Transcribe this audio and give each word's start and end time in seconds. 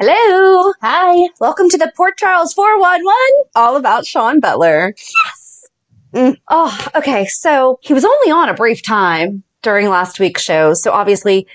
Hello. 0.00 0.72
Hi. 0.80 1.28
Welcome 1.40 1.68
to 1.70 1.76
the 1.76 1.92
Port 1.96 2.16
Charles 2.16 2.54
411. 2.54 3.50
All 3.56 3.76
about 3.76 4.06
Sean 4.06 4.38
Butler. 4.38 4.94
Yes. 4.96 5.66
Mm. 6.14 6.36
Oh, 6.46 6.86
okay. 6.94 7.26
So 7.26 7.80
he 7.82 7.94
was 7.94 8.04
only 8.04 8.30
on 8.30 8.48
a 8.48 8.54
brief 8.54 8.80
time 8.80 9.42
during 9.60 9.88
last 9.88 10.20
week's 10.20 10.42
show. 10.42 10.72
So 10.74 10.92
obviously 10.92 11.48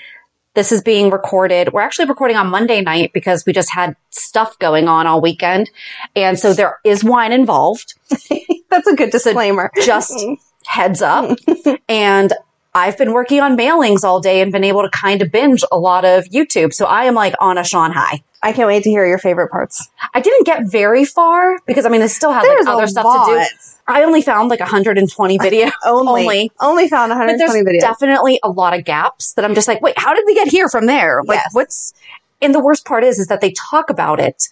this 0.55 0.73
is 0.73 0.81
being 0.81 1.09
recorded. 1.09 1.71
We're 1.71 1.79
actually 1.83 2.09
recording 2.09 2.35
on 2.35 2.47
Monday 2.47 2.81
night 2.81 3.11
because 3.13 3.45
we 3.45 3.53
just 3.53 3.71
had 3.71 3.95
stuff 4.09 4.59
going 4.59 4.89
on 4.89 5.07
all 5.07 5.21
weekend. 5.21 5.71
And 6.13 6.37
so 6.37 6.53
there 6.53 6.79
is 6.83 7.01
wine 7.01 7.31
involved. 7.31 7.93
That's 8.69 8.87
a 8.87 8.95
good 8.97 9.11
disclaimer. 9.11 9.71
Just 9.85 10.21
heads 10.65 11.01
up. 11.01 11.37
and 11.87 12.33
I've 12.75 12.97
been 12.97 13.13
working 13.13 13.39
on 13.39 13.55
mailings 13.55 14.03
all 14.03 14.19
day 14.19 14.41
and 14.41 14.51
been 14.51 14.63
able 14.63 14.81
to 14.81 14.89
kind 14.89 15.21
of 15.21 15.31
binge 15.31 15.63
a 15.71 15.77
lot 15.77 16.05
of 16.05 16.25
YouTube. 16.25 16.73
So 16.73 16.85
I 16.85 17.05
am 17.05 17.13
like 17.13 17.35
on 17.39 17.57
a 17.57 17.63
Sean 17.63 17.91
high. 17.91 18.23
I 18.41 18.51
can't 18.51 18.67
wait 18.67 18.83
to 18.83 18.89
hear 18.89 19.05
your 19.05 19.19
favorite 19.19 19.49
parts. 19.51 19.87
I 20.13 20.19
didn't 20.19 20.45
get 20.45 20.65
very 20.65 21.05
far 21.05 21.57
because 21.65 21.85
I 21.85 21.89
mean, 21.89 22.01
I 22.01 22.07
still 22.07 22.31
have 22.31 22.43
like 22.43 22.67
other 22.67 22.87
stuff 22.87 23.05
lot. 23.05 23.25
to 23.27 23.39
do. 23.39 23.45
I 23.87 24.03
only 24.03 24.21
found 24.21 24.49
like 24.49 24.59
120 24.59 25.37
videos. 25.39 25.71
Only. 25.85 26.21
Only. 26.23 26.51
Only 26.59 26.87
found 26.89 27.09
But 27.11 27.17
120 27.19 27.63
there's 27.63 27.75
videos. 27.77 27.79
definitely 27.81 28.39
a 28.43 28.49
lot 28.49 28.77
of 28.77 28.85
gaps 28.85 29.33
that 29.33 29.45
I'm 29.45 29.53
just 29.55 29.67
like, 29.67 29.81
wait, 29.81 29.97
how 29.97 30.13
did 30.15 30.23
we 30.25 30.33
get 30.33 30.47
here 30.47 30.67
from 30.67 30.87
there? 30.87 31.21
Like, 31.25 31.37
Yes. 31.37 31.53
what's, 31.53 31.93
and 32.41 32.53
the 32.55 32.59
worst 32.59 32.85
part 32.85 33.03
is, 33.03 33.19
is 33.19 33.27
that 33.27 33.39
they 33.41 33.51
talk 33.51 33.89
about 33.89 34.19
it 34.19 34.49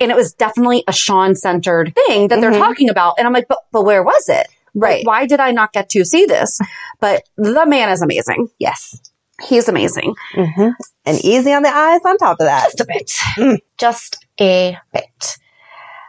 and 0.00 0.10
it 0.10 0.16
was 0.16 0.32
definitely 0.32 0.82
a 0.88 0.92
Sean 0.92 1.34
centered 1.34 1.94
thing 1.94 2.28
that 2.28 2.40
they're 2.40 2.52
Mhm. 2.52 2.58
talking 2.58 2.88
about. 2.88 3.14
And 3.18 3.26
I'm 3.26 3.32
like, 3.32 3.48
but, 3.48 3.58
but 3.70 3.84
where 3.84 4.02
was 4.02 4.28
it? 4.28 4.48
Right. 4.74 4.98
Like, 4.98 5.06
why 5.06 5.26
did 5.26 5.40
I 5.40 5.50
not 5.50 5.72
get 5.72 5.88
to 5.90 6.04
see 6.04 6.26
this? 6.26 6.58
But 7.00 7.22
the 7.36 7.66
man 7.66 7.90
is 7.90 8.02
amazing. 8.02 8.48
Yes. 8.58 9.00
He's 9.42 9.68
amazing. 9.68 10.14
hmm 10.34 10.68
And 11.06 11.24
easy 11.24 11.52
on 11.52 11.62
the 11.62 11.70
eyes 11.74 12.00
on 12.04 12.18
top 12.18 12.40
of 12.40 12.46
that. 12.46 12.64
Just 12.76 12.80
a 12.80 12.86
bit. 12.86 13.60
Just 13.78 14.26
a 14.40 14.76
bit. 14.92 15.36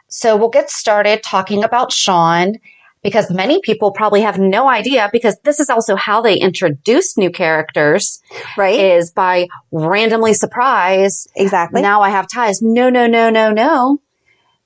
So 0.10 0.36
we'll 0.36 0.50
get 0.50 0.70
started 0.70 1.24
talking 1.24 1.64
about 1.64 1.92
Sean 1.94 2.56
because 3.04 3.32
many 3.32 3.62
people 3.62 3.92
probably 3.92 4.22
have 4.22 4.38
no 4.38 4.68
idea 4.70 5.10
because 5.12 5.38
this 5.44 5.60
is 5.60 5.70
also 5.70 5.96
how 5.96 6.22
they 6.22 6.36
introduce 6.36 7.18
new 7.18 7.32
characters 7.32 8.22
Right? 8.58 8.78
is 8.80 9.12
by 9.12 9.48
randomly 9.72 10.34
surprise. 10.34 11.28
exactly. 11.36 11.82
Now 11.82 12.02
I 12.02 12.10
have 12.10 12.28
ties. 12.30 12.62
No, 12.62 12.90
no, 12.90 13.08
no, 13.08 13.30
no, 13.30 13.52
no. 13.52 14.02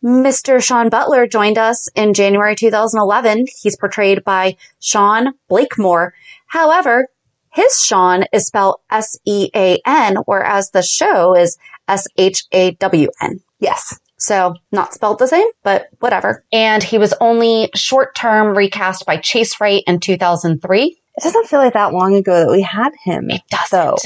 Mr. 0.05 0.63
Sean 0.63 0.89
Butler 0.89 1.25
joined 1.25 1.57
us 1.57 1.87
in 1.95 2.13
January 2.13 2.55
2011. 2.55 3.47
He's 3.61 3.75
portrayed 3.75 4.23
by 4.23 4.55
Sean 4.79 5.33
Blakemore. 5.49 6.13
However, 6.45 7.07
his 7.51 7.79
Sean 7.79 8.25
is 8.31 8.45
spelled 8.45 8.81
S-E-A-N, 8.91 10.17
whereas 10.25 10.69
the 10.69 10.83
show 10.83 11.35
is 11.35 11.57
S-H-A-W-N. 11.87 13.41
yes. 13.59 13.99
So 14.17 14.55
not 14.71 14.93
spelled 14.93 15.19
the 15.19 15.27
same, 15.27 15.47
but 15.63 15.89
whatever. 15.99 16.45
And 16.51 16.81
he 16.81 16.97
was 16.97 17.13
only 17.19 17.69
short-term 17.75 18.55
recast 18.57 19.05
by 19.05 19.17
Chase 19.17 19.59
Wright 19.59 19.83
in 19.87 19.99
2003. 19.99 20.83
It 21.17 21.23
doesn't 21.23 21.47
feel 21.47 21.59
like 21.59 21.73
that 21.73 21.93
long 21.93 22.15
ago 22.15 22.39
that 22.39 22.51
we 22.51 22.61
had 22.61 22.93
him. 23.03 23.29
It 23.29 23.41
doesn't. 23.49 24.01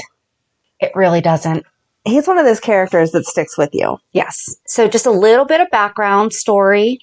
It 0.80 0.92
really 0.94 1.20
doesn't. 1.20 1.64
He's 2.10 2.26
one 2.26 2.38
of 2.38 2.44
those 2.44 2.60
characters 2.60 3.12
that 3.12 3.26
sticks 3.26 3.56
with 3.56 3.70
you. 3.72 3.98
Yes. 4.12 4.56
So 4.66 4.88
just 4.88 5.06
a 5.06 5.10
little 5.10 5.44
bit 5.44 5.60
of 5.60 5.70
background 5.70 6.32
story. 6.32 7.00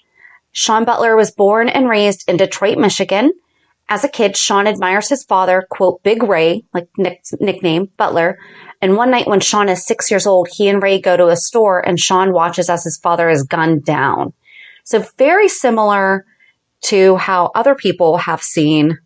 Sean 0.51 0.85
Butler 0.85 1.15
was 1.15 1.31
born 1.31 1.69
and 1.69 1.89
raised 1.89 2.27
in 2.29 2.37
Detroit, 2.37 2.77
Michigan. 2.77 3.31
As 3.89 4.03
a 4.03 4.09
kid, 4.09 4.35
Sean 4.35 4.67
admires 4.67 5.07
his 5.07 5.23
father, 5.23 5.65
quote, 5.69 6.03
Big 6.03 6.23
Ray, 6.23 6.63
like 6.73 6.89
nick- 6.97 7.23
nickname, 7.39 7.89
Butler. 7.97 8.37
And 8.81 8.97
one 8.97 9.11
night 9.11 9.27
when 9.27 9.39
Sean 9.39 9.69
is 9.69 9.85
six 9.85 10.11
years 10.11 10.27
old, 10.27 10.49
he 10.51 10.67
and 10.67 10.83
Ray 10.83 10.99
go 10.99 11.15
to 11.15 11.27
a 11.27 11.37
store 11.37 11.79
and 11.79 11.99
Sean 11.99 12.33
watches 12.33 12.69
as 12.69 12.83
his 12.83 12.97
father 12.97 13.29
is 13.29 13.43
gunned 13.43 13.85
down. 13.85 14.33
So 14.83 15.05
very 15.17 15.47
similar 15.47 16.25
to 16.83 17.15
how 17.17 17.51
other 17.55 17.75
people 17.75 18.17
have 18.17 18.43
seen 18.43 18.99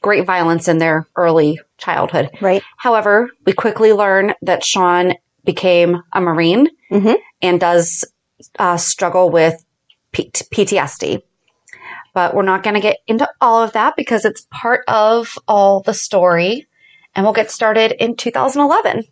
great 0.00 0.26
violence 0.26 0.68
in 0.68 0.78
their 0.78 1.06
early 1.16 1.60
childhood. 1.76 2.30
Right. 2.40 2.62
However, 2.76 3.30
we 3.46 3.52
quickly 3.52 3.92
learn 3.92 4.34
that 4.42 4.64
Sean 4.64 5.14
became 5.52 6.02
a 6.12 6.20
Marine 6.20 6.68
Mhm. 6.92 7.16
and 7.40 7.58
does 7.58 8.04
uh, 8.58 8.76
struggle 8.76 9.30
with 9.30 9.64
P- 10.12 10.30
PTSD. 10.30 11.22
But 12.12 12.34
we're 12.34 12.42
not 12.52 12.62
going 12.62 12.74
to 12.74 12.80
get 12.80 12.98
into 13.06 13.26
all 13.40 13.62
of 13.62 13.72
that 13.72 13.94
because 13.96 14.26
it's 14.26 14.46
part 14.52 14.82
of 14.88 15.38
all 15.48 15.80
the 15.80 15.94
story. 15.94 16.66
And 17.14 17.24
we'll 17.24 17.32
get 17.32 17.50
started 17.50 17.92
in 18.04 18.14
2011. 18.16 19.04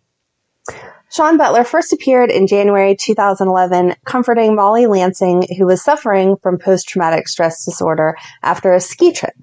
Sean 1.10 1.38
Butler 1.38 1.64
first 1.64 1.92
appeared 1.92 2.30
in 2.30 2.46
January 2.46 2.96
2011, 2.96 3.94
comforting 4.04 4.54
Molly 4.56 4.86
Lansing, 4.86 5.46
who 5.56 5.64
was 5.66 5.82
suffering 5.82 6.36
from 6.42 6.58
post-traumatic 6.58 7.28
stress 7.28 7.64
disorder 7.64 8.16
after 8.42 8.74
a 8.74 8.80
ski 8.80 9.12
trip. 9.12 9.34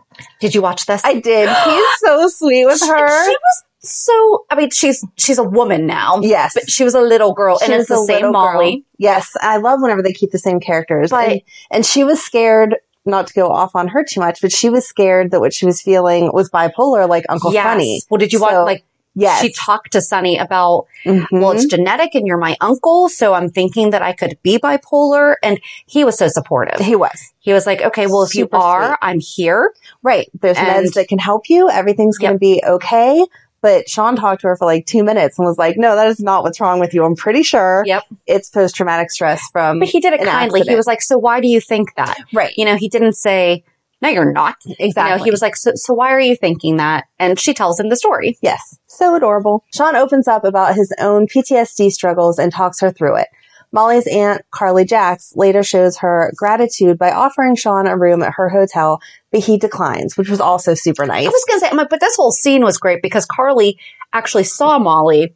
Did 0.41 0.53
you 0.53 0.61
watch 0.61 0.85
this? 0.85 1.01
I 1.03 1.15
did. 1.19 1.49
He's 1.49 1.85
so 2.05 2.27
sweet 2.27 2.65
with 2.65 2.79
She- 2.83 2.87
her. 2.87 3.25
She 3.25 3.31
was 3.31 3.63
so, 3.83 4.45
I 4.49 4.55
mean, 4.55 4.69
she's, 4.71 5.03
she's 5.17 5.37
a 5.37 5.43
woman 5.43 5.85
now. 5.85 6.19
yes. 6.21 6.53
But 6.53 6.69
she 6.69 6.83
was 6.83 6.95
a 6.95 7.01
little 7.01 7.33
girl 7.33 7.57
She 7.59 7.65
and 7.65 7.73
it's 7.73 7.89
the 7.89 8.03
same 8.05 8.31
Molly. 8.31 8.71
girl. 8.77 8.81
Yes, 8.97 9.31
I 9.41 9.57
love 9.57 9.81
whenever 9.81 10.01
they 10.01 10.13
keep 10.13 10.31
the 10.31 10.39
same 10.39 10.59
characters. 10.59 11.09
But- 11.11 11.29
and, 11.29 11.41
and 11.71 11.85
she 11.85 12.03
was 12.03 12.21
scared, 12.23 12.75
not 13.05 13.27
to 13.27 13.33
go 13.33 13.49
off 13.51 13.75
on 13.75 13.89
her 13.89 14.03
too 14.03 14.21
much, 14.21 14.39
but 14.41 14.51
she 14.51 14.69
was 14.69 14.87
scared 14.87 15.31
that 15.31 15.41
what 15.41 15.53
she 15.53 15.65
was 15.65 15.81
feeling 15.81 16.31
was 16.33 16.49
bipolar, 16.49 17.07
like 17.09 17.25
Uncle 17.27 17.51
Yes. 17.53 17.65
Funny. 17.65 18.01
Well, 18.09 18.17
did 18.19 18.31
you 18.31 18.39
watch, 18.39 18.51
So- 18.51 18.63
like, 18.63 18.85
Yes. 19.15 19.41
she 19.43 19.51
talked 19.53 19.91
to 19.91 20.01
Sonny 20.01 20.39
about, 20.39 20.87
Mhm. 21.05 21.27
well, 21.33 21.51
it's 21.51 21.65
genetic 21.65 22.15
and 22.15 22.25
you're 22.25 22.39
my 22.39 22.57
uncle. 22.61 23.09
So 23.09 23.35
I'm 23.35 23.47
thinking 23.47 23.91
that 23.91 24.01
I 24.01 24.11
could 24.11 24.39
be 24.41 24.57
bipolar. 24.57 25.35
And 25.43 25.59
he 25.85 26.03
was 26.03 26.17
so 26.17 26.27
supportive. 26.29 26.79
he 26.79 26.95
was. 26.95 27.31
He 27.37 27.53
was 27.53 27.67
like, 27.67 27.81
okay, 27.83 28.07
well, 28.07 28.23
if 28.23 28.29
Super 28.31 28.55
you 28.57 28.63
are, 28.63 28.87
sweet. 28.87 28.97
I'm 29.03 29.19
here. 29.19 29.71
Right. 30.01 30.29
There's 30.41 30.57
And- 30.57 30.67
meds 30.87 30.93
that 30.93 31.09
can 31.09 31.19
help 31.19 31.47
you. 31.47 31.69
Everything's 31.69 32.17
going 32.17 32.33
to 32.33 32.39
be 32.39 32.63
okay. 32.65 33.23
But 33.63 33.89
Sean 33.89 34.15
talked 34.17 34.41
to 34.41 34.47
her 34.49 34.57
for 34.57 34.65
like 34.65 34.85
two 34.85 35.03
minutes 35.03 35.39
and 35.39 35.47
was 35.47 35.57
like, 35.57 35.77
no, 35.77 35.95
that 35.95 36.05
is 36.07 36.19
not 36.19 36.43
what's 36.43 36.59
wrong 36.59 36.79
with 36.81 36.93
you. 36.93 37.03
I'm 37.05 37.15
pretty 37.15 37.41
sure 37.41 37.81
Yep. 37.87 38.03
it's 38.27 38.49
post 38.49 38.75
traumatic 38.75 39.09
stress 39.09 39.41
from. 39.51 39.79
But 39.79 39.87
he 39.87 40.01
did 40.01 40.11
it 40.13 40.21
kindly. 40.23 40.61
He 40.61 40.75
was 40.75 40.85
like, 40.85 41.01
so 41.01 41.17
why 41.17 41.39
do 41.39 41.47
you 41.47 41.61
think 41.61 41.95
that? 41.95 42.17
Right. 42.33 42.53
You 42.57 42.65
know, 42.65 42.75
he 42.75 42.89
didn't 42.89 43.13
say, 43.13 43.63
no, 44.01 44.09
you're 44.09 44.33
not. 44.33 44.57
Exactly. 44.79 45.11
You 45.13 45.17
know, 45.17 45.23
he 45.23 45.31
was 45.31 45.41
like, 45.41 45.55
so, 45.55 45.71
so 45.75 45.93
why 45.93 46.11
are 46.11 46.19
you 46.19 46.35
thinking 46.35 46.75
that? 46.75 47.05
And 47.19 47.39
she 47.39 47.53
tells 47.53 47.79
him 47.79 47.87
the 47.87 47.95
story. 47.95 48.37
Yes. 48.41 48.77
So 48.87 49.15
adorable. 49.15 49.63
Sean 49.73 49.95
opens 49.95 50.27
up 50.27 50.43
about 50.43 50.75
his 50.75 50.93
own 50.99 51.25
PTSD 51.25 51.89
struggles 51.89 52.37
and 52.37 52.51
talks 52.51 52.81
her 52.81 52.91
through 52.91 53.15
it. 53.15 53.29
Molly's 53.73 54.05
aunt, 54.05 54.43
Carly 54.51 54.85
Jacks, 54.85 55.33
later 55.35 55.63
shows 55.63 55.97
her 55.97 56.31
gratitude 56.37 56.99
by 56.99 57.11
offering 57.11 57.55
Sean 57.55 57.87
a 57.87 57.97
room 57.97 58.21
at 58.21 58.33
her 58.35 58.47
hotel, 58.47 59.01
but 59.31 59.41
he 59.41 59.57
declines, 59.57 60.15
which 60.15 60.29
was 60.29 60.39
also 60.39 60.75
super 60.75 61.07
nice. 61.07 61.25
I 61.25 61.29
was 61.29 61.45
going 61.47 61.59
to 61.59 61.65
say, 61.65 61.75
like, 61.75 61.89
but 61.89 61.99
this 61.99 62.15
whole 62.15 62.31
scene 62.31 62.63
was 62.63 62.77
great 62.77 63.01
because 63.01 63.25
Carly 63.25 63.79
actually 64.13 64.43
saw 64.43 64.77
Molly 64.77 65.33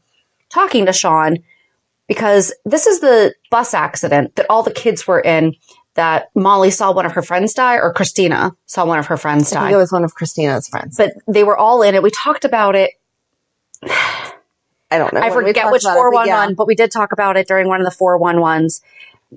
talking 0.50 0.86
to 0.86 0.94
Sean 0.94 1.40
because 2.08 2.54
this 2.64 2.86
is 2.86 3.00
the 3.00 3.34
bus 3.50 3.74
accident 3.74 4.36
that 4.36 4.46
all 4.52 4.62
the 4.62 4.72
kids 4.72 5.08
were 5.08 5.20
in 5.20 5.56
that 5.96 6.30
Molly 6.36 6.70
saw 6.70 6.94
one 6.94 7.08
of 7.08 7.14
her 7.14 7.24
friends 7.24 7.56
die 7.56 7.78
or 7.78 7.92
Kristina 7.92 8.56
saw 8.68 8.86
one 8.86 9.00
of 9.00 9.08
her 9.08 9.18
friends 9.18 9.52
I 9.52 9.56
die. 9.56 9.62
think 9.66 9.74
it 9.74 9.78
was 9.78 9.92
one 9.92 10.04
of 10.04 10.14
Kristina's 10.14 10.68
friends. 10.68 10.96
but 10.96 11.14
they 11.28 11.44
were 11.44 11.58
all 11.58 11.82
in 11.82 11.96
it. 11.96 12.04
We 12.04 12.12
talked 12.12 12.46
about 12.46 12.76
it. 12.76 12.92
I 14.90 14.98
don't 14.98 15.14
know. 15.14 15.22
I 15.22 15.30
forget 15.30 15.72
which 15.72 15.84
about 15.84 15.94
it, 15.94 15.96
but 15.96 16.26
411, 16.26 16.50
yeah. 16.50 16.56
but 16.56 16.68
we 16.68 16.76
did 16.76 16.92
talk 16.92 17.12
about 17.12 17.38
it 17.38 17.48
during 17.48 17.68
one 17.68 17.82
of 17.82 17.86
the 17.86 17.96
411s. 17.96 18.82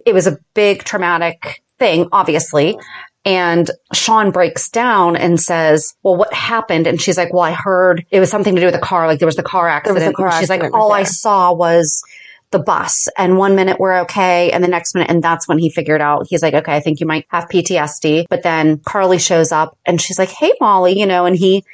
It 0.06 0.14
was 0.14 0.26
a 0.26 0.38
big 0.54 0.84
traumatic 0.84 1.62
thing, 1.78 2.08
obviously. 2.12 2.78
And 3.24 3.70
Sean 3.92 4.30
breaks 4.30 4.70
down 4.70 5.16
and 5.16 5.38
says, 5.38 5.94
well, 6.02 6.16
what 6.16 6.32
happened? 6.32 6.86
And 6.86 7.00
she's 7.00 7.18
like, 7.18 7.32
well, 7.34 7.42
I 7.42 7.52
heard 7.52 8.06
it 8.10 8.20
was 8.20 8.30
something 8.30 8.54
to 8.54 8.60
do 8.60 8.66
with 8.66 8.74
the 8.74 8.80
car. 8.80 9.06
Like 9.06 9.18
there 9.18 9.26
was 9.26 9.36
the 9.36 9.42
car 9.42 9.68
accident. 9.68 10.16
car 10.16 10.32
she's 10.38 10.48
like, 10.48 10.60
accident 10.60 10.80
all 10.80 10.92
I 10.92 11.02
saw 11.02 11.52
was 11.52 12.02
the 12.50 12.58
bus. 12.58 13.08
And 13.18 13.36
one 13.36 13.56
minute 13.56 13.78
we're 13.78 14.00
okay. 14.02 14.50
And 14.52 14.64
the 14.64 14.68
next 14.68 14.94
minute, 14.94 15.10
and 15.10 15.22
that's 15.22 15.46
when 15.46 15.58
he 15.58 15.68
figured 15.68 16.00
out, 16.00 16.26
he's 16.28 16.42
like, 16.42 16.54
okay, 16.54 16.74
I 16.74 16.80
think 16.80 17.00
you 17.00 17.06
might 17.06 17.26
have 17.28 17.48
PTSD. 17.48 18.26
But 18.28 18.42
then 18.42 18.78
Carly 18.78 19.18
shows 19.18 19.52
up 19.52 19.76
and 19.84 20.00
she's 20.00 20.18
like, 20.18 20.30
hey, 20.30 20.52
Molly, 20.60 20.98
you 20.98 21.06
know, 21.06 21.26
and 21.26 21.36
he 21.36 21.64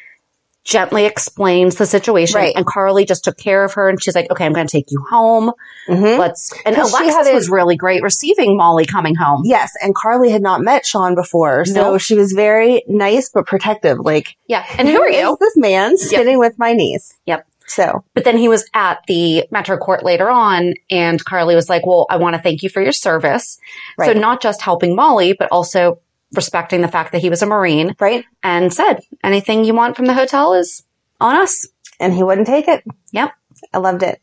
gently 0.67 1.07
explains 1.07 1.77
the 1.77 1.87
situation. 1.87 2.37
Right. 2.37 2.53
And 2.57 2.67
Carly 2.67 3.05
just 3.05 3.23
took 3.25 3.37
care 3.39 3.65
of 3.65 3.73
her 3.75 3.89
and 3.89 4.03
she's 4.03 4.17
like, 4.17 4.31
okay, 4.33 4.45
I'm 4.45 4.53
going 4.53 4.67
to 4.67 4.71
take 4.71 4.91
you 4.91 5.03
home. 5.09 5.53
Mhm. 5.89 6.19
Let's, 6.19 6.53
and 6.67 6.77
Alexis 6.77 7.33
was 7.33 7.49
really 7.49 7.77
great 7.77 8.03
receiving 8.03 8.57
Molly 8.57 8.85
coming 8.85 9.15
home. 9.15 9.43
Yes, 9.45 9.73
and 9.81 9.95
Carly 9.95 10.31
had 10.31 10.43
not 10.43 10.61
met 10.61 10.85
Sean 10.85 11.15
before, 11.15 11.65
so 11.65 11.93
No. 11.93 11.99
she 11.99 12.15
was 12.17 12.33
very 12.33 12.83
nice 12.89 13.31
but 13.33 13.47
protective. 13.47 13.99
Like, 14.01 14.37
Yeah. 14.49 14.65
And 14.77 14.89
who 14.89 15.01
are 15.01 15.09
you? 15.09 15.37
This 15.41 15.57
man 15.57 15.97
sitting 15.97 16.39
with 16.41 16.59
my 16.59 16.73
niece. 16.73 17.15
Yep. 17.27 17.47
So 17.69 18.05
But 18.15 18.25
then 18.25 18.37
he 18.37 18.49
was 18.49 18.69
at 18.75 19.01
the 19.09 19.45
Metro 19.51 19.77
Court 19.77 20.05
later 20.05 20.29
on, 20.29 20.75
and 20.91 21.25
Carly 21.25 21.55
was 21.55 21.69
like, 21.69 21.87
Well, 21.87 22.07
I 22.11 22.17
want 22.17 22.35
to 22.37 22.43
thank 22.43 22.63
you 22.65 22.69
for 22.69 22.83
your 22.83 22.93
service. 22.93 23.59
So, 24.05 24.13
not 24.13 24.41
just 24.43 24.63
helping 24.63 24.95
Molly, 24.97 25.33
but 25.33 25.49
also 25.51 25.99
respecting 26.35 26.81
the 26.81 26.89
fact 26.89 27.13
that 27.13 27.21
he 27.21 27.31
was 27.31 27.43
a 27.43 27.47
Marine 27.47 27.95
right, 28.01 28.25
and 28.43 28.73
said, 28.73 29.01
Anything 29.23 29.65
you 29.65 29.75
want 29.75 29.97
from 29.97 30.07
the 30.07 30.15
hotel 30.15 30.55
is 30.55 30.83
on 31.21 31.37
us. 31.37 31.67
and 32.01 32.13
he 32.13 32.23
wouldn't 32.23 32.47
take 32.47 32.69
it. 32.69 32.85
Yep. 33.13 33.33
I 33.73 33.79
loved 33.79 34.03
it. 34.03 34.21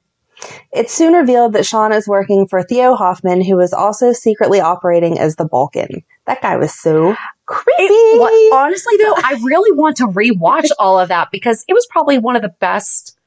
It's 0.71 0.93
soon 0.93 1.13
revealed 1.13 1.53
that 1.53 1.65
Sean 1.65 1.91
is 1.93 2.07
working 2.07 2.47
for 2.47 2.63
Theo 2.63 2.95
Hoffman, 2.95 3.43
who 3.43 3.55
was 3.55 3.73
also 3.73 4.11
secretly 4.11 4.59
operating 4.59 5.17
as 5.17 5.35
the 5.35 5.45
Balkan. 5.45 6.03
That 6.27 6.41
guy 6.41 6.57
was 6.57 6.73
so 6.73 7.15
creepy. 7.45 8.19
What, 8.19 8.53
honestly, 8.53 8.97
though, 8.97 9.15
I 9.15 9.39
really 9.43 9.71
want 9.71 9.97
to 9.97 10.07
rewatch 10.07 10.69
all 10.79 10.99
of 10.99 11.09
that 11.09 11.29
because 11.31 11.63
it 11.67 11.73
was 11.73 11.87
probably 11.89 12.17
one 12.17 12.35
of 12.35 12.41
the 12.41 12.53
best. 12.59 13.17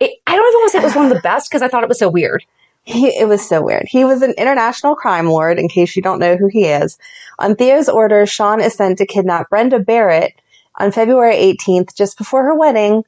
It, 0.00 0.18
I 0.26 0.36
don't 0.36 0.46
even 0.46 0.60
want 0.60 0.66
to 0.66 0.70
say 0.72 0.78
it 0.78 0.84
was 0.84 0.96
one 0.96 1.06
of 1.06 1.12
the 1.14 1.20
best 1.20 1.50
because 1.50 1.62
I 1.62 1.68
thought 1.68 1.82
it 1.82 1.88
was 1.88 1.98
so 1.98 2.08
weird. 2.08 2.44
He, 2.84 3.08
it 3.08 3.26
was 3.26 3.46
so 3.46 3.62
weird. 3.62 3.86
He 3.88 4.04
was 4.04 4.22
an 4.22 4.34
international 4.36 4.94
crime 4.94 5.26
lord, 5.26 5.58
in 5.58 5.68
case 5.68 5.96
you 5.96 6.02
don't 6.02 6.18
know 6.18 6.36
who 6.36 6.48
he 6.48 6.66
is. 6.66 6.98
On 7.38 7.56
Theo's 7.56 7.88
orders, 7.88 8.30
Sean 8.30 8.60
is 8.60 8.74
sent 8.74 8.98
to 8.98 9.06
kidnap 9.06 9.48
Brenda 9.48 9.78
Barrett 9.78 10.34
on 10.78 10.92
February 10.92 11.36
18th, 11.36 11.94
just 11.94 12.18
before 12.18 12.44
her 12.44 12.54
wedding, 12.54 13.04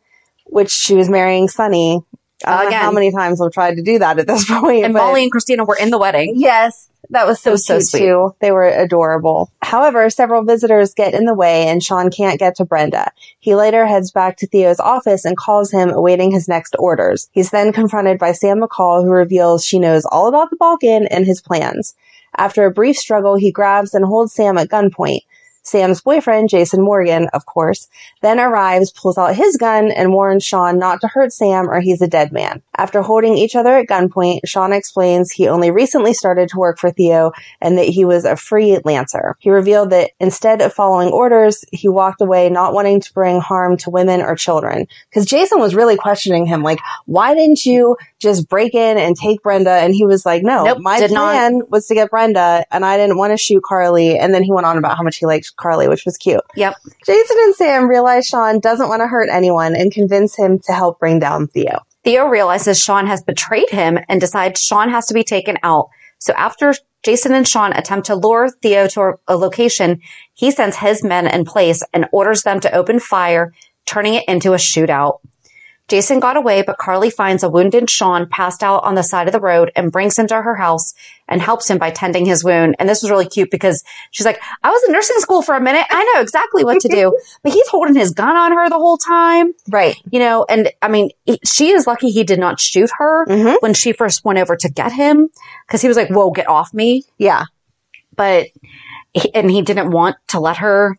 which 0.46 0.70
she 0.70 0.94
was 0.94 1.10
marrying 1.10 1.48
Sonny. 1.48 2.00
I 2.44 2.50
don't 2.50 2.60
know 2.64 2.68
Again. 2.68 2.80
how 2.82 2.92
many 2.92 3.12
times 3.12 3.40
I've 3.40 3.52
tried 3.52 3.76
to 3.76 3.82
do 3.82 3.98
that 3.98 4.18
at 4.18 4.26
this 4.26 4.44
point. 4.48 4.84
And 4.84 4.92
but- 4.94 5.00
Molly 5.00 5.22
and 5.24 5.32
Kristina 5.32 5.66
were 5.66 5.76
in 5.76 5.90
the 5.90 5.98
wedding. 5.98 6.34
Yes, 6.36 6.88
that 7.10 7.26
was 7.26 7.40
so, 7.40 7.52
was 7.52 7.64
so 7.64 7.76
cute 7.76 7.86
sweet. 7.88 8.00
too. 8.00 8.34
They 8.40 8.50
were 8.50 8.66
adorable. 8.66 9.50
However, 9.62 10.10
several 10.10 10.42
visitors 10.44 10.92
get 10.92 11.14
in 11.14 11.24
the 11.24 11.34
way 11.34 11.66
and 11.68 11.82
Sean 11.82 12.10
can't 12.10 12.38
get 12.38 12.56
to 12.56 12.64
Brenda. 12.64 13.10
He 13.38 13.54
later 13.54 13.86
heads 13.86 14.10
back 14.10 14.36
to 14.38 14.46
Theo's 14.46 14.80
office 14.80 15.24
and 15.24 15.36
calls 15.36 15.70
him 15.70 15.88
awaiting 15.90 16.30
his 16.32 16.48
next 16.48 16.74
orders. 16.78 17.28
He's 17.32 17.50
then 17.50 17.72
confronted 17.72 18.18
by 18.18 18.32
Sam 18.32 18.60
McCall 18.60 19.02
who 19.04 19.10
reveals 19.10 19.64
she 19.64 19.78
knows 19.78 20.04
all 20.04 20.26
about 20.28 20.50
the 20.50 20.56
Balkan 20.56 21.06
and 21.06 21.24
his 21.26 21.40
plans. 21.40 21.94
After 22.36 22.66
a 22.66 22.70
brief 22.72 22.96
struggle, 22.96 23.36
he 23.36 23.50
grabs 23.50 23.94
and 23.94 24.04
holds 24.04 24.34
Sam 24.34 24.58
at 24.58 24.68
gunpoint. 24.68 25.20
Sam's 25.66 26.00
boyfriend, 26.00 26.48
Jason 26.48 26.82
Morgan, 26.82 27.28
of 27.32 27.44
course, 27.46 27.88
then 28.22 28.38
arrives, 28.38 28.92
pulls 28.92 29.18
out 29.18 29.34
his 29.34 29.56
gun, 29.56 29.90
and 29.90 30.12
warns 30.12 30.44
Sean 30.44 30.78
not 30.78 31.00
to 31.00 31.08
hurt 31.08 31.32
Sam 31.32 31.68
or 31.68 31.80
he's 31.80 32.00
a 32.00 32.08
dead 32.08 32.32
man. 32.32 32.62
After 32.76 33.02
holding 33.02 33.36
each 33.36 33.56
other 33.56 33.76
at 33.76 33.88
gunpoint, 33.88 34.40
Sean 34.44 34.72
explains 34.72 35.30
he 35.30 35.48
only 35.48 35.70
recently 35.70 36.12
started 36.12 36.48
to 36.50 36.58
work 36.58 36.78
for 36.78 36.90
Theo 36.90 37.32
and 37.60 37.78
that 37.78 37.88
he 37.88 38.04
was 38.04 38.24
a 38.24 38.32
freelancer. 38.32 39.34
He 39.38 39.50
revealed 39.50 39.90
that 39.90 40.10
instead 40.20 40.60
of 40.62 40.72
following 40.72 41.08
orders, 41.08 41.64
he 41.72 41.88
walked 41.88 42.20
away 42.20 42.48
not 42.48 42.72
wanting 42.72 43.00
to 43.00 43.12
bring 43.12 43.40
harm 43.40 43.76
to 43.78 43.90
women 43.90 44.20
or 44.20 44.36
children. 44.36 44.86
Because 45.10 45.26
Jason 45.26 45.58
was 45.58 45.74
really 45.74 45.96
questioning 45.96 46.46
him, 46.46 46.62
like, 46.62 46.78
why 47.06 47.34
didn't 47.34 47.64
you 47.64 47.96
just 48.20 48.48
break 48.48 48.74
in 48.74 48.98
and 48.98 49.16
take 49.16 49.42
Brenda? 49.42 49.70
And 49.70 49.94
he 49.94 50.04
was 50.04 50.24
like, 50.24 50.42
no, 50.42 50.64
Nope, 50.64 50.78
my 50.80 50.98
did 51.00 51.12
not. 51.12 51.32
plan 51.32 51.62
was 51.68 51.86
to 51.86 51.94
get 51.94 52.10
Brenda 52.10 52.64
and 52.70 52.84
I 52.84 52.96
didn't 52.96 53.18
want 53.18 53.32
to 53.32 53.36
shoot 53.36 53.62
Carly. 53.62 54.18
And 54.18 54.34
then 54.34 54.42
he 54.42 54.52
went 54.52 54.66
on 54.66 54.78
about 54.78 54.96
how 54.96 55.02
much 55.02 55.16
he 55.18 55.26
liked 55.26 55.56
Carly, 55.56 55.88
which 55.88 56.04
was 56.04 56.16
cute. 56.16 56.40
Yep. 56.56 56.74
Jason 57.04 57.36
and 57.40 57.54
Sam 57.54 57.88
realize 57.88 58.26
Sean 58.26 58.60
doesn't 58.60 58.88
want 58.88 59.00
to 59.00 59.06
hurt 59.06 59.28
anyone 59.30 59.76
and 59.76 59.92
convince 59.92 60.36
him 60.36 60.58
to 60.60 60.72
help 60.72 60.98
bring 60.98 61.18
down 61.18 61.48
Theo. 61.48 61.80
Theo 62.04 62.26
realizes 62.28 62.80
Sean 62.80 63.06
has 63.06 63.22
betrayed 63.22 63.68
him 63.70 63.98
and 64.08 64.20
decides 64.20 64.62
Sean 64.62 64.90
has 64.90 65.06
to 65.06 65.14
be 65.14 65.24
taken 65.24 65.56
out. 65.62 65.88
So 66.18 66.32
after 66.34 66.72
Jason 67.02 67.34
and 67.34 67.46
Sean 67.46 67.72
attempt 67.72 68.06
to 68.06 68.14
lure 68.16 68.48
Theo 68.62 68.86
to 68.88 69.14
a 69.28 69.36
location, 69.36 70.00
he 70.32 70.50
sends 70.50 70.76
his 70.76 71.04
men 71.04 71.26
in 71.26 71.44
place 71.44 71.82
and 71.92 72.06
orders 72.12 72.42
them 72.42 72.60
to 72.60 72.72
open 72.74 73.00
fire, 73.00 73.52
turning 73.84 74.14
it 74.14 74.24
into 74.28 74.52
a 74.52 74.56
shootout. 74.56 75.18
Jason 75.88 76.18
got 76.18 76.36
away, 76.36 76.62
but 76.62 76.78
Carly 76.78 77.10
finds 77.10 77.44
a 77.44 77.48
wounded 77.48 77.88
Sean 77.88 78.26
passed 78.28 78.62
out 78.64 78.82
on 78.82 78.96
the 78.96 79.02
side 79.02 79.28
of 79.28 79.32
the 79.32 79.40
road 79.40 79.70
and 79.76 79.92
brings 79.92 80.18
him 80.18 80.26
to 80.26 80.34
her 80.42 80.56
house 80.56 80.94
and 81.28 81.40
helps 81.40 81.70
him 81.70 81.78
by 81.78 81.90
tending 81.90 82.24
his 82.24 82.42
wound. 82.42 82.74
And 82.80 82.88
this 82.88 83.02
was 83.02 83.10
really 83.10 83.28
cute 83.28 83.50
because 83.52 83.84
she's 84.10 84.26
like, 84.26 84.40
I 84.64 84.70
was 84.70 84.82
in 84.86 84.92
nursing 84.92 85.18
school 85.20 85.42
for 85.42 85.54
a 85.54 85.60
minute. 85.60 85.86
I 85.90 86.12
know 86.14 86.20
exactly 86.20 86.64
what 86.64 86.80
to 86.80 86.88
do. 86.88 87.16
but 87.44 87.52
he's 87.52 87.68
holding 87.68 87.94
his 87.94 88.10
gun 88.12 88.34
on 88.36 88.52
her 88.52 88.68
the 88.68 88.74
whole 88.76 88.96
time 88.98 89.52
Right. 89.68 89.96
you 90.10 90.18
know, 90.18 90.44
and 90.48 90.70
I 90.82 90.88
mean, 90.88 91.10
he- 91.24 91.40
she 91.46 91.70
is 91.70 91.86
lucky 91.86 92.10
he 92.10 92.24
did 92.24 92.40
not 92.40 92.58
shoot 92.58 92.90
her 92.98 93.26
Mhm. 93.26 93.58
when 93.60 93.74
she 93.74 93.92
first 93.92 94.24
went 94.24 94.40
over 94.40 94.56
to 94.56 94.68
get 94.68 94.90
him 94.92 95.28
because 95.66 95.82
he 95.82 95.88
was 95.88 95.96
like, 95.96 96.08
whoa, 96.08 96.30
get 96.32 96.48
off 96.48 96.74
me. 96.74 97.04
Yeah. 97.18 97.44
But, 98.16 98.48
he, 99.12 99.32
and 99.34 99.50
he 99.50 99.62
didn't 99.62 99.90
want 99.90 100.16
to 100.28 100.40
let 100.40 100.56
her 100.58 100.98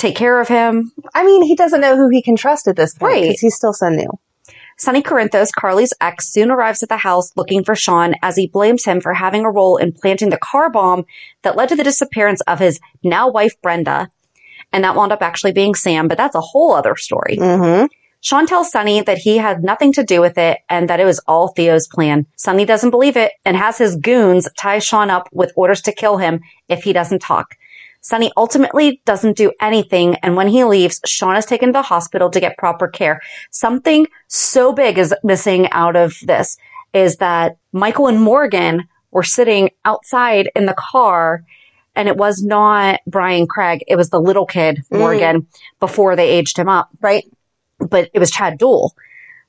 take 0.00 0.16
care 0.16 0.40
of 0.40 0.48
him. 0.48 0.92
I 1.14 1.24
mean, 1.24 1.42
he 1.42 1.54
doesn't 1.54 1.80
know 1.80 1.96
who 1.96 2.08
he 2.08 2.22
can 2.22 2.36
trust 2.36 2.66
at 2.66 2.76
this 2.76 2.94
point 2.94 3.12
Right. 3.12 3.22
because 3.22 3.40
he's 3.40 3.54
still 3.54 3.72
so 3.72 3.88
new. 3.88 4.10
Sonny 4.78 5.02
Corinthos, 5.02 5.50
Carly's 5.52 5.92
ex, 6.00 6.32
soon 6.32 6.50
arrives 6.50 6.82
at 6.82 6.88
the 6.88 6.96
house 6.96 7.32
looking 7.36 7.64
for 7.64 7.74
Sean 7.74 8.14
as 8.22 8.34
he 8.36 8.46
blames 8.46 8.84
him 8.86 9.02
for 9.02 9.12
having 9.12 9.44
a 9.44 9.50
role 9.50 9.76
in 9.76 9.92
planting 9.92 10.30
the 10.30 10.38
car 10.38 10.70
bomb 10.70 11.04
that 11.42 11.54
led 11.54 11.68
to 11.68 11.76
the 11.76 11.84
disappearance 11.84 12.40
of 12.42 12.58
his 12.58 12.80
now 13.02 13.28
wife, 13.30 13.60
Brenda. 13.60 14.10
And 14.72 14.82
that 14.84 14.96
wound 14.96 15.12
up 15.12 15.20
actually 15.20 15.52
being 15.52 15.74
Sam, 15.74 16.08
but 16.08 16.16
that's 16.16 16.34
a 16.34 16.40
whole 16.40 16.72
other 16.72 16.96
story. 16.96 17.36
Mm-hmm. 17.36 17.86
Sean 18.22 18.46
tells 18.46 18.70
Sonny 18.70 19.02
that 19.02 19.18
he 19.18 19.36
had 19.38 19.62
nothing 19.62 19.92
to 19.94 20.04
do 20.04 20.20
with 20.20 20.38
it 20.38 20.58
and 20.68 20.88
that 20.88 21.00
it 21.00 21.04
was 21.06 21.20
all 21.26 21.48
Theo's 21.48 21.88
plan. 21.88 22.26
Sonny 22.36 22.64
doesn't 22.64 22.90
believe 22.90 23.16
it 23.16 23.32
and 23.44 23.56
has 23.56 23.76
his 23.78 23.96
goons 23.96 24.48
tie 24.58 24.78
Sean 24.78 25.10
up 25.10 25.28
with 25.32 25.52
orders 25.56 25.80
to 25.82 25.92
kill 25.92 26.18
him 26.18 26.40
if 26.68 26.84
he 26.84 26.92
doesn't 26.92 27.20
talk. 27.20 27.54
Sonny 28.02 28.32
ultimately 28.36 29.02
doesn't 29.04 29.36
do 29.36 29.52
anything, 29.60 30.16
and 30.16 30.34
when 30.36 30.48
he 30.48 30.64
leaves, 30.64 31.00
Sean 31.04 31.36
is 31.36 31.44
taken 31.46 31.68
to 31.68 31.72
the 31.72 31.82
hospital 31.82 32.30
to 32.30 32.40
get 32.40 32.56
proper 32.56 32.88
care. 32.88 33.20
Something 33.50 34.06
so 34.28 34.72
big 34.72 34.98
is 34.98 35.14
missing 35.22 35.70
out 35.70 35.96
of 35.96 36.16
this 36.22 36.56
is 36.94 37.16
that 37.18 37.56
Michael 37.72 38.08
and 38.08 38.20
Morgan 38.20 38.88
were 39.10 39.22
sitting 39.22 39.70
outside 39.84 40.50
in 40.56 40.66
the 40.66 40.74
car 40.76 41.44
and 41.96 42.08
it 42.08 42.16
was 42.16 42.42
not 42.42 43.00
Bryan 43.06 43.46
Craig. 43.46 43.84
It 43.88 43.96
was 43.96 44.10
the 44.10 44.20
little 44.20 44.46
kid, 44.46 44.82
mm. 44.92 44.98
Morgan, 44.98 45.46
before 45.80 46.16
they 46.16 46.30
aged 46.30 46.58
him 46.58 46.68
up 46.68 46.88
Right. 47.00 47.24
but 47.78 48.10
it 48.14 48.18
was 48.18 48.30
Chad 48.30 48.58
Duell. 48.58 48.90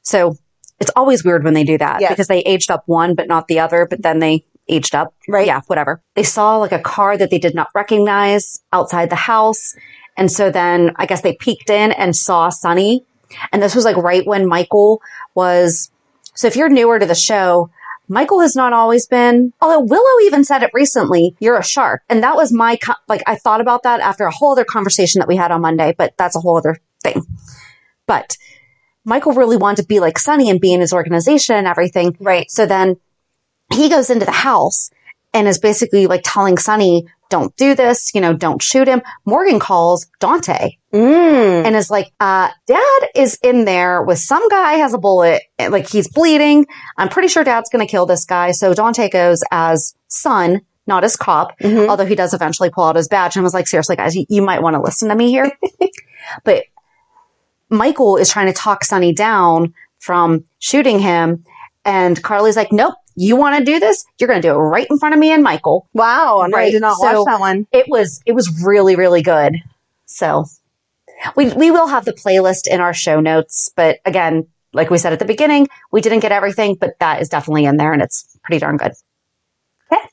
So 0.01 0.35
it's 0.79 0.91
always 0.95 1.23
weird 1.23 1.43
when 1.43 1.53
they 1.53 1.63
do 1.63 1.77
that 1.77 2.01
Yes. 2.01 2.11
because 2.11 2.27
they 2.27 2.39
aged 2.39 2.71
up 2.71 2.83
one, 2.87 3.13
but 3.15 3.27
not 3.27 3.47
the 3.47 3.59
other, 3.59 3.85
but 3.87 4.01
then 4.01 4.19
they 4.19 4.43
aged 4.71 4.95
up. 4.95 5.13
Right. 5.27 5.47
Yeah, 5.47 5.61
whatever. 5.67 6.01
They 6.15 6.23
saw 6.23 6.57
like 6.57 6.71
a 6.71 6.79
car 6.79 7.17
that 7.17 7.29
they 7.29 7.39
did 7.39 7.55
not 7.55 7.67
recognize 7.75 8.61
outside 8.71 9.09
the 9.09 9.15
house. 9.15 9.75
And 10.17 10.31
so 10.31 10.51
then 10.51 10.91
I 10.95 11.05
guess 11.05 11.21
they 11.21 11.33
peeked 11.35 11.69
in 11.69 11.91
and 11.91 12.15
saw 12.15 12.49
Sonny. 12.49 13.05
And 13.51 13.61
this 13.61 13.75
was 13.75 13.85
like 13.85 13.97
right 13.97 14.25
when 14.25 14.47
Michael 14.47 15.01
was. 15.35 15.91
So 16.33 16.47
if 16.47 16.55
you're 16.55 16.69
newer 16.69 16.99
to 16.99 17.05
the 17.05 17.15
show, 17.15 17.69
Michael 18.07 18.41
has 18.41 18.55
not 18.57 18.73
always 18.73 19.07
been, 19.07 19.53
although 19.61 19.79
Willow 19.79 20.19
even 20.23 20.43
said 20.43 20.63
it 20.63 20.71
recently, 20.73 21.35
you're 21.39 21.57
a 21.57 21.63
shark. 21.63 22.01
And 22.09 22.23
that 22.23 22.35
was 22.35 22.51
my, 22.51 22.75
co- 22.75 22.93
like, 23.07 23.23
I 23.25 23.35
thought 23.35 23.61
about 23.61 23.83
that 23.83 24.01
after 24.01 24.25
a 24.25 24.31
whole 24.31 24.51
other 24.51 24.65
conversation 24.65 25.19
that 25.19 25.29
we 25.29 25.37
had 25.37 25.51
on 25.51 25.61
Monday, 25.61 25.95
but 25.97 26.13
that's 26.17 26.35
a 26.35 26.41
whole 26.41 26.57
other 26.57 26.77
thing. 27.01 27.23
But 28.07 28.35
Michael 29.05 29.31
really 29.31 29.55
wanted 29.55 29.83
to 29.83 29.87
be 29.87 30.01
like 30.01 30.19
Sonny 30.19 30.49
and 30.49 30.59
be 30.59 30.73
in 30.73 30.81
his 30.81 30.91
organization 30.91 31.55
and 31.55 31.67
everything. 31.67 32.17
Right. 32.19 32.51
So 32.51 32.65
then 32.65 32.97
he 33.73 33.89
goes 33.89 34.09
into 34.09 34.25
the 34.25 34.31
house 34.31 34.89
and 35.33 35.47
is 35.47 35.59
basically 35.59 36.07
like 36.07 36.21
telling 36.23 36.57
Sonny, 36.57 37.05
don't 37.29 37.55
do 37.55 37.73
this, 37.75 38.13
you 38.13 38.19
know, 38.19 38.33
don't 38.33 38.61
shoot 38.61 38.87
him. 38.87 39.01
Morgan 39.25 39.59
calls 39.59 40.07
Dante 40.19 40.71
Mm. 40.93 41.65
and 41.65 41.73
is 41.77 41.89
like, 41.89 42.11
uh, 42.19 42.49
dad 42.67 42.99
is 43.15 43.39
in 43.41 43.63
there 43.63 44.03
with 44.03 44.19
some 44.19 44.45
guy 44.49 44.73
has 44.73 44.93
a 44.93 44.97
bullet, 44.97 45.41
and, 45.57 45.71
like 45.71 45.87
he's 45.89 46.09
bleeding. 46.09 46.65
I'm 46.97 47.07
pretty 47.07 47.29
sure 47.29 47.45
dad's 47.45 47.69
going 47.69 47.85
to 47.85 47.89
kill 47.89 48.05
this 48.05 48.25
guy. 48.25 48.51
So 48.51 48.73
Dante 48.73 49.07
goes 49.07 49.39
as 49.51 49.95
son, 50.09 50.59
not 50.87 51.05
as 51.05 51.15
cop, 51.15 51.57
Mhm. 51.59 51.87
although 51.87 52.05
he 52.05 52.15
does 52.15 52.33
eventually 52.33 52.69
pull 52.69 52.83
out 52.83 52.97
his 52.97 53.07
badge 53.07 53.37
and 53.37 53.43
was 53.45 53.53
like, 53.53 53.67
seriously 53.69 53.95
guys, 53.95 54.13
you, 54.17 54.25
you 54.27 54.41
might 54.41 54.61
want 54.61 54.73
to 54.75 54.81
listen 54.81 55.07
to 55.07 55.15
me 55.15 55.29
here. 55.29 55.49
but 56.43 56.65
Michael 57.69 58.17
is 58.17 58.29
trying 58.29 58.47
to 58.47 58.53
talk 58.53 58.83
Sonny 58.83 59.13
down 59.13 59.73
from 59.99 60.43
shooting 60.59 60.99
him. 60.99 61.45
And 61.85 62.21
Carly's 62.21 62.57
like, 62.57 62.71
nope, 62.71 62.95
you 63.15 63.35
want 63.35 63.57
to 63.57 63.63
do 63.63 63.79
this? 63.79 64.05
You're 64.19 64.27
going 64.27 64.41
to 64.41 64.47
do 64.47 64.53
it 64.53 64.57
right 64.57 64.87
in 64.89 64.97
front 64.97 65.13
of 65.13 65.19
me 65.19 65.31
and 65.31 65.43
Michael. 65.43 65.87
Wow. 65.93 66.45
No, 66.47 66.57
I 66.57 66.61
Right. 66.61 66.71
did 66.71 66.81
not 66.81 66.97
So- 66.97 67.23
watch 67.23 67.25
that 67.25 67.39
one. 67.39 67.67
It 67.71 67.85
was, 67.89 68.21
it 68.25 68.33
was 68.33 68.63
really, 68.63 68.95
really 68.95 69.21
good. 69.21 69.55
So 70.05 70.45
we, 71.35 71.51
we 71.53 71.71
will 71.71 71.87
have 71.87 72.05
the 72.05 72.13
playlist 72.13 72.67
in 72.67 72.81
our 72.81 72.93
show 72.93 73.19
notes. 73.19 73.69
But 73.75 73.99
again, 74.05 74.47
like 74.73 74.89
we 74.89 74.97
said 74.97 75.13
at 75.13 75.19
the 75.19 75.25
beginning, 75.25 75.67
we 75.91 76.01
didn't 76.01 76.19
get 76.21 76.31
everything, 76.31 76.75
but 76.79 76.97
that 76.99 77.21
is 77.21 77.29
definitely 77.29 77.65
in 77.65 77.77
there 77.77 77.93
and 77.93 78.01
it's 78.01 78.37
pretty 78.43 78.59
darn 78.59 78.77
good. 78.77 78.93
Okay. 79.91 80.07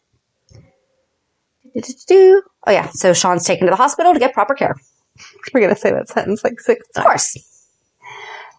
Oh 2.67 2.71
yeah. 2.71 2.89
So 2.91 3.13
Sean's 3.13 3.45
taken 3.45 3.67
to 3.67 3.71
the 3.71 3.77
hospital 3.77 4.13
to 4.13 4.19
get 4.19 4.35
proper 4.35 4.55
care. 4.55 4.75
We're 5.53 5.61
going 5.61 5.75
to 5.75 5.81
say 5.81 5.91
that 5.93 6.09
sentence 6.09 6.43
like 6.45 6.61
six 6.61 6.87
times. 6.89 7.05
Of 7.05 7.05
course. 7.05 7.58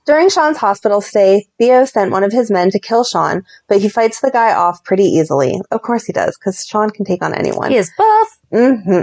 During 0.05 0.29
Sean's 0.29 0.57
hospital 0.57 1.01
stay, 1.01 1.47
Theo 1.59 1.85
sent 1.85 2.11
one 2.11 2.23
of 2.23 2.31
his 2.31 2.49
men 2.49 2.71
to 2.71 2.79
kill 2.79 3.03
Sean, 3.03 3.43
but 3.67 3.79
he 3.79 3.89
fights 3.89 4.21
the 4.21 4.31
guy 4.31 4.53
off 4.53 4.83
pretty 4.83 5.03
easily. 5.03 5.59
Of 5.71 5.81
course 5.81 6.05
he 6.05 6.13
does, 6.13 6.37
because 6.37 6.65
Sean 6.65 6.89
can 6.89 7.05
take 7.05 7.21
on 7.21 7.33
anyone. 7.33 7.71
He 7.71 7.77
is 7.77 7.91
buff. 7.97 8.37
hmm 8.51 9.01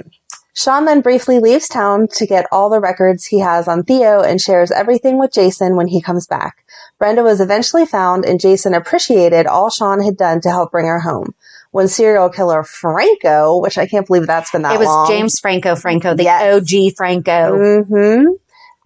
Sean 0.54 0.86
then 0.86 1.02
briefly 1.02 1.38
leaves 1.38 1.68
town 1.68 2.08
to 2.14 2.26
get 2.26 2.46
all 2.50 2.70
the 2.70 2.80
records 2.80 3.26
he 3.26 3.40
has 3.40 3.68
on 3.68 3.82
Theo 3.84 4.22
and 4.22 4.40
shares 4.40 4.70
everything 4.70 5.18
with 5.18 5.30
Jason 5.30 5.76
when 5.76 5.86
he 5.86 6.00
comes 6.00 6.26
back. 6.26 6.64
Brenda 6.98 7.22
was 7.22 7.42
eventually 7.42 7.84
found 7.84 8.24
and 8.24 8.40
Jason 8.40 8.72
appreciated 8.72 9.46
all 9.46 9.68
Sean 9.68 10.02
had 10.02 10.16
done 10.16 10.40
to 10.40 10.48
help 10.48 10.72
bring 10.72 10.86
her 10.86 11.00
home. 11.00 11.34
When 11.72 11.88
serial 11.88 12.30
killer 12.30 12.62
Franco, 12.64 13.58
which 13.60 13.76
I 13.76 13.86
can't 13.86 14.06
believe 14.06 14.26
that's 14.26 14.50
been 14.50 14.62
that 14.62 14.70
long. 14.70 14.76
It 14.76 14.78
was 14.78 14.88
long. 14.88 15.06
James 15.08 15.38
Franco, 15.38 15.76
Franco, 15.76 16.14
the 16.14 16.22
Yes. 16.24 16.54
OG 16.56 16.96
Franco. 16.96 17.84
hmm 17.84 18.24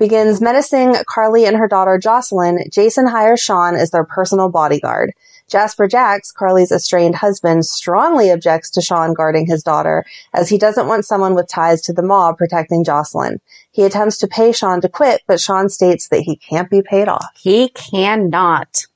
Begins 0.01 0.41
menacing 0.41 0.97
Carly 1.07 1.45
and 1.45 1.59
her 1.59 1.69
daughter 1.69 2.01
Josslyn. 2.03 2.73
Jason 2.73 3.07
hires 3.07 3.41
Sean 3.41 3.77
as 3.77 3.91
their 3.91 4.03
personal 4.03 4.49
bodyguard. 4.49 5.13
Jasper 5.47 5.87
Jacks, 5.87 6.33
Carly's 6.33 6.73
estranged 6.73 7.19
husband, 7.19 7.67
strongly 7.67 8.31
objects 8.31 8.71
to 8.71 8.81
Sean 8.81 9.13
guarding 9.13 9.47
his 9.47 9.63
daughter 9.63 10.07
as 10.33 10.49
he 10.49 10.57
doesn't 10.57 10.87
want 10.87 11.05
someone 11.05 11.35
with 11.35 11.49
ties 11.49 11.83
to 11.83 11.93
the 11.93 12.03
mob 12.03 12.39
protecting 12.39 12.83
Josslyn. 12.83 13.41
He 13.73 13.83
attempts 13.83 14.17
to 14.19 14.27
pay 14.27 14.53
Sean 14.53 14.81
to 14.81 14.89
quit, 14.89 15.21
but 15.27 15.39
Sean 15.39 15.69
states 15.69 16.09
that 16.09 16.23
he 16.23 16.35
can't 16.35 16.71
be 16.71 16.81
paid 16.81 17.07
off. 17.07 17.27
He 17.37 17.69
cannot. 17.69 18.87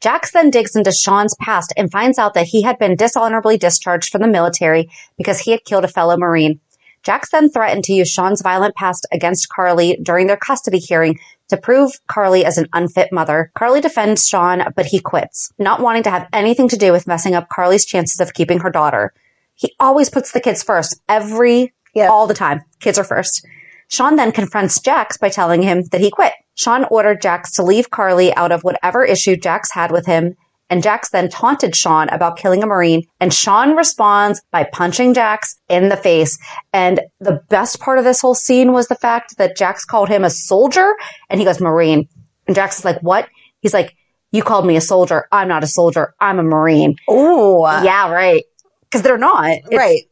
Jax 0.00 0.32
then 0.32 0.50
digs 0.50 0.74
into 0.74 0.90
Sean's 0.90 1.36
past 1.36 1.72
and 1.76 1.92
finds 1.92 2.18
out 2.18 2.34
that 2.34 2.46
he 2.46 2.62
had 2.62 2.76
been 2.76 2.96
dishonorably 2.96 3.56
discharged 3.56 4.10
from 4.10 4.22
the 4.22 4.26
military 4.26 4.90
because 5.16 5.38
he 5.38 5.52
had 5.52 5.64
killed 5.64 5.84
a 5.84 5.88
fellow 5.88 6.16
Marine. 6.16 6.58
Jax 7.02 7.30
then 7.30 7.48
threatened 7.48 7.84
to 7.84 7.92
use 7.92 8.10
Sean's 8.10 8.42
violent 8.42 8.74
past 8.74 9.06
against 9.12 9.48
Carly 9.48 9.98
during 10.02 10.26
their 10.26 10.36
custody 10.36 10.78
hearing 10.78 11.18
to 11.48 11.56
prove 11.56 11.92
Carly 12.06 12.44
as 12.44 12.58
an 12.58 12.68
unfit 12.72 13.10
mother. 13.12 13.50
Carly 13.56 13.80
defends 13.80 14.26
Sean, 14.26 14.64
but 14.76 14.86
he 14.86 15.00
quits, 15.00 15.50
not 15.58 15.80
wanting 15.80 16.02
to 16.04 16.10
have 16.10 16.28
anything 16.32 16.68
to 16.68 16.76
do 16.76 16.92
with 16.92 17.06
messing 17.06 17.34
up 17.34 17.48
Carly's 17.48 17.86
chances 17.86 18.20
of 18.20 18.34
keeping 18.34 18.60
her 18.60 18.70
daughter. 18.70 19.12
He 19.54 19.74
always 19.80 20.10
puts 20.10 20.32
the 20.32 20.40
kids 20.40 20.62
first, 20.62 21.00
every, 21.08 21.72
all 21.96 22.26
the 22.26 22.34
time. 22.34 22.62
Kids 22.80 22.98
are 22.98 23.04
first. 23.04 23.44
Sean 23.88 24.16
then 24.16 24.30
confronts 24.30 24.80
Jax 24.80 25.16
by 25.16 25.28
telling 25.28 25.62
him 25.62 25.82
that 25.90 26.00
he 26.00 26.10
quit. 26.10 26.32
Sean 26.54 26.84
ordered 26.90 27.20
Jax 27.20 27.52
to 27.52 27.62
leave 27.62 27.90
Carly 27.90 28.34
out 28.36 28.52
of 28.52 28.62
whatever 28.62 29.04
issue 29.04 29.36
Jax 29.36 29.72
had 29.72 29.90
with 29.90 30.06
him, 30.06 30.36
and 30.70 30.82
Jax 30.82 31.10
then 31.10 31.28
taunted 31.28 31.76
Sean 31.76 32.08
about 32.08 32.38
killing 32.38 32.62
a 32.62 32.66
Marine, 32.66 33.02
and 33.20 33.34
Sean 33.34 33.76
responds 33.76 34.40
by 34.50 34.64
punching 34.64 35.12
Jax 35.12 35.56
in 35.68 35.88
the 35.90 35.96
face. 35.96 36.38
And 36.72 37.00
the 37.20 37.42
best 37.48 37.80
part 37.80 37.98
of 37.98 38.04
this 38.04 38.20
whole 38.20 38.34
scene 38.34 38.72
was 38.72 38.88
the 38.88 38.94
fact 38.94 39.36
that 39.36 39.56
Jax 39.56 39.84
called 39.84 40.08
him 40.08 40.24
a 40.24 40.30
soldier, 40.30 40.94
and 41.28 41.38
he 41.40 41.44
goes, 41.44 41.60
Marine. 41.60 42.08
And 42.46 42.56
Jax 42.56 42.78
is 42.78 42.84
like, 42.84 43.00
what? 43.00 43.28
He's 43.60 43.74
like, 43.74 43.94
you 44.32 44.42
called 44.42 44.64
me 44.64 44.76
a 44.76 44.80
soldier. 44.80 45.26
I'm 45.32 45.48
not 45.48 45.64
a 45.64 45.66
soldier. 45.66 46.14
I'm 46.20 46.38
a 46.38 46.42
Marine. 46.42 46.96
Oh, 47.08 47.66
yeah, 47.82 48.10
right. 48.10 48.44
Because 48.84 49.02
they're 49.02 49.18
not. 49.18 49.50
It's- 49.50 49.76
right. 49.76 50.02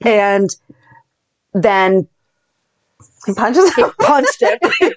And 0.00 0.48
then 1.54 2.08
He 3.26 3.34
punches 3.34 3.74
he 3.74 3.84
punched 3.98 4.42
him. 4.42 4.58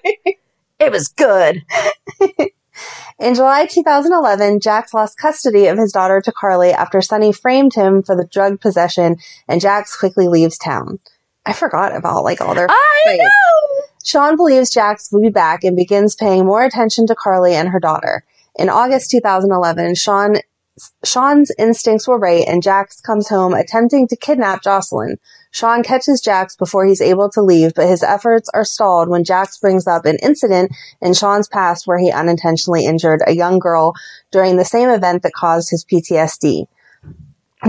it 0.78 0.90
was 0.92 1.08
good. 1.08 1.62
In 3.18 3.34
July 3.34 3.66
2011, 3.66 4.60
Jax 4.60 4.94
lost 4.94 5.18
custody 5.18 5.66
of 5.66 5.76
his 5.76 5.92
daughter 5.92 6.20
to 6.22 6.32
Carly 6.32 6.70
after 6.72 7.02
Sonny 7.02 7.32
framed 7.32 7.74
him 7.74 8.02
for 8.02 8.16
the 8.16 8.24
drug 8.24 8.60
possession, 8.60 9.16
and 9.46 9.60
Jax 9.60 9.94
quickly 9.98 10.28
leaves 10.28 10.56
town. 10.56 10.98
I 11.44 11.52
forgot 11.52 11.94
about 11.94 12.24
like 12.24 12.40
all 12.40 12.54
their 12.54 12.70
I 12.70 13.02
fights. 13.04 13.22
know. 13.22 13.82
Sean 14.04 14.36
believes 14.36 14.70
Jax 14.70 15.10
will 15.12 15.20
be 15.20 15.28
back 15.30 15.64
and 15.64 15.76
begins 15.76 16.14
paying 16.14 16.46
more 16.46 16.64
attention 16.64 17.06
to 17.08 17.14
Carly 17.14 17.54
and 17.54 17.68
her 17.68 17.80
daughter. 17.80 18.24
In 18.56 18.68
August 18.68 19.10
2011, 19.10 19.94
Sean 19.94 20.36
Sean's 21.04 21.50
instincts 21.58 22.08
were 22.08 22.18
right, 22.18 22.44
and 22.46 22.62
Jax 22.62 23.00
comes 23.00 23.28
home 23.28 23.52
attempting 23.52 24.08
to 24.08 24.16
kidnap 24.16 24.62
Josslyn. 24.62 25.16
Sean 25.52 25.82
catches 25.82 26.20
Jax 26.20 26.54
before 26.54 26.86
he's 26.86 27.00
able 27.00 27.28
to 27.30 27.42
leave, 27.42 27.74
but 27.74 27.88
his 27.88 28.02
efforts 28.02 28.48
are 28.54 28.64
stalled 28.64 29.08
when 29.08 29.24
Jax 29.24 29.58
brings 29.58 29.86
up 29.86 30.04
an 30.04 30.18
incident 30.22 30.72
in 31.00 31.12
Sean's 31.12 31.48
past 31.48 31.86
where 31.86 31.98
he 31.98 32.12
unintentionally 32.12 32.86
injured 32.86 33.20
a 33.26 33.34
young 33.34 33.58
girl 33.58 33.94
during 34.30 34.56
the 34.56 34.64
same 34.64 34.88
event 34.88 35.22
that 35.22 35.32
caused 35.32 35.70
his 35.70 35.84
PTSD. 35.84 36.66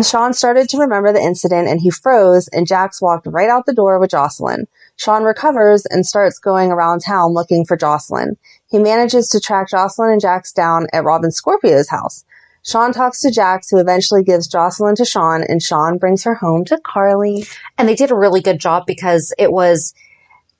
Sean 0.01 0.33
started 0.33 0.69
to 0.69 0.77
remember 0.77 1.11
the 1.11 1.21
incident 1.21 1.67
and 1.67 1.81
he 1.81 1.89
froze, 1.89 2.47
and 2.47 2.65
Jax 2.65 3.01
walked 3.01 3.27
right 3.27 3.49
out 3.49 3.65
the 3.65 3.73
door 3.73 3.99
with 3.99 4.11
Josslyn. 4.11 4.67
Sean 4.95 5.23
recovers 5.23 5.85
and 5.85 6.05
starts 6.05 6.39
going 6.39 6.71
around 6.71 7.01
town 7.01 7.33
looking 7.33 7.65
for 7.65 7.75
Josslyn. 7.75 8.37
He 8.67 8.79
manages 8.79 9.27
to 9.29 9.41
track 9.41 9.69
Josslyn 9.69 10.13
and 10.13 10.21
Jax 10.21 10.53
down 10.53 10.87
at 10.93 11.03
Robin 11.03 11.31
Scorpio's 11.31 11.89
house. 11.89 12.23
Sean 12.63 12.93
talks 12.93 13.21
to 13.21 13.31
Jax, 13.31 13.69
who 13.69 13.79
eventually 13.79 14.23
gives 14.23 14.47
Josslyn 14.47 14.95
to 14.95 15.05
Sean, 15.05 15.43
and 15.47 15.61
Sean 15.61 15.97
brings 15.97 16.23
her 16.23 16.35
home 16.35 16.63
to 16.65 16.79
Carly. 16.83 17.45
And 17.77 17.87
they 17.87 17.95
did 17.95 18.11
a 18.11 18.15
really 18.15 18.41
good 18.41 18.59
job 18.59 18.83
because 18.85 19.33
it 19.37 19.51
was 19.51 19.93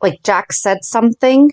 like 0.02 0.24
Jax 0.24 0.62
said 0.62 0.84
something 0.84 1.52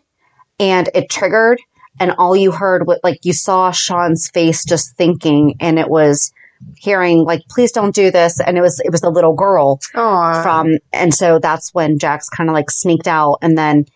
and 0.58 0.88
it 0.94 1.10
triggered 1.10 1.60
and 2.00 2.12
all 2.18 2.34
you 2.36 2.52
heard 2.52 2.86
was 2.86 2.98
like 3.02 3.24
you 3.24 3.32
saw 3.32 3.70
Sean's 3.70 4.28
face 4.28 4.64
just 4.64 4.96
thinking 4.96 5.56
and 5.60 5.78
it 5.78 5.88
was 5.88 6.32
hearing 6.76 7.18
like 7.18 7.42
please 7.48 7.70
don't 7.70 7.94
do 7.94 8.10
this 8.10 8.40
and 8.40 8.58
it 8.58 8.60
was 8.60 8.80
it 8.80 8.90
was 8.90 9.00
the 9.00 9.10
little 9.10 9.34
girl 9.34 9.78
Aww. 9.94 10.42
from 10.42 10.78
and 10.92 11.14
so 11.14 11.38
that's 11.38 11.72
when 11.72 11.98
Jax 11.98 12.28
kind 12.28 12.48
of 12.48 12.54
like 12.54 12.70
sneaked 12.70 13.06
out 13.06 13.38
and 13.42 13.56
then 13.56 13.86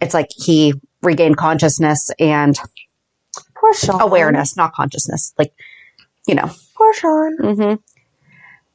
it's 0.00 0.14
like 0.14 0.28
he 0.36 0.74
regained 1.02 1.36
consciousness 1.36 2.10
and 2.18 2.56
Poor 3.56 3.74
Sean. 3.74 4.00
awareness 4.00 4.56
not 4.56 4.72
consciousness 4.72 5.34
like 5.38 5.52
you 6.28 6.34
know 6.34 6.50
Poor 6.76 6.94
Sean. 6.94 7.36
hmm 7.40 7.74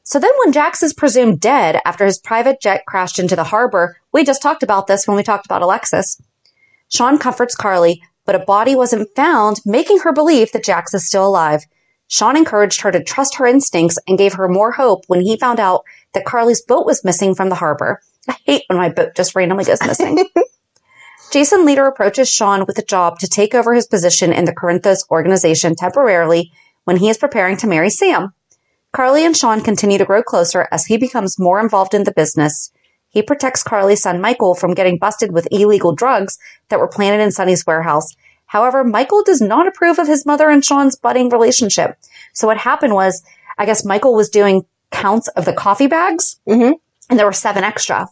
So 0.04 0.20
then, 0.20 0.32
when 0.44 0.52
Jax 0.52 0.84
is 0.84 0.94
presumed 0.94 1.40
dead 1.40 1.80
after 1.86 2.06
his 2.06 2.20
private 2.20 2.60
jet 2.60 2.84
crashed 2.86 3.18
into 3.20 3.38
the 3.38 3.46
harbor, 3.46 3.96
we 4.12 4.26
just 4.26 4.42
talked 4.42 4.64
about 4.64 4.88
this 4.88 5.08
when 5.08 5.16
we 5.16 5.24
talked 5.24 5.46
about 5.46 5.62
Alexis. 5.62 6.22
Sean 6.90 7.18
comforts 7.18 7.56
Carly, 7.56 8.02
but 8.26 8.36
a 8.36 8.40
body 8.40 8.76
wasn't 8.76 9.16
found, 9.16 9.62
making 9.66 10.00
her 10.00 10.12
believe 10.12 10.52
that 10.52 10.66
Jax 10.66 10.94
is 10.94 11.08
still 11.08 11.26
alive. 11.26 11.64
Sean 12.08 12.36
encouraged 12.36 12.82
her 12.82 12.92
to 12.92 13.04
trust 13.04 13.36
her 13.36 13.48
instincts 13.48 13.98
and 14.08 14.18
gave 14.18 14.34
her 14.34 14.48
more 14.50 14.74
hope 14.74 15.06
when 15.08 15.22
he 15.22 15.38
found 15.38 15.60
out 15.60 15.84
that 16.14 16.26
Carly's 16.26 16.62
boat 16.62 16.86
was 16.86 17.06
missing 17.06 17.34
from 17.34 17.50
the 17.50 17.56
harbor. 17.56 18.02
I 18.28 18.36
hate 18.46 18.64
when 18.68 18.78
my 18.78 18.90
boat 18.90 19.16
just 19.16 19.36
randomly 19.36 19.64
goes 19.64 19.82
missing. 19.82 20.26
Jason 21.32 21.66
later 21.66 21.88
approaches 21.88 22.30
Sean 22.30 22.66
with 22.68 22.78
a 22.78 22.84
job 22.86 23.20
to 23.20 23.28
take 23.28 23.56
over 23.56 23.74
his 23.74 23.88
position 23.88 24.32
in 24.32 24.46
the 24.46 24.54
Corinthos 24.54 25.10
organization 25.10 25.76
temporarily 25.76 26.52
when 26.86 26.98
he 26.98 27.10
is 27.10 27.18
preparing 27.18 27.58
to 27.58 27.68
marry 27.68 27.90
Sam. 27.90 28.34
Carly 28.92 29.26
and 29.26 29.36
Sean 29.36 29.62
continue 29.62 29.98
to 29.98 30.06
grow 30.06 30.22
closer 30.22 30.68
as 30.72 30.86
he 30.86 30.98
becomes 30.98 31.40
more 31.40 31.60
involved 31.60 31.94
in 31.94 32.04
the 32.04 32.12
business. 32.12 32.72
He 33.10 33.22
protects 33.22 33.64
Carly's 33.64 34.02
son 34.02 34.22
Michael 34.22 34.56
from 34.56 34.74
getting 34.74 34.98
busted 34.98 35.32
with 35.32 35.48
illegal 35.52 35.94
drugs 35.94 36.38
that 36.70 36.80
were 36.80 36.88
planted 36.88 37.24
in 37.24 37.32
Sonny's 37.32 37.66
warehouse. 37.66 38.16
However, 38.46 38.84
Michael 38.84 39.24
does 39.24 39.42
not 39.42 39.68
approve 39.68 39.98
of 39.98 40.08
his 40.08 40.26
mother 40.26 40.50
and 40.50 40.64
Sean's 40.64 40.96
budding 40.96 41.30
relationship. 41.30 41.98
So 42.34 42.48
what 42.48 42.58
happened 42.58 42.94
was, 42.94 43.24
I 43.58 43.66
guess 43.66 43.86
Michael 43.86 44.14
was 44.14 44.30
doing 44.30 44.66
counts 44.92 45.28
of 45.30 45.46
the 45.46 45.54
coffee 45.54 45.88
bags 45.88 46.40
Mhm. 46.48 46.74
and 47.10 47.18
there 47.20 47.26
were 47.26 47.34
seven 47.34 47.64
extra 47.64 48.08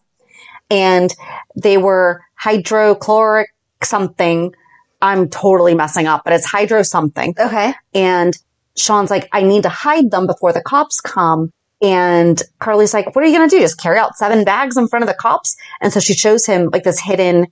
and 0.69 1.13
they 1.55 1.77
were 1.77 2.21
hydrochloric 2.35 3.49
something. 3.83 4.53
I'm 5.01 5.29
totally 5.29 5.75
messing 5.75 6.07
up, 6.07 6.23
but 6.23 6.33
it's 6.33 6.45
hydro 6.45 6.83
something. 6.83 7.35
Okay. 7.39 7.73
And 7.93 8.35
Sean's 8.81 9.09
like, 9.11 9.29
I 9.31 9.43
need 9.43 9.63
to 9.63 9.69
hide 9.69 10.11
them 10.11 10.27
before 10.27 10.51
the 10.53 10.61
cops 10.61 10.99
come. 10.99 11.51
And 11.81 12.41
Carly's 12.59 12.93
like, 12.93 13.15
what 13.15 13.23
are 13.23 13.27
you 13.27 13.37
going 13.37 13.49
to 13.49 13.55
do? 13.55 13.61
Just 13.61 13.79
carry 13.79 13.97
out 13.97 14.15
seven 14.15 14.43
bags 14.43 14.77
in 14.77 14.87
front 14.87 15.03
of 15.03 15.07
the 15.09 15.15
cops? 15.15 15.55
And 15.81 15.91
so 15.91 15.99
she 15.99 16.13
shows 16.13 16.45
him 16.45 16.69
like 16.71 16.83
this 16.83 16.99
hidden, 16.99 17.47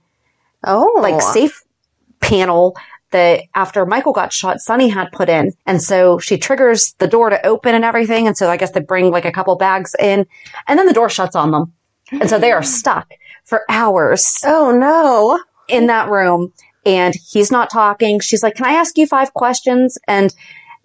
Oh. 0.64 0.98
like 1.00 1.20
safe 1.22 1.62
panel 2.20 2.76
that 3.12 3.42
after 3.54 3.84
Michael 3.86 4.12
got 4.12 4.32
shot, 4.32 4.60
Sonny 4.60 4.88
had 4.88 5.10
put 5.10 5.28
in. 5.28 5.52
And 5.66 5.82
so 5.82 6.18
she 6.18 6.38
triggers 6.38 6.94
the 6.98 7.08
door 7.08 7.30
to 7.30 7.44
open 7.44 7.74
and 7.74 7.84
everything. 7.84 8.26
And 8.28 8.36
so 8.36 8.48
I 8.48 8.56
guess 8.56 8.70
they 8.70 8.80
bring 8.80 9.10
like 9.10 9.24
a 9.24 9.32
couple 9.32 9.56
bags 9.56 9.96
in 9.98 10.26
and 10.68 10.78
then 10.78 10.86
the 10.86 10.92
door 10.92 11.08
shuts 11.08 11.34
on 11.34 11.50
them. 11.50 11.72
And 12.12 12.28
so 12.30 12.38
they 12.38 12.52
are 12.52 12.62
stuck 12.78 13.10
for 13.44 13.62
hours 13.68 14.36
Oh 14.44 14.70
no. 14.70 15.40
in 15.66 15.86
that 15.88 16.08
room 16.08 16.52
and 16.86 17.14
he's 17.32 17.50
not 17.50 17.68
talking. 17.70 18.20
She's 18.20 18.42
like, 18.44 18.54
can 18.54 18.66
I 18.66 18.72
ask 18.74 18.96
you 18.96 19.06
five 19.08 19.34
questions? 19.34 19.98
And 20.06 20.32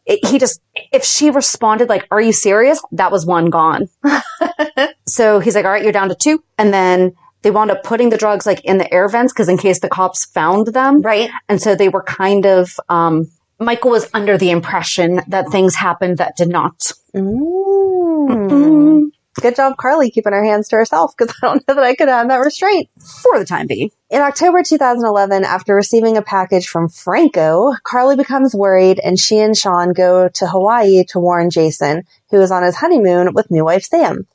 it, 0.05 0.25
he 0.25 0.37
just, 0.37 0.61
if 0.91 1.03
she 1.03 1.31
responded 1.31 1.89
like, 1.89 2.07
are 2.11 2.21
you 2.21 2.33
serious? 2.33 2.81
That 2.91 3.11
was 3.11 3.25
one 3.25 3.49
gone. 3.49 3.89
so 5.07 5.39
he's 5.39 5.55
like, 5.55 5.65
all 5.65 5.71
right, 5.71 5.83
you're 5.83 5.91
down 5.91 6.09
to 6.09 6.15
two. 6.15 6.43
And 6.57 6.73
then 6.73 7.15
they 7.41 7.51
wound 7.51 7.71
up 7.71 7.83
putting 7.83 8.09
the 8.09 8.17
drugs 8.17 8.45
like 8.45 8.63
in 8.65 8.77
the 8.77 8.91
air 8.93 9.07
vents 9.07 9.33
because 9.33 9.49
in 9.49 9.57
case 9.57 9.79
the 9.79 9.89
cops 9.89 10.25
found 10.25 10.67
them. 10.67 11.01
Right. 11.01 11.29
And 11.49 11.61
so 11.61 11.75
they 11.75 11.89
were 11.89 12.03
kind 12.03 12.45
of, 12.45 12.79
um, 12.89 13.31
Michael 13.59 13.91
was 13.91 14.09
under 14.13 14.37
the 14.37 14.51
impression 14.51 15.21
that 15.27 15.49
things 15.49 15.75
happened 15.75 16.17
that 16.17 16.35
did 16.35 16.49
not. 16.49 16.91
Mm. 17.15 19.09
Good 19.41 19.55
job, 19.55 19.75
Carly, 19.77 20.11
keeping 20.11 20.33
her 20.33 20.43
hands 20.43 20.69
to 20.69 20.77
herself 20.77 21.13
because 21.17 21.35
I 21.41 21.47
don't 21.47 21.67
know 21.67 21.75
that 21.75 21.83
I 21.83 21.95
could 21.95 22.07
have 22.07 22.27
that 22.29 22.37
restraint. 22.37 22.89
For 23.21 23.37
the 23.37 23.45
time 23.45 23.67
being. 23.67 23.91
In 24.09 24.21
October 24.21 24.63
2011, 24.63 25.43
after 25.43 25.75
receiving 25.75 26.15
a 26.15 26.21
package 26.21 26.67
from 26.67 26.87
Franco, 26.87 27.73
Carly 27.83 28.15
becomes 28.15 28.55
worried 28.55 28.99
and 29.03 29.19
she 29.19 29.39
and 29.39 29.55
Sean 29.55 29.93
go 29.93 30.29
to 30.29 30.47
Hawaii 30.47 31.03
to 31.09 31.19
warn 31.19 31.49
Jason, 31.49 32.03
who 32.31 32.41
is 32.41 32.51
on 32.51 32.63
his 32.63 32.77
honeymoon 32.77 33.33
with 33.33 33.51
new 33.51 33.65
wife 33.65 33.83
Sam. 33.83 34.25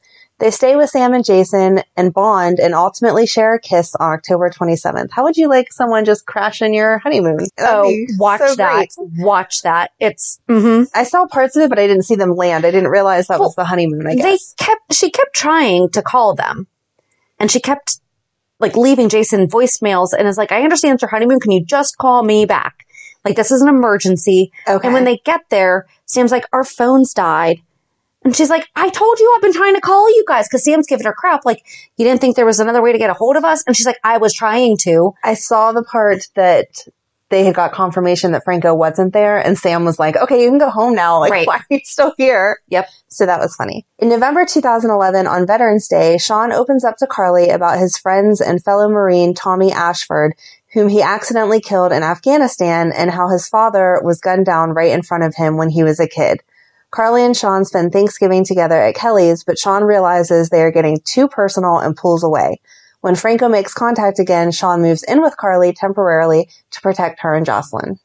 They 0.40 0.50
stay 0.50 0.74
with 0.74 0.90
Sam 0.90 1.12
and 1.12 1.24
Jason 1.24 1.82
and 1.96 2.12
bond 2.14 2.58
and 2.58 2.74
ultimately 2.74 3.26
share 3.26 3.54
a 3.54 3.60
kiss 3.60 3.94
on 3.96 4.12
October 4.14 4.48
27th. 4.50 5.10
How 5.10 5.22
would 5.22 5.36
you 5.36 5.48
like 5.48 5.72
someone 5.72 6.04
just 6.04 6.24
crashing 6.26 6.72
your 6.74 6.98
honeymoon? 6.98 7.46
Oh, 7.58 7.94
watch 8.18 8.40
so 8.40 8.54
that. 8.56 8.74
great. 8.74 8.92
Watch 9.18 9.62
that. 9.62 9.90
It's, 10.00 10.40
mm-hmm. 10.48 10.84
I 10.94 11.04
saw 11.04 11.26
parts 11.26 11.56
of 11.56 11.62
it, 11.62 11.68
but 11.68 11.78
I 11.78 11.86
didn't 11.86 12.04
see 12.04 12.14
them 12.16 12.34
land. 12.34 12.64
I 12.64 12.70
didn't 12.70 12.88
realize 12.90 13.26
that 13.28 13.38
was 13.38 13.54
the 13.54 13.64
honeymoon, 13.64 14.06
I 14.06 14.14
guess. 14.14 14.24
they 14.56 14.64
kept 14.64 14.94
she 14.94 15.10
kept 15.10 15.34
trying 15.34 15.90
to 15.90 16.02
call 16.02 16.34
them 16.34 16.66
and 17.38 17.50
she 17.50 17.60
kept 17.60 18.00
like 18.58 18.76
leaving 18.76 19.08
jason 19.08 19.46
voicemails 19.46 20.08
and 20.16 20.26
is 20.28 20.36
like 20.36 20.52
i 20.52 20.62
understand 20.62 20.94
it's 20.94 21.02
your 21.02 21.08
honeymoon 21.10 21.40
can 21.40 21.52
you 21.52 21.64
just 21.64 21.96
call 21.98 22.22
me 22.22 22.44
back 22.44 22.86
like 23.24 23.36
this 23.36 23.50
is 23.50 23.62
an 23.62 23.68
emergency 23.68 24.52
Okay. 24.68 24.86
and 24.86 24.94
when 24.94 25.04
they 25.04 25.18
get 25.18 25.42
there 25.50 25.86
sam's 26.06 26.32
like 26.32 26.44
our 26.52 26.64
phones 26.64 27.14
died 27.14 27.60
and 28.24 28.36
she's 28.36 28.50
like 28.50 28.68
i 28.76 28.88
told 28.88 29.18
you 29.18 29.32
i've 29.34 29.42
been 29.42 29.52
trying 29.52 29.74
to 29.74 29.80
call 29.80 30.08
you 30.10 30.24
guys 30.26 30.46
because 30.48 30.64
sam's 30.64 30.86
giving 30.86 31.06
her 31.06 31.12
crap 31.12 31.44
like 31.44 31.62
you 31.96 32.04
didn't 32.04 32.20
think 32.20 32.36
there 32.36 32.46
was 32.46 32.60
another 32.60 32.82
way 32.82 32.92
to 32.92 32.98
get 32.98 33.10
a 33.10 33.14
hold 33.14 33.36
of 33.36 33.44
us 33.44 33.62
and 33.66 33.76
she's 33.76 33.86
like 33.86 33.98
i 34.04 34.18
was 34.18 34.34
trying 34.34 34.76
to 34.76 35.12
I 35.22 35.34
saw 35.34 35.72
the 35.72 35.82
part 35.82 36.26
that 36.34 36.86
they 37.30 37.44
had 37.44 37.54
got 37.54 37.72
confirmation 37.72 38.32
that 38.32 38.44
Franco 38.44 38.74
wasn't 38.74 39.12
there 39.12 39.38
and 39.38 39.56
Sam 39.56 39.84
was 39.84 39.98
like, 40.00 40.16
okay, 40.16 40.42
you 40.42 40.50
can 40.50 40.58
go 40.58 40.68
home 40.68 40.94
now. 40.94 41.20
Like, 41.20 41.30
Right. 41.30 41.46
why 41.46 41.56
are 41.58 41.66
you 41.70 41.80
still 41.84 42.12
here? 42.16 42.58
Yep. 42.68 42.88
So 43.08 43.24
that 43.24 43.38
was 43.38 43.54
funny. 43.54 43.86
In 44.00 44.08
November 44.08 44.44
2011, 44.44 45.26
on 45.28 45.46
Veterans 45.46 45.86
Day, 45.86 46.18
Sean 46.18 46.52
opens 46.52 46.84
up 46.84 46.96
to 46.96 47.06
Carly 47.06 47.48
about 47.50 47.78
his 47.78 47.96
friends 47.96 48.40
and 48.40 48.62
fellow 48.62 48.88
Marine 48.88 49.34
Tommy 49.34 49.70
Ashford, 49.72 50.34
whom 50.72 50.88
he 50.88 51.02
accidentally 51.02 51.60
killed 51.60 51.92
in 51.92 52.02
Afghanistan 52.02 52.92
and 52.92 53.12
how 53.12 53.28
his 53.28 53.48
father 53.48 54.00
was 54.02 54.20
gunned 54.20 54.46
down 54.46 54.70
right 54.70 54.90
in 54.90 55.02
front 55.02 55.22
of 55.22 55.36
him 55.36 55.56
when 55.56 55.70
he 55.70 55.84
was 55.84 56.00
a 56.00 56.08
kid. 56.08 56.42
Carly 56.90 57.24
and 57.24 57.36
Sean 57.36 57.64
spend 57.64 57.92
Thanksgiving 57.92 58.44
together 58.44 58.80
at 58.80 58.94
Kelly's, 58.94 59.44
but 59.44 59.58
Sean 59.58 59.84
realizes 59.84 60.48
they 60.48 60.62
are 60.62 60.72
getting 60.72 61.00
too 61.04 61.28
personal 61.28 61.78
and 61.78 61.96
pulls 61.96 62.24
away. 62.24 62.60
When 63.00 63.14
Franco 63.14 63.48
makes 63.48 63.72
contact 63.72 64.18
again, 64.18 64.50
Sean 64.50 64.82
moves 64.82 65.02
in 65.04 65.22
with 65.22 65.36
Carly 65.36 65.72
temporarily 65.72 66.48
to 66.72 66.80
protect 66.80 67.20
her 67.20 67.34
and 67.34 67.46
Josslyn. 67.46 67.98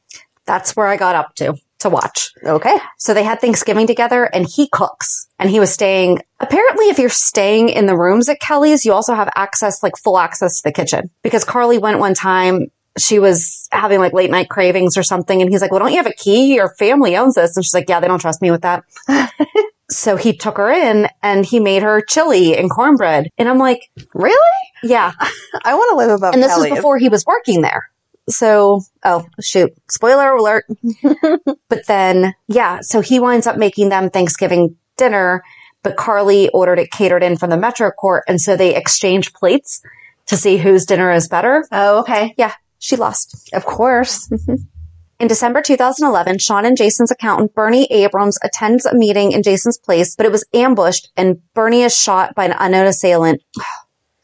that's 0.46 0.76
where 0.76 0.86
i 0.86 0.96
got 0.96 1.16
up 1.16 1.34
to 1.34 1.54
to 1.78 1.90
watch 1.90 2.32
Okay. 2.42 2.78
So 2.96 3.12
they 3.12 3.22
had 3.22 3.40
Thanksgiving 3.40 3.86
together 3.86 4.24
and 4.24 4.46
he 4.48 4.68
cooks 4.70 5.26
and 5.38 5.50
he 5.50 5.60
was 5.60 5.72
staying. 5.72 6.20
Apparently, 6.40 6.88
if 6.88 6.98
you're 6.98 7.08
staying 7.08 7.68
in 7.70 7.86
the 7.86 7.96
rooms 7.96 8.28
at 8.28 8.40
Kelly's, 8.40 8.84
you 8.84 8.92
also 8.92 9.14
have 9.14 9.28
access, 9.34 9.82
like 9.82 9.96
full 9.96 10.18
access 10.18 10.60
to 10.60 10.68
the 10.68 10.72
kitchen 10.72 11.10
because 11.22 11.44
Carly 11.44 11.78
went 11.78 11.98
one 11.98 12.14
time. 12.14 12.68
She 12.98 13.18
was 13.18 13.68
having 13.72 13.98
like 14.00 14.12
late 14.12 14.30
night 14.30 14.48
cravings 14.48 14.96
or 14.96 15.02
something. 15.02 15.40
And 15.42 15.50
he's 15.50 15.60
like, 15.60 15.70
well, 15.70 15.80
don't 15.80 15.90
you 15.90 15.98
have 15.98 16.06
a 16.06 16.12
key? 16.12 16.54
Your 16.54 16.74
family 16.78 17.16
owns 17.16 17.34
this. 17.34 17.56
And 17.56 17.64
she's 17.64 17.74
like, 17.74 17.88
yeah, 17.88 18.00
they 18.00 18.08
don't 18.08 18.20
trust 18.20 18.40
me 18.40 18.50
with 18.50 18.62
that. 18.62 18.84
so 19.90 20.16
he 20.16 20.32
took 20.36 20.56
her 20.56 20.70
in 20.70 21.08
and 21.22 21.44
he 21.44 21.60
made 21.60 21.82
her 21.82 22.00
chili 22.00 22.56
and 22.56 22.70
cornbread. 22.70 23.28
And 23.38 23.48
I'm 23.48 23.58
like, 23.58 23.82
Really? 24.14 24.36
yeah. 24.82 25.12
I 25.64 25.74
want 25.74 25.90
to 25.92 25.96
live 25.96 26.10
above 26.10 26.34
And 26.34 26.42
this 26.42 26.52
Kelly's. 26.52 26.70
was 26.70 26.78
before 26.78 26.98
he 26.98 27.08
was 27.08 27.24
working 27.26 27.60
there. 27.62 27.90
So, 28.28 28.80
oh, 29.04 29.24
shoot. 29.40 29.72
Spoiler 29.88 30.32
alert. 30.34 30.64
but 31.68 31.86
then, 31.86 32.34
yeah, 32.48 32.80
so 32.80 33.00
he 33.00 33.20
winds 33.20 33.46
up 33.46 33.56
making 33.56 33.88
them 33.88 34.10
Thanksgiving 34.10 34.76
dinner, 34.96 35.44
but 35.84 35.96
Carly 35.96 36.48
ordered 36.48 36.80
it 36.80 36.90
catered 36.90 37.22
in 37.22 37.36
from 37.36 37.50
the 37.50 37.56
Metro 37.56 37.90
Court. 37.92 38.24
And 38.26 38.40
so 38.40 38.56
they 38.56 38.74
exchange 38.74 39.32
plates 39.32 39.80
to 40.26 40.36
see 40.36 40.56
whose 40.56 40.86
dinner 40.86 41.12
is 41.12 41.28
better. 41.28 41.64
Oh, 41.70 42.00
okay. 42.00 42.34
Yeah, 42.36 42.52
she 42.78 42.96
lost. 42.96 43.50
Of 43.52 43.64
course. 43.64 44.30
In 45.18 45.28
December 45.28 45.62
2011, 45.62 46.38
Sean 46.40 46.66
and 46.66 46.76
Jason's 46.76 47.10
accountant, 47.10 47.54
Bernie 47.54 47.86
Abrams, 47.86 48.38
attends 48.42 48.84
a 48.84 48.94
meeting 48.94 49.32
in 49.32 49.42
Jason's 49.42 49.78
place, 49.78 50.14
but 50.14 50.26
it 50.26 50.32
was 50.32 50.44
ambushed 50.52 51.10
and 51.16 51.40
Bernie 51.54 51.84
is 51.84 51.96
shot 51.96 52.34
by 52.34 52.44
an 52.44 52.54
unknown 52.58 52.86
assailant. 52.86 53.42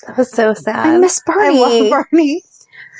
That 0.04 0.18
was 0.18 0.32
so 0.32 0.52
sad. 0.52 0.84
I 0.84 0.98
miss 0.98 1.22
Bernie. 1.24 1.62
I 1.62 1.90
love 1.90 2.06
Bernie. 2.10 2.42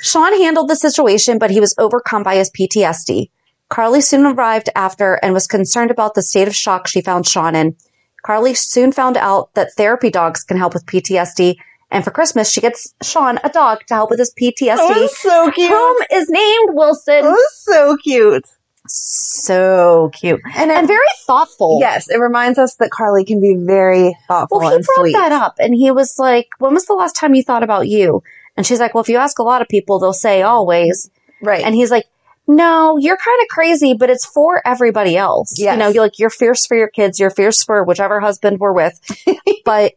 Sean 0.01 0.39
handled 0.39 0.69
the 0.69 0.75
situation, 0.77 1.37
but 1.37 1.51
he 1.51 1.59
was 1.59 1.75
overcome 1.77 2.23
by 2.23 2.35
his 2.35 2.49
PTSD. 2.51 3.29
Carly 3.67 3.99
soon 3.99 4.25
arrived 4.25 4.69
after 4.73 5.15
and 5.15 5.33
was 5.33 5.45
concerned 5.45 5.91
about 5.91 6.13
the 6.13 6.21
state 6.21 6.47
of 6.47 6.55
shock 6.55 6.87
she 6.87 7.01
found 7.01 7.27
Sean 7.27 7.55
in. 7.55 7.75
Carly 8.21 8.53
soon 8.53 8.93
found 8.93 9.17
out 9.17 9.53
that 9.55 9.73
therapy 9.73 10.09
dogs 10.09 10.43
can 10.43 10.55
help 10.55 10.73
with 10.73 10.85
PTSD, 10.85 11.57
and 11.93 12.03
for 12.03 12.11
Christmas, 12.11 12.51
she 12.51 12.59
gets 12.59 12.93
Sean 13.01 13.39
a 13.43 13.49
dog 13.49 13.85
to 13.87 13.93
help 13.93 14.09
with 14.09 14.19
his 14.19 14.33
That 14.33 14.41
PTSD, 14.59 14.77
was 14.77 15.15
oh, 15.25 15.47
so 15.47 15.51
cute. 15.51 15.69
whom 15.69 15.95
is 16.11 16.29
named 16.29 16.69
That 16.69 16.73
Wilson. 16.75 17.23
was 17.25 17.63
so 17.63 17.95
cute. 18.03 18.45
So 18.85 20.09
cute 20.13 20.41
And, 20.55 20.69
it- 20.71 20.77
and 20.77 20.87
very 20.87 20.99
thoughtful. 21.25 21.77
yes, 21.79 22.09
it 22.09 22.17
reminds 22.19 22.59
us 22.59 22.75
that 22.75 22.91
Carly 22.91 23.23
can 23.25 23.39
be 23.39 23.55
very 23.57 24.17
thoughtful 24.27 24.59
Well, 24.59 24.69
he 24.77 24.83
brought 24.83 25.03
sweet. 25.03 25.13
that 25.13 25.31
up, 25.31 25.55
and 25.59 25.73
he 25.73 25.91
was 25.91 26.19
like, 26.19 26.49
"When 26.59 26.73
was 26.73 26.85
the 26.85 26.93
last 26.93 27.15
time 27.15 27.33
you 27.33 27.43
thought 27.43 27.63
about 27.63 27.87
you?" 27.87 28.21
And 28.57 28.65
she's 28.65 28.79
like, 28.79 28.93
"Well, 28.93 29.01
if 29.01 29.09
you 29.09 29.17
ask 29.17 29.39
a 29.39 29.43
lot 29.43 29.61
of 29.61 29.67
people, 29.69 29.99
they'll 29.99 30.13
say 30.13 30.41
always." 30.41 31.09
Right. 31.41 31.63
And 31.63 31.73
he's 31.75 31.91
like, 31.91 32.05
no, 32.45 32.97
you're 32.97 33.15
kind 33.17 33.39
of 33.41 33.47
crazy, 33.47 33.93
but 33.93 34.09
it's 34.09 34.25
for 34.25 34.61
everybody 34.67 35.15
else. 35.15 35.53
Yes. 35.57 35.73
You 35.73 35.79
know, 35.79 35.87
you're 35.87 36.03
like, 36.03 36.19
you're 36.19 36.29
fierce 36.29 36.65
for 36.65 36.75
your 36.75 36.89
kids, 36.89 37.17
you're 37.17 37.29
fierce 37.29 37.63
for 37.63 37.83
whichever 37.85 38.19
husband 38.19 38.59
we're 38.59 38.73
with, 38.73 38.99
but 39.65 39.93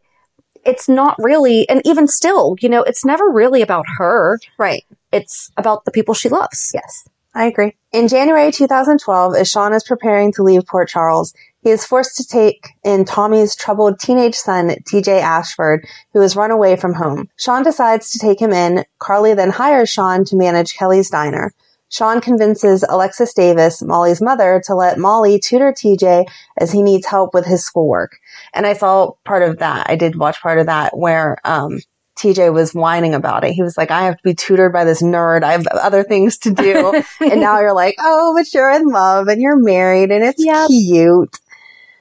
it's 0.67 0.89
not 0.89 1.17
really, 1.19 1.69
and 1.69 1.81
even 1.85 2.07
still, 2.07 2.57
you 2.61 2.69
know, 2.69 2.83
it's 2.83 3.05
never 3.05 3.25
really 3.31 3.63
about 3.63 3.85
her. 3.99 4.39
right. 4.59 4.85
It's 5.13 5.51
about 5.57 5.85
the 5.85 5.93
people 5.93 6.15
she 6.15 6.29
loves. 6.29 6.73
Yes, 6.75 7.09
I 7.35 7.47
agree. 7.47 7.77
In 7.93 8.09
January 8.09 8.53
2012, 8.53 9.35
as 9.37 9.49
Sean 9.49 9.73
is 9.73 9.85
preparing 9.85 10.33
to 10.33 10.43
leave 10.43 10.67
Port 10.67 10.89
Charles, 10.89 11.33
he 11.63 11.71
is 11.71 11.85
forced 11.85 12.17
to 12.17 12.27
take 12.27 12.69
in 12.85 13.05
Tommy's 13.05 13.57
troubled 13.57 13.99
teenage 13.99 14.35
son, 14.35 14.69
TJ 14.69 15.21
Ashford, 15.21 15.87
who 16.13 16.21
has 16.21 16.37
run 16.37 16.51
away 16.51 16.77
from 16.77 16.93
home. 16.93 17.29
Sean 17.37 17.63
decides 17.63 18.11
to 18.11 18.19
take 18.19 18.41
him 18.41 18.53
in. 18.53 18.85
Carly 18.99 19.35
then 19.35 19.51
hires 19.51 19.89
Sean 19.89 20.25
to 20.27 20.37
manage 20.37 20.77
Kelly's 20.77 21.11
diner. 21.11 21.53
Sean 21.89 22.21
convinces 22.21 22.85
Alexis 22.89 23.33
Davis, 23.33 23.83
Molly's 23.83 24.21
mother, 24.21 24.61
to 24.67 24.75
let 24.75 24.99
Molly 24.99 25.39
tutor 25.39 25.73
TJ 25.73 26.27
as 26.59 26.73
he 26.73 26.83
needs 26.83 27.07
help 27.07 27.33
with 27.33 27.47
his 27.47 27.65
schoolwork. 27.65 28.19
And 28.55 28.67
I 28.67 28.73
saw 28.73 29.13
part 29.25 29.43
of 29.43 29.59
that. 29.59 29.89
I 29.89 29.97
did 29.97 30.17
watch 30.19 30.41
part 30.41 30.59
of 30.59 30.67
that 30.67 30.97
where, 30.97 31.39
um, 31.45 31.79
TJ 32.17 32.53
was 32.53 32.75
whining 32.75 33.15
about 33.15 33.45
it. 33.45 33.53
He 33.53 33.63
was 33.63 33.77
like, 33.77 33.91
I 33.91 34.05
have 34.05 34.17
to 34.17 34.23
be 34.23 34.35
tutored 34.35 34.73
by 34.73 34.85
this 34.85 35.03
nerd. 35.03 35.45
I 35.45 35.53
have 35.53 35.67
other 35.67 36.03
things 36.03 36.39
to 36.39 36.51
do. 36.51 36.95
and 37.21 37.41
now 37.41 37.61
you're 37.61 37.75
like, 37.75 37.97
oh, 38.01 38.35
but 38.35 38.53
you're 38.55 38.71
in 38.73 38.89
love 38.89 39.29
and 39.29 39.41
you're 39.41 39.59
married 39.59 40.11
and 40.11 40.25
it's 40.25 40.43
Yep. 40.43 40.69
cute. 40.69 41.39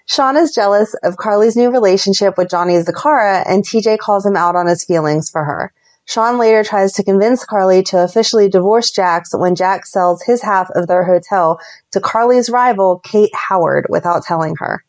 Sean 0.08 0.38
is 0.38 0.54
jealous 0.54 0.93
of 1.04 1.17
Carly's 1.17 1.56
new 1.58 1.69
relationship 1.69 2.38
with 2.38 2.50
Johnny 2.50 2.76
Zacchara 2.76 3.43
and 3.45 3.63
TJ 3.63 3.98
calls 3.98 4.26
him 4.26 4.38
out 4.38 4.56
on 4.56 4.67
his 4.67 4.86
feelings 4.86 5.30
for 5.30 5.43
her. 5.43 5.74
Sean 6.05 6.37
later 6.37 6.63
tries 6.63 6.93
to 6.93 7.03
convince 7.03 7.43
Carly 7.43 7.81
to 7.83 8.03
officially 8.03 8.47
divorce 8.47 8.91
Jax 8.91 9.31
when 9.33 9.55
Jax 9.55 9.91
sells 9.91 10.21
his 10.21 10.41
half 10.41 10.69
of 10.71 10.87
their 10.87 11.03
hotel 11.03 11.59
to 11.91 11.99
Carly's 11.99 12.49
rival, 12.49 12.99
Kate 12.99 13.33
Howard, 13.33 13.87
without 13.89 14.23
telling 14.23 14.55
her. 14.59 14.83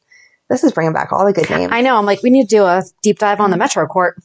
This 0.49 0.63
is 0.63 0.73
bringing 0.73 0.93
back 0.93 1.13
all 1.13 1.25
the 1.25 1.33
good 1.33 1.51
names. 1.51 1.73
I 1.73 1.81
know. 1.81 1.97
I'm 1.97 2.07
like, 2.07 2.23
we 2.23 2.31
need 2.31 2.49
to 2.49 2.57
do 2.57 2.65
a 2.65 2.83
deep 3.03 3.19
dive 3.19 3.41
on 3.41 3.51
the 3.51 3.57
Metro 3.57 3.87
Court. 3.87 4.17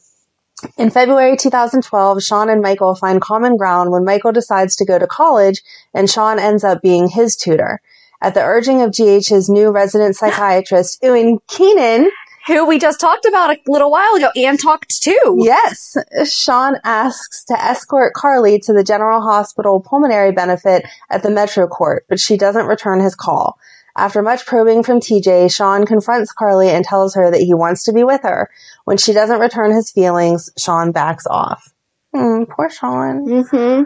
In 0.76 0.90
February 0.90 1.36
2012, 1.36 2.22
Sean 2.22 2.48
and 2.48 2.62
Michael 2.62 2.94
find 2.94 3.20
common 3.20 3.56
ground 3.56 3.90
when 3.90 4.04
Michael 4.04 4.30
decides 4.30 4.76
to 4.76 4.84
go 4.84 4.98
to 4.98 5.06
college 5.06 5.62
and 5.92 6.08
Sean 6.08 6.38
ends 6.38 6.62
up 6.62 6.82
being 6.82 7.08
his 7.08 7.34
tutor. 7.34 7.80
At 8.20 8.34
the 8.34 8.42
urging 8.42 8.82
of 8.82 8.92
GH's 8.92 9.48
new 9.48 9.70
resident 9.70 10.14
psychiatrist, 10.14 11.02
Ewan 11.02 11.40
Keenan, 11.48 12.08
Who 12.46 12.66
we 12.66 12.78
just 12.78 12.98
talked 13.00 13.24
about 13.24 13.50
a 13.50 13.58
little 13.66 13.90
while 13.90 14.14
ago 14.14 14.30
and 14.34 14.60
talked 14.60 15.02
to. 15.02 15.36
yes, 15.38 15.96
Sean 16.24 16.76
asks 16.82 17.44
to 17.44 17.60
escort 17.60 18.14
Carly 18.14 18.58
to 18.60 18.72
the 18.72 18.82
General 18.82 19.20
Hospital 19.20 19.80
pulmonary 19.80 20.32
benefit 20.32 20.84
at 21.08 21.22
the 21.22 21.30
Metro 21.30 21.68
Court, 21.68 22.04
but 22.08 22.18
she 22.18 22.36
doesn't 22.36 22.66
return 22.66 23.00
his 23.00 23.14
call. 23.14 23.58
After 23.96 24.22
much 24.22 24.46
probing 24.46 24.82
from 24.82 25.00
TJ, 25.00 25.54
Sean 25.54 25.84
confronts 25.84 26.32
Carly 26.32 26.70
and 26.70 26.84
tells 26.84 27.14
her 27.14 27.30
that 27.30 27.42
he 27.42 27.54
wants 27.54 27.84
to 27.84 27.92
be 27.92 28.04
with 28.04 28.22
her. 28.22 28.50
When 28.84 28.96
she 28.96 29.12
doesn't 29.12 29.38
return 29.38 29.70
his 29.70 29.90
feelings, 29.92 30.50
Sean 30.58 30.92
backs 30.92 31.26
off. 31.26 31.72
Hmm, 32.14 32.44
poor 32.44 32.70
Sean. 32.70 33.44
hmm 33.44 33.82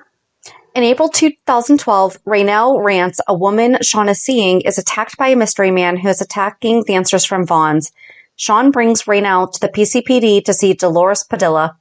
In 0.75 0.83
April 0.83 1.09
2012, 1.09 2.25
Raynell 2.25 2.83
Rance, 2.83 3.21
a 3.27 3.35
woman 3.35 3.79
Sean 3.83 4.09
is 4.09 4.23
seeing, 4.23 4.61
is 4.61 4.79
attacked 4.79 5.17
by 5.17 5.29
a 5.29 5.37
mystery 5.37 5.73
man 5.73 5.97
who 5.97 6.09
is 6.09 6.21
attacking 6.21 6.85
dancers 6.85 7.25
from 7.25 7.45
Vaughn's. 7.45 7.93
Sean 8.37 8.71
brings 8.71 9.05
Raynell 9.05 9.51
to 9.51 9.61
the 9.61 9.69
PCPD 9.71 10.45
to 10.45 10.53
see 10.53 10.75
Dolores 10.75 11.25
Padilla. 11.25 11.79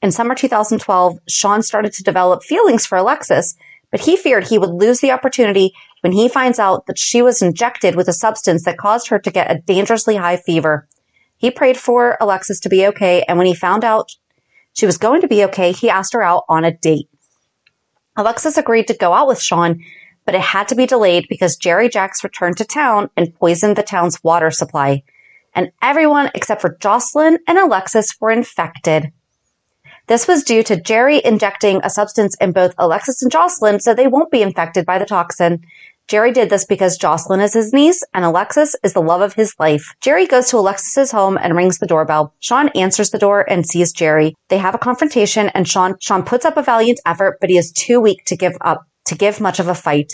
In 0.00 0.12
summer 0.12 0.36
2012, 0.36 1.18
Sean 1.28 1.62
started 1.62 1.92
to 1.94 2.04
develop 2.04 2.44
feelings 2.44 2.86
for 2.86 2.96
Alexis, 2.96 3.56
but 3.90 4.00
he 4.00 4.16
feared 4.16 4.46
he 4.46 4.58
would 4.58 4.70
lose 4.70 5.00
the 5.00 5.10
opportunity 5.10 5.72
when 6.02 6.12
he 6.12 6.28
finds 6.28 6.60
out 6.60 6.86
that 6.86 6.98
she 6.98 7.22
was 7.22 7.42
injected 7.42 7.96
with 7.96 8.06
a 8.06 8.12
substance 8.12 8.64
that 8.64 8.78
caused 8.78 9.08
her 9.08 9.18
to 9.18 9.32
get 9.32 9.50
a 9.50 9.58
dangerously 9.58 10.14
high 10.14 10.36
fever. 10.36 10.86
He 11.38 11.50
prayed 11.50 11.76
for 11.76 12.16
Alexis 12.20 12.60
to 12.60 12.68
be 12.68 12.86
okay, 12.86 13.24
and 13.26 13.36
when 13.36 13.48
he 13.48 13.54
found 13.54 13.84
out 13.84 14.12
she 14.74 14.86
was 14.86 14.98
going 14.98 15.22
to 15.22 15.28
be 15.28 15.42
okay, 15.46 15.72
he 15.72 15.90
asked 15.90 16.12
her 16.12 16.22
out 16.22 16.44
on 16.48 16.64
a 16.64 16.76
date. 16.76 17.08
Alexis 18.16 18.56
agreed 18.56 18.86
to 18.86 18.94
go 18.94 19.12
out 19.12 19.26
with 19.26 19.42
Sean, 19.42 19.80
but 20.24 20.36
it 20.36 20.40
had 20.40 20.68
to 20.68 20.76
be 20.76 20.86
delayed 20.86 21.26
because 21.28 21.56
Jerry 21.56 21.88
Jacks 21.88 22.22
returned 22.22 22.58
to 22.58 22.64
town 22.64 23.10
and 23.16 23.34
poisoned 23.34 23.74
the 23.74 23.82
town's 23.82 24.22
water 24.22 24.52
supply. 24.52 25.02
And 25.56 25.72
everyone 25.82 26.30
except 26.34 26.60
for 26.60 26.76
Josslyn 26.76 27.38
and 27.48 27.58
Alexis 27.58 28.14
were 28.20 28.30
infected. 28.30 29.10
This 30.06 30.28
was 30.28 30.44
due 30.44 30.62
to 30.62 30.80
Jerry 30.80 31.20
injecting 31.24 31.80
a 31.82 31.90
substance 31.90 32.36
in 32.40 32.52
both 32.52 32.74
Alexis 32.78 33.22
and 33.22 33.32
Josslyn 33.32 33.80
so 33.80 33.92
they 33.92 34.06
won't 34.06 34.30
be 34.30 34.42
infected 34.42 34.86
by 34.86 34.98
the 34.98 35.06
toxin. 35.06 35.64
Jerry 36.08 36.30
did 36.30 36.50
this 36.50 36.64
because 36.64 36.98
Josslyn 36.98 37.42
is 37.42 37.54
his 37.54 37.72
niece 37.72 38.04
and 38.14 38.24
Alexis 38.24 38.76
is 38.84 38.92
the 38.92 39.02
love 39.02 39.22
of 39.22 39.34
his 39.34 39.54
life. 39.58 39.94
Jerry 40.00 40.26
goes 40.26 40.48
to 40.50 40.58
Alexis's 40.58 41.10
home 41.10 41.36
and 41.36 41.56
rings 41.56 41.78
the 41.78 41.86
doorbell. 41.86 42.32
Sean 42.38 42.68
answers 42.76 43.10
the 43.10 43.18
door 43.18 43.44
and 43.50 43.66
sees 43.66 43.92
Jerry. 43.92 44.36
They 44.48 44.58
have 44.58 44.76
a 44.76 44.78
confrontation 44.78 45.48
and 45.48 45.66
Sean 45.66 45.96
Sean 46.00 46.22
puts 46.22 46.44
up 46.44 46.56
a 46.56 46.62
valiant 46.62 47.00
effort, 47.04 47.38
but 47.40 47.50
he 47.50 47.58
is 47.58 47.72
too 47.72 48.00
weak 48.00 48.24
to 48.26 48.36
give 48.36 48.56
up 48.60 48.86
to 49.06 49.16
give 49.16 49.40
much 49.40 49.58
of 49.58 49.66
a 49.66 49.74
fight. 49.74 50.12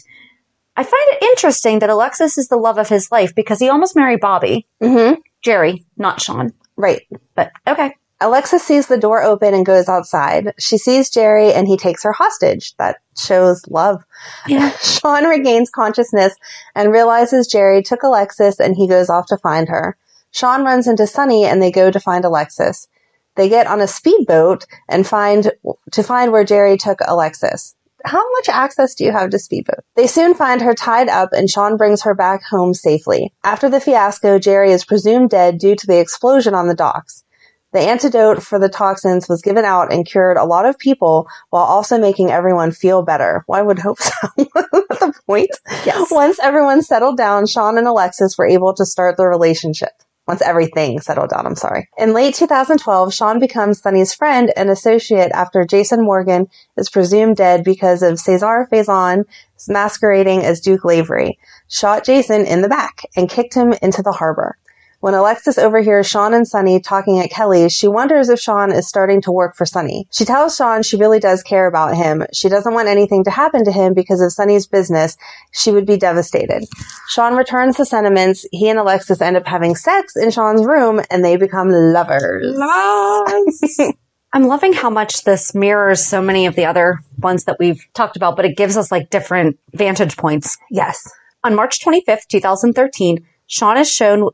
I 0.75 0.85
find 0.85 1.09
it 1.11 1.23
interesting 1.25 1.81
that 1.81 1.91
Alexis 1.91 2.39
is 2.39 2.49
the 2.49 2.57
love 2.57 2.79
of 2.79 2.89
his 2.89 3.13
life 3.13 3.35
because 3.35 3.59
he 3.59 3.69
almost 3.69 3.95
married 3.95 4.21
Bobbie. 4.21 4.67
Mm-hmm. 4.83 5.21
Jerry, 5.43 5.85
not 5.97 6.21
Sean. 6.21 6.53
Right. 6.77 7.03
But 7.35 7.53
okay. 7.67 7.95
Alexis 8.21 8.63
sees 8.63 8.87
the 8.87 8.99
door 8.99 9.21
open 9.23 9.53
and 9.53 9.67
goes 9.67 9.89
outside. 9.89 10.55
She 10.59 10.79
sees 10.79 11.11
Jerry 11.11 11.53
and 11.53 11.67
he 11.67 11.77
takes 11.77 12.05
her 12.05 12.13
hostage. 12.13 12.75
That 12.77 12.99
shows 13.19 13.67
love. 13.69 14.05
Yeah. 14.47 14.71
Sean 14.81 15.25
regains 15.25 15.71
consciousness 15.71 16.35
and 16.77 16.93
realizes 16.93 17.49
Jerry 17.49 17.83
took 17.83 18.05
Alexis 18.05 18.61
and 18.61 18.77
he 18.77 18.87
goes 18.87 19.11
off 19.11 19.27
to 19.27 19.39
find 19.39 19.69
her. 19.69 19.97
Sean 20.31 20.65
runs 20.65 20.87
into 20.87 21.07
Sonny 21.07 21.45
and 21.45 21.61
they 21.61 21.73
go 21.73 21.91
to 21.91 21.99
find 21.99 22.25
Alexis. 22.25 22.87
They 23.35 23.49
get 23.49 23.67
on 23.67 23.81
a 23.81 23.89
speedboat 23.89 24.67
and 24.89 25.07
find 25.07 25.51
to 25.91 26.03
find 26.03 26.31
where 26.31 26.45
Jerry 26.45 26.77
took 26.77 27.01
Alexis. 27.05 27.75
How 28.05 28.23
much 28.33 28.49
access 28.49 28.95
do 28.95 29.05
you 29.05 29.13
have 29.13 29.31
to 29.31 29.39
speedboat? 29.39 29.81
They 29.97 30.07
soon 30.07 30.35
find 30.35 30.61
her 30.61 30.75
tied 30.75 31.09
up 31.09 31.31
and 31.33 31.49
Sean 31.49 31.77
brings 31.77 32.03
her 32.03 32.15
back 32.15 32.43
home 32.45 32.75
safely. 32.75 33.33
After 33.45 33.69
the 33.69 33.81
fiasco, 33.81 34.39
Jerry 34.39 34.73
is 34.73 34.85
presumed 34.85 35.31
dead 35.31 35.59
due 35.59 35.77
to 35.77 35.87
the 35.87 35.99
explosion 35.99 36.55
on 36.55 36.69
the 36.69 36.75
docks. 36.75 37.25
The 37.73 37.81
antidote 37.81 38.43
for 38.43 38.59
the 38.59 38.69
toxins 38.69 39.31
was 39.31 39.41
given 39.41 39.65
out 39.65 39.91
and 39.91 40.05
cured 40.05 40.37
a 40.37 40.45
lot 40.45 40.67
of 40.67 40.79
people 40.79 41.27
while 41.49 41.65
also 41.65 41.99
making 41.99 42.31
everyone 42.31 42.71
feel 42.71 43.03
better. 43.03 43.45
I 43.51 43.63
would 43.63 43.79
hope 43.79 43.99
so. 43.99 44.13
That's 44.37 44.51
the 44.55 45.15
point. 45.27 45.51
Yes. 45.87 46.11
Once 46.11 46.39
everyone 46.39 46.83
settled 46.83 47.17
down, 47.17 47.47
Sean 47.47 47.79
and 47.79 47.87
Alexis 47.87 48.37
were 48.37 48.47
able 48.47 48.75
to 48.75 48.85
start 48.85 49.17
their 49.17 49.31
relationship. 49.31 49.93
Once 50.33 50.41
everything 50.41 50.99
settled 50.99 51.29
down, 51.29 51.45
I'm 51.45 51.55
sorry. 51.55 51.91
In 51.99 52.15
late 52.15 52.35
2012, 52.35 53.13
Sean 53.13 53.39
becomes 53.39 53.83
Sonny's 53.83 54.15
friend 54.15 54.51
and 54.57 54.71
associate 54.71 55.31
after 55.35 55.67
Jason 55.67 56.03
Morgan 56.03 56.47
is 56.79 56.89
presumed 56.89 57.37
dead 57.37 57.65
because 57.65 58.01
of 58.01 58.19
Cesar 58.19 58.67
Faison 58.73 59.27
masquerading 59.69 60.43
as 60.43 60.63
Duke 60.63 60.87
Lavery, 60.87 61.39
shot 61.69 62.05
Jason 62.05 62.47
in 62.47 62.63
the 62.63 62.69
back 62.71 63.03
and 63.15 63.29
kicked 63.29 63.53
him 63.53 63.75
into 63.83 64.01
the 64.01 64.13
harbor. 64.13 64.57
When 65.03 65.15
Alexis 65.15 65.59
overhears 65.59 66.07
Sean 66.07 66.33
and 66.33 66.47
Sonny 66.47 66.79
talking 66.79 67.19
at 67.19 67.29
Kelly's, 67.29 67.73
she 67.73 67.89
wonders 67.89 68.29
if 68.29 68.39
Sean 68.39 68.71
is 68.71 68.87
starting 68.87 69.21
to 69.23 69.33
work 69.33 69.57
for 69.57 69.67
Sonny. 69.67 70.07
She 70.13 70.25
tells 70.25 70.55
Sean 70.55 70.85
she 70.85 70.97
really 70.97 71.19
does 71.19 71.43
care 71.43 71.67
about 71.67 71.97
him. 71.97 72.25
She 72.33 72.49
doesn't 72.49 72.73
want 72.73 72.87
anything 72.87 73.25
to 73.25 73.31
happen 73.33 73.65
to 73.65 73.73
him 73.73 73.95
because 73.95 74.21
of 74.21 74.31
Sonny's 74.31 74.69
business. 74.69 75.17
She 75.51 75.73
would 75.73 75.87
be 75.87 75.97
devastated. 75.97 76.69
Sean 77.09 77.35
returns 77.35 77.79
the 77.79 77.85
sentiments. 77.85 78.47
He 78.53 78.69
and 78.69 78.79
Alexis 78.79 79.21
end 79.21 79.37
up 79.37 79.45
having 79.45 79.75
sex 79.75 80.15
in 80.15 80.31
Sean's 80.31 80.65
room 80.65 81.01
and 81.11 81.25
they 81.25 81.37
become 81.37 81.69
lovers. 81.69 82.57
I'm 84.33 84.45
loving 84.45 84.73
how 84.73 84.89
much 84.89 85.25
this 85.25 85.53
mirrors 85.53 86.07
so 86.07 86.23
many 86.23 86.47
of 86.47 86.55
the 86.55 86.67
other 86.67 87.01
ones 87.19 87.43
that 87.47 87.59
we've 87.59 87.85
talked 87.93 88.17
about, 88.17 88.37
but 88.37 88.45
it 88.45 88.57
gives 88.57 88.77
us 88.77 88.93
like 88.93 89.11
different 89.11 89.59
vantage 89.73 90.17
points. 90.17 90.59
Yes. 90.71 91.11
On 91.43 91.57
March 91.57 91.85
25th, 91.85 92.29
2013, 92.29 93.27
Sean 93.49 93.77
is 93.77 93.91
shown, 93.91 94.29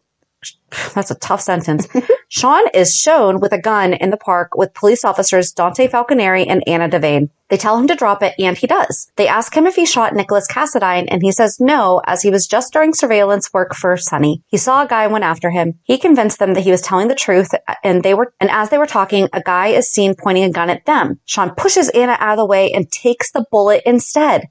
that's 0.95 1.11
a 1.11 1.17
tough 1.17 1.41
sentence. 1.41 1.89
Sean 2.29 2.65
is 2.75 2.95
shown 2.95 3.41
with 3.41 3.53
a 3.53 3.61
gun 3.61 3.95
in 3.95 4.11
the 4.11 4.17
park 4.17 4.51
with 4.55 4.75
police 4.75 5.05
officers 5.05 5.53
Dante 5.53 5.89
Falconeri 5.89 6.47
and 6.47 6.63
Anna 6.67 6.89
Devane. 6.89 7.31
They 7.49 7.57
tell 7.57 7.79
him 7.79 7.87
to 7.87 7.95
drop 7.95 8.23
it 8.23 8.35
and 8.39 8.57
he 8.57 8.67
does. 8.67 9.11
They 9.17 9.27
ask 9.27 9.57
him 9.57 9.67
if 9.67 9.75
he 9.75 9.87
shot 9.87 10.15
Nikolas 10.15 10.47
Cassadine 10.47 11.07
and 11.09 11.23
he 11.23 11.33
says 11.33 11.59
no, 11.59 12.03
as 12.05 12.23
he 12.23 12.31
was 12.31 12.47
just 12.47 12.73
doing 12.73 12.93
surveillance 12.93 13.53
work 13.55 13.75
for 13.75 13.97
Sonny. 13.97 14.43
He 14.49 14.59
saw 14.59 14.85
a 14.85 14.89
guy 14.89 15.07
went 15.07 15.25
after 15.25 15.49
him. 15.49 15.79
He 15.85 15.97
convinced 15.97 16.39
them 16.39 16.53
that 16.55 16.65
he 16.65 16.71
was 16.71 16.83
telling 16.83 17.09
the 17.09 17.15
truth 17.15 17.49
and 17.83 18.03
they 18.03 18.13
were, 18.13 18.35
and 18.39 18.51
as 18.51 18.69
they 18.69 18.79
were 18.79 18.87
talking, 18.87 19.29
a 19.33 19.43
guy 19.43 19.69
is 19.69 19.91
seen 19.91 20.15
pointing 20.15 20.45
a 20.45 20.53
gun 20.53 20.69
at 20.69 20.85
them. 20.85 21.21
Sean 21.25 21.55
pushes 21.55 21.89
Anna 21.91 22.17
out 22.21 22.33
of 22.33 22.39
the 22.39 22.47
way 22.47 22.71
and 22.73 22.91
takes 22.93 23.33
the 23.33 23.47
bullet 23.51 23.83
instead. 23.87 24.49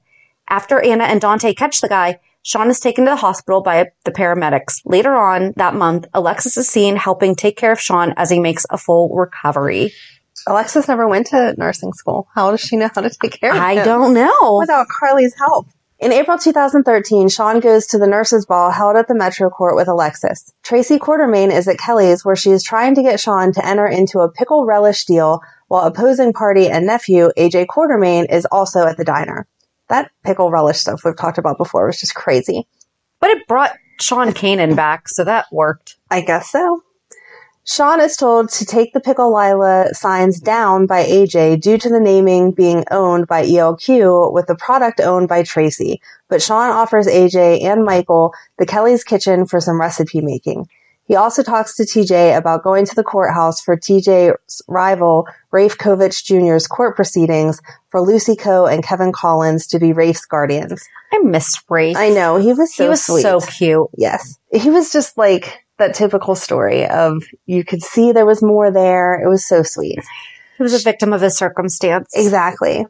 After 0.50 0.80
Anna 0.80 1.04
and 1.04 1.20
Dante 1.20 1.54
catch 1.54 1.80
the 1.80 1.88
guy, 1.88 2.18
Sean 2.48 2.70
is 2.70 2.80
taken 2.80 3.04
to 3.04 3.10
the 3.10 3.16
hospital 3.16 3.60
by 3.60 3.90
the 4.06 4.10
paramedics. 4.10 4.80
Later 4.86 5.14
on 5.14 5.52
that 5.56 5.74
month, 5.74 6.06
Alexis 6.14 6.56
is 6.56 6.66
seen 6.66 6.96
helping 6.96 7.34
take 7.34 7.58
care 7.58 7.72
of 7.72 7.78
Sean 7.78 8.14
as 8.16 8.30
he 8.30 8.40
makes 8.40 8.64
a 8.70 8.78
full 8.78 9.14
recovery. 9.14 9.92
Alexis 10.46 10.88
never 10.88 11.06
went 11.06 11.26
to 11.26 11.54
nursing 11.58 11.92
school. 11.92 12.26
How 12.34 12.50
does 12.50 12.62
she 12.62 12.78
know 12.78 12.88
how 12.94 13.02
to 13.02 13.10
take 13.10 13.38
care 13.38 13.50
of 13.50 13.58
I 13.58 13.74
him? 13.74 13.84
don't 13.84 14.14
know. 14.14 14.56
without 14.60 14.86
Carly's 14.88 15.34
help. 15.36 15.66
In 15.98 16.10
April 16.10 16.38
2013, 16.38 17.28
Sean 17.28 17.60
goes 17.60 17.88
to 17.88 17.98
the 17.98 18.06
nurses' 18.06 18.46
ball 18.46 18.70
held 18.70 18.96
at 18.96 19.08
the 19.08 19.14
Metro 19.14 19.50
Court 19.50 19.76
with 19.76 19.88
Alexis. 19.88 20.50
Tracy 20.62 20.98
Quartermaine 20.98 21.52
is 21.52 21.68
at 21.68 21.76
Kelly's 21.76 22.24
where 22.24 22.36
she 22.36 22.50
is 22.50 22.62
trying 22.62 22.94
to 22.94 23.02
get 23.02 23.20
Sean 23.20 23.52
to 23.52 23.66
enter 23.66 23.86
into 23.86 24.20
a 24.20 24.32
pickle 24.32 24.64
relish 24.64 25.04
deal 25.04 25.42
while 25.66 25.86
opposing 25.86 26.32
party 26.32 26.66
and 26.66 26.86
nephew, 26.86 27.28
AJ 27.36 27.66
Quartermaine, 27.66 28.24
is 28.32 28.46
also 28.50 28.86
at 28.86 28.96
the 28.96 29.04
diner. 29.04 29.46
That 29.88 30.10
pickle 30.24 30.50
relish 30.50 30.78
stuff 30.78 31.02
we've 31.04 31.16
talked 31.16 31.38
about 31.38 31.58
before 31.58 31.86
was 31.86 32.00
just 32.00 32.14
crazy. 32.14 32.66
But 33.20 33.30
it 33.30 33.46
brought 33.46 33.72
Sean 34.00 34.28
Kanan 34.28 34.76
back, 34.76 35.08
so 35.08 35.24
that 35.24 35.46
worked. 35.50 35.96
I 36.10 36.20
guess 36.20 36.50
so. 36.50 36.82
Sean 37.64 38.00
is 38.00 38.16
told 38.16 38.48
to 38.48 38.64
take 38.64 38.94
the 38.94 39.00
Pickle 39.00 39.34
Lila 39.34 39.92
signs 39.92 40.40
down 40.40 40.86
by 40.86 41.04
AJ 41.04 41.60
due 41.60 41.76
to 41.76 41.90
the 41.90 42.00
naming 42.00 42.50
being 42.52 42.82
owned 42.90 43.26
by 43.26 43.44
ELQ 43.44 44.32
with 44.32 44.46
the 44.46 44.54
product 44.54 45.00
owned 45.00 45.28
by 45.28 45.42
Tracy. 45.42 46.00
But 46.28 46.40
Sean 46.40 46.70
offers 46.70 47.06
AJ 47.06 47.62
and 47.64 47.84
Michael 47.84 48.32
the 48.56 48.64
Kelly's 48.64 49.04
Kitchen 49.04 49.44
for 49.44 49.60
some 49.60 49.78
recipe 49.78 50.22
making. 50.22 50.66
He 51.08 51.16
also 51.16 51.42
talks 51.42 51.74
to 51.76 51.84
TJ 51.84 52.36
about 52.36 52.62
going 52.62 52.84
to 52.84 52.94
the 52.94 53.02
courthouse 53.02 53.62
for 53.62 53.76
TJ's 53.78 54.62
rival, 54.68 55.26
Rafe 55.50 55.78
Kovich 55.78 56.22
Jr.'s 56.22 56.66
court 56.66 56.96
proceedings 56.96 57.60
for 57.88 58.02
Lucy 58.02 58.36
Coe 58.36 58.66
and 58.66 58.84
Kevin 58.84 59.10
Collins 59.10 59.66
to 59.68 59.78
be 59.78 59.94
Rafe's 59.94 60.26
guardians. 60.26 60.86
I 61.10 61.18
miss 61.20 61.58
Rafe. 61.70 61.96
I 61.96 62.10
know, 62.10 62.36
he 62.36 62.52
was 62.52 62.74
so 62.74 62.84
he 62.84 62.88
was 62.90 63.04
sweet. 63.04 63.22
so 63.22 63.40
cute. 63.40 63.88
Yes. 63.96 64.38
He 64.52 64.68
was 64.68 64.92
just 64.92 65.16
like 65.16 65.64
that 65.78 65.94
typical 65.94 66.34
story 66.34 66.86
of 66.86 67.24
you 67.46 67.64
could 67.64 67.82
see 67.82 68.12
there 68.12 68.26
was 68.26 68.42
more 68.42 68.70
there. 68.70 69.14
It 69.14 69.28
was 69.28 69.46
so 69.46 69.62
sweet. 69.62 69.98
He 70.58 70.62
was 70.62 70.74
a 70.74 70.78
victim 70.78 71.14
of 71.14 71.22
his 71.22 71.38
circumstance. 71.38 72.12
Exactly. 72.14 72.84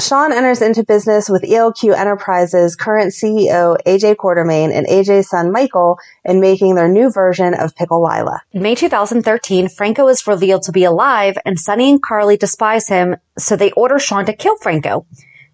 Sean 0.00 0.32
enters 0.32 0.62
into 0.62 0.84
business 0.84 1.28
with 1.28 1.42
ELQ 1.42 1.92
Enterprises 1.92 2.76
current 2.76 3.12
CEO 3.12 3.76
AJ 3.84 4.14
Quartermaine 4.14 4.70
and 4.70 4.86
AJ's 4.86 5.28
son 5.28 5.50
Michael 5.50 5.98
in 6.24 6.40
making 6.40 6.76
their 6.76 6.86
new 6.86 7.10
version 7.10 7.52
of 7.52 7.74
Pickle 7.74 8.00
Lila. 8.00 8.40
In 8.52 8.62
May 8.62 8.76
2013, 8.76 9.68
Franco 9.68 10.06
is 10.06 10.24
revealed 10.24 10.62
to 10.62 10.72
be 10.72 10.84
alive 10.84 11.36
and 11.44 11.58
Sonny 11.58 11.90
and 11.90 12.00
Carly 12.00 12.36
despise 12.36 12.86
him, 12.86 13.16
so 13.36 13.56
they 13.56 13.72
order 13.72 13.98
Sean 13.98 14.24
to 14.26 14.32
kill 14.32 14.56
Franco. 14.58 15.04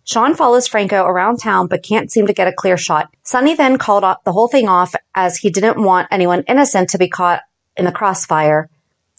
Sean 0.04 0.34
follows 0.34 0.68
Franco 0.68 1.04
around 1.04 1.38
town 1.38 1.66
but 1.66 1.82
can't 1.82 2.12
seem 2.12 2.26
to 2.26 2.34
get 2.34 2.46
a 2.46 2.52
clear 2.52 2.76
shot. 2.76 3.08
Sonny 3.22 3.54
then 3.54 3.78
called 3.78 4.04
the 4.26 4.32
whole 4.32 4.48
thing 4.48 4.68
off 4.68 4.94
as 5.14 5.38
he 5.38 5.48
didn't 5.48 5.82
want 5.82 6.08
anyone 6.10 6.44
innocent 6.46 6.90
to 6.90 6.98
be 6.98 7.08
caught 7.08 7.40
in 7.78 7.86
the 7.86 7.92
crossfire. 7.92 8.68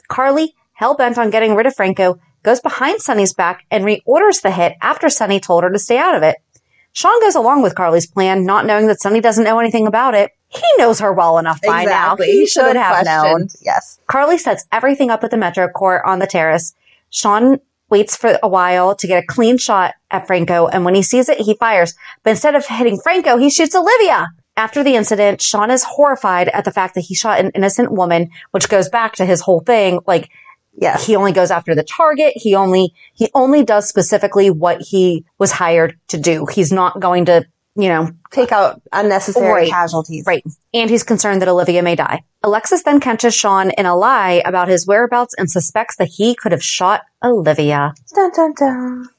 Carly, 0.07 0.53
hell 0.73 0.93
bent 0.95 1.17
on 1.17 1.31
getting 1.31 1.55
rid 1.55 1.65
of 1.65 1.75
Franco, 1.75 2.19
goes 2.45 2.61
behind 2.61 3.01
Sonny's 3.01 3.33
back 3.33 3.65
and 3.69 3.83
reorders 3.83 4.41
the 4.41 4.51
hit 4.51 4.73
after 4.81 5.09
Sonny 5.09 5.39
told 5.39 5.63
her 5.63 5.71
to 5.71 5.79
stay 5.79 5.97
out 5.97 6.15
of 6.15 6.23
it. 6.23 6.37
Sean 6.93 7.19
goes 7.19 7.35
along 7.35 7.61
with 7.61 7.75
Carly's 7.75 8.07
plan, 8.07 8.45
not 8.45 8.65
knowing 8.65 8.87
that 8.87 9.01
Sonny 9.01 9.19
doesn't 9.19 9.43
know 9.43 9.59
anything 9.59 9.85
about 9.85 10.15
it. 10.15 10.31
He 10.47 10.63
knows 10.77 10.99
her 11.01 11.11
well 11.11 11.37
enough 11.37 11.59
by 11.61 11.83
now. 11.83 12.15
He, 12.15 12.45
should 12.47 12.77
have 12.77 13.03
known. 13.03 13.49
Yes. 13.61 13.99
Carly 14.07 14.37
sets 14.37 14.65
everything 14.71 15.09
up 15.11 15.23
at 15.25 15.31
the 15.31 15.37
Metro 15.37 15.67
Court 15.67 16.03
on 16.05 16.19
the 16.19 16.27
terrace. 16.27 16.73
Sean 17.09 17.59
waits 17.89 18.15
for 18.15 18.39
a 18.41 18.47
while 18.47 18.95
to 18.95 19.07
get 19.07 19.21
a 19.21 19.27
clean 19.27 19.57
shot 19.57 19.95
at 20.09 20.25
Franco, 20.25 20.67
and 20.67 20.85
when 20.85 20.95
he 20.95 21.01
sees 21.01 21.27
it, 21.27 21.39
he 21.39 21.55
fires. 21.55 21.95
But 22.23 22.31
instead 22.31 22.55
of 22.55 22.65
hitting 22.65 22.99
Franco, 23.01 23.37
he 23.37 23.49
shoots 23.49 23.75
Olivia. 23.75 24.29
After 24.57 24.83
the 24.83 24.95
incident, 24.95 25.41
Sean 25.41 25.69
is 25.69 25.83
horrified 25.83 26.47
at 26.47 26.63
the 26.63 26.71
fact 26.71 26.95
that 26.95 27.01
he 27.01 27.13
shot 27.13 27.41
an 27.41 27.51
innocent 27.55 27.91
woman, 27.91 28.29
which 28.51 28.69
goes 28.69 28.87
back 28.87 29.15
to 29.15 29.25
his 29.25 29.41
whole 29.41 29.59
thing. 29.59 29.99
Like, 30.07 30.29
Yes. 30.77 31.05
he 31.05 31.15
only 31.15 31.31
goes 31.31 31.51
after 31.51 31.73
the 31.75 31.83
target. 31.83 32.33
He 32.35 32.55
only, 32.55 32.93
he 33.13 33.29
only 33.33 33.63
does 33.63 33.87
specifically 33.87 34.49
what 34.49 34.81
he 34.81 35.25
was 35.37 35.51
hired 35.51 35.97
to 36.09 36.17
do. 36.17 36.45
He's 36.45 36.71
not 36.71 36.99
going 36.99 37.25
to, 37.25 37.45
you 37.75 37.89
know, 37.89 38.09
Take 38.31 38.51
out 38.51 38.81
unnecessary 38.91 39.51
Right. 39.51 39.69
casualties. 39.69 40.25
Right. 40.27 40.43
And 40.73 40.89
he's 40.89 41.03
concerned 41.03 41.41
that 41.41 41.47
Olivia 41.47 41.81
may 41.81 41.95
die. 41.95 42.23
Alexis 42.43 42.83
then 42.83 42.99
catches 42.99 43.33
Sean 43.33 43.71
in 43.71 43.85
a 43.85 43.95
lie 43.95 44.41
about 44.45 44.67
his 44.67 44.85
whereabouts 44.85 45.33
and 45.37 45.49
suspects 45.49 45.95
that 45.97 46.09
he 46.09 46.35
could 46.35 46.51
have 46.51 46.63
shot 46.63 47.03
Olivia. 47.23 47.93
Dun, 48.13 48.31
dun, 48.35 48.53
dun. 48.57 49.09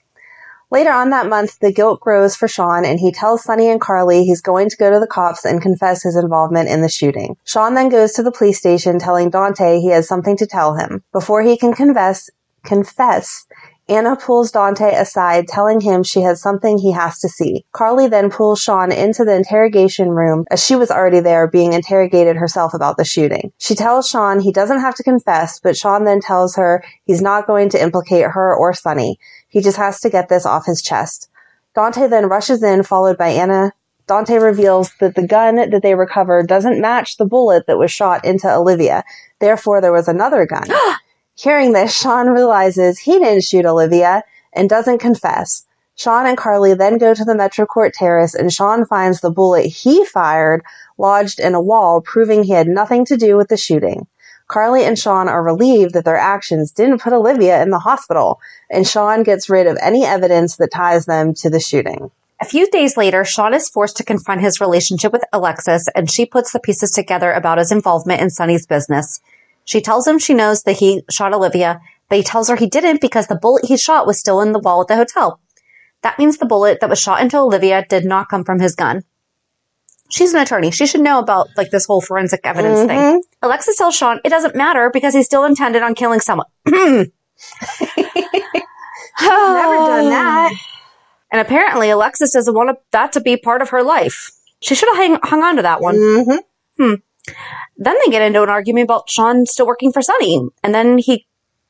Later 0.71 0.91
on 0.91 1.11
that 1.11 1.29
month, 1.29 1.59
the 1.61 1.73
guilt 1.73 2.01
grows 2.01 2.35
for 2.35 2.49
Sean 2.49 2.85
and 2.85 2.99
he 2.99 3.13
tells 3.13 3.45
Sonny 3.45 3.71
and 3.71 3.81
Carly 3.81 4.25
he's 4.25 4.41
going 4.41 4.69
to 4.69 4.77
go 4.77 4.91
to 4.91 4.99
the 4.99 5.07
cops 5.07 5.45
and 5.45 5.63
confess 5.63 6.03
his 6.03 6.17
involvement 6.17 6.69
in 6.69 6.83
the 6.83 6.89
shooting. 6.89 7.37
Sean 7.45 7.75
then 7.75 7.89
goes 7.89 8.13
to 8.13 8.23
the 8.25 8.33
police 8.33 8.59
station 8.59 8.99
telling 8.99 9.31
Dante 9.31 9.79
he 9.79 9.91
has 9.91 10.09
something 10.09 10.37
to 10.39 10.47
tell 10.47 10.75
him. 10.75 11.05
Before 11.13 11.43
he 11.43 11.57
can 11.57 11.73
confess, 11.73 12.29
confess, 12.65 13.47
Anna 13.89 14.17
pulls 14.17 14.51
Dante 14.51 14.93
aside, 14.97 15.47
telling 15.47 15.81
him 15.81 16.03
she 16.03 16.23
has 16.23 16.43
something 16.43 16.77
he 16.77 16.91
has 16.91 17.21
to 17.21 17.29
see. 17.29 17.65
Carly 17.73 18.09
then 18.09 18.31
pulls 18.31 18.61
Sean 18.61 18.91
into 18.91 19.25
the 19.25 19.37
interrogation 19.37 20.11
room 20.11 20.45
as 20.51 20.65
she 20.65 20.75
was 20.75 20.91
already 20.91 21.21
there 21.21 21.47
being 21.47 21.73
interrogated 21.73 22.35
herself 22.35 22.75
about 22.75 22.97
the 22.97 23.05
shooting. 23.05 23.53
She 23.59 23.77
tells 23.77 24.09
Sean 24.09 24.41
he 24.41 24.51
doesn't 24.51 24.81
have 24.81 24.97
to 24.97 25.05
confess, 25.05 25.61
but 25.61 25.77
Sean 25.77 26.03
then 26.03 26.21
tells 26.21 26.57
her 26.57 26.83
he's 27.05 27.23
not 27.23 27.47
going 27.47 27.69
to 27.71 27.81
implicate 27.81 28.25
her 28.25 28.57
or 28.57 28.75
Sonny. 28.75 29.19
He 29.57 29.63
just 29.63 29.79
has 29.79 30.01
to 30.01 30.11
get 30.11 30.29
this 30.29 30.45
off 30.45 30.67
his 30.67 30.83
chest. 30.83 31.31
Dante 31.75 32.09
then 32.09 32.29
rushes 32.29 32.63
in, 32.63 32.83
followed 32.83 33.17
by 33.17 33.29
Anna. 33.29 33.73
Dante 34.07 34.37
reveals 34.37 34.93
that 35.01 35.15
the 35.15 35.27
gun 35.27 35.55
that 35.71 35.81
they 35.81 35.95
recovered 35.95 36.47
doesn't 36.47 36.79
match 36.79 37.17
the 37.17 37.25
bullet 37.25 37.67
that 37.67 37.79
was 37.79 37.91
shot 37.91 38.27
into 38.27 38.55
Olivia. 38.55 39.03
Therefore, 39.39 39.81
there 39.81 39.95
was 39.95 40.09
another 40.09 40.45
gun. 40.45 40.67
Hearing 41.37 41.73
this, 41.73 41.97
Sean 41.97 42.29
realizes 42.29 42.99
he 42.99 43.19
didn't 43.19 43.45
shoot 43.45 43.65
Olivia 43.65 44.25
and 44.53 44.69
doesn't 44.69 44.99
confess. 44.99 45.65
Sean 45.95 46.27
and 46.27 46.37
Carly 46.37 46.75
then 46.75 46.99
go 46.99 47.15
to 47.15 47.25
the 47.25 47.35
Metro 47.35 47.65
Court 47.65 47.95
terrace 47.95 48.35
and 48.35 48.53
Sean 48.53 48.85
finds 48.85 49.23
the 49.23 49.31
bullet 49.31 49.65
he 49.65 50.05
fired 50.05 50.63
lodged 50.99 51.41
in 51.41 51.55
a 51.55 51.63
wall, 51.63 52.03
proving 52.03 52.45
he 52.45 52.53
had 52.53 52.69
nothing 52.69 53.07
to 53.07 53.17
do 53.17 53.39
with 53.39 53.49
the 53.49 53.57
shooting. 53.57 54.07
Carly 54.49 54.85
and 54.85 54.99
Sean 54.99 55.29
are 55.29 55.43
relieved 55.43 55.95
that 55.95 56.05
their 56.05 56.17
actions 56.17 56.71
didn't 56.71 57.01
put 57.01 57.13
Olivia 57.13 57.63
in 57.63 57.71
the 57.71 57.81
hospital, 57.81 58.41
and 58.71 58.87
Sean 58.87 59.23
gets 59.23 59.51
rid 59.51 59.67
of 59.67 59.77
any 59.83 60.05
evidence 60.05 60.57
that 60.57 60.71
ties 60.73 61.07
them 61.07 61.35
to 61.35 61.51
the 61.51 61.61
shooting. 61.61 62.11
A 62.41 62.45
few 62.45 62.71
days 62.71 62.97
later, 62.97 63.25
Sean 63.25 63.55
is 63.55 63.69
forced 63.69 63.97
to 63.97 64.05
confront 64.05 64.43
his 64.43 64.61
relationship 64.61 65.11
with 65.11 65.25
Alexis 65.33 65.89
and 65.95 66.11
she 66.11 66.27
puts 66.27 66.53
the 66.53 66.61
pieces 66.61 66.91
together 66.91 67.33
about 67.33 67.57
his 67.57 67.73
involvement 67.73 68.21
in 68.21 68.29
Sonny's 68.29 68.67
business. 68.67 69.21
She 69.65 69.81
tells 69.81 70.07
him 70.07 70.19
she 70.19 70.35
knows 70.35 70.63
that 70.65 70.77
he 70.77 71.03
shot 71.11 71.33
Olivia, 71.33 71.81
but 72.11 72.19
he 72.19 72.23
tells 72.23 72.49
her 72.49 72.57
he 72.57 72.69
didn't 72.69 73.01
because 73.01 73.27
the 73.27 73.39
bullet 73.41 73.65
he 73.65 73.79
shot 73.79 74.07
was 74.07 74.21
still 74.21 74.43
in 74.43 74.53
the 74.53 74.59
wall 74.59 74.83
at 74.83 74.89
the 74.89 74.97
hotel. 74.97 75.41
That 76.03 76.19
means 76.19 76.37
the 76.37 76.47
bullet 76.47 76.81
that 76.81 76.91
was 76.91 77.01
shot 77.01 77.23
into 77.23 77.39
Olivia 77.39 77.85
did 77.89 78.05
not 78.05 78.29
come 78.29 78.45
from 78.45 78.61
his 78.61 78.77
gun. 78.77 79.03
She's 80.09 80.33
an 80.35 80.41
attorney. 80.41 80.71
She 80.71 80.87
should 80.87 81.01
know 81.01 81.19
about 81.19 81.49
like 81.57 81.71
this 81.71 81.87
whole 81.87 82.01
forensic 82.01 82.41
evidence 82.45 82.87
thing. 82.87 83.23
Alexis 83.43 83.77
tells 83.77 83.97
Sean 83.97 84.21
it 84.25 84.29
doesn't 84.29 84.55
matter 84.55 84.91
because 84.93 85.15
he 85.15 85.23
still 85.23 85.45
intended 85.45 85.83
on 85.83 85.95
killing 85.95 86.21
someone. 86.21 86.47
Never 86.67 87.11
done 89.21 90.09
that. 90.11 90.53
And 91.33 91.41
apparently 91.41 91.91
Alexis 91.91 92.33
doesn't 92.33 92.55
want 92.55 92.79
that 92.93 93.13
to 93.13 93.21
be 93.21 93.37
part 93.37 93.63
of 93.63 93.71
her 93.71 93.83
life. 93.83 94.31
She 94.61 94.75
should 94.75 94.89
have 94.89 94.97
hung, 94.97 95.19
hung 95.23 95.43
on 95.43 95.57
to 95.57 95.63
that 95.63 95.81
one. 95.81 95.97
Mm-hmm. 95.97 96.95
Then 97.79 97.97
they 98.05 98.11
get 98.11 98.23
into 98.23 98.43
an 98.43 98.49
argument 98.49 98.85
about 98.85 99.11
Sean 99.11 99.45
still 99.47 99.67
working 99.67 99.93
for 99.93 100.03
Sonny. 100.03 100.49
And 100.63 100.75
then 100.75 100.99
he, 100.99 101.27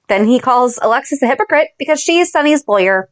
then 0.09 0.27
he 0.27 0.39
calls 0.39 0.79
Alexis 0.81 1.23
a 1.23 1.27
hypocrite 1.27 1.69
because 1.79 2.01
she's 2.01 2.31
Sonny's 2.31 2.67
lawyer 2.69 3.09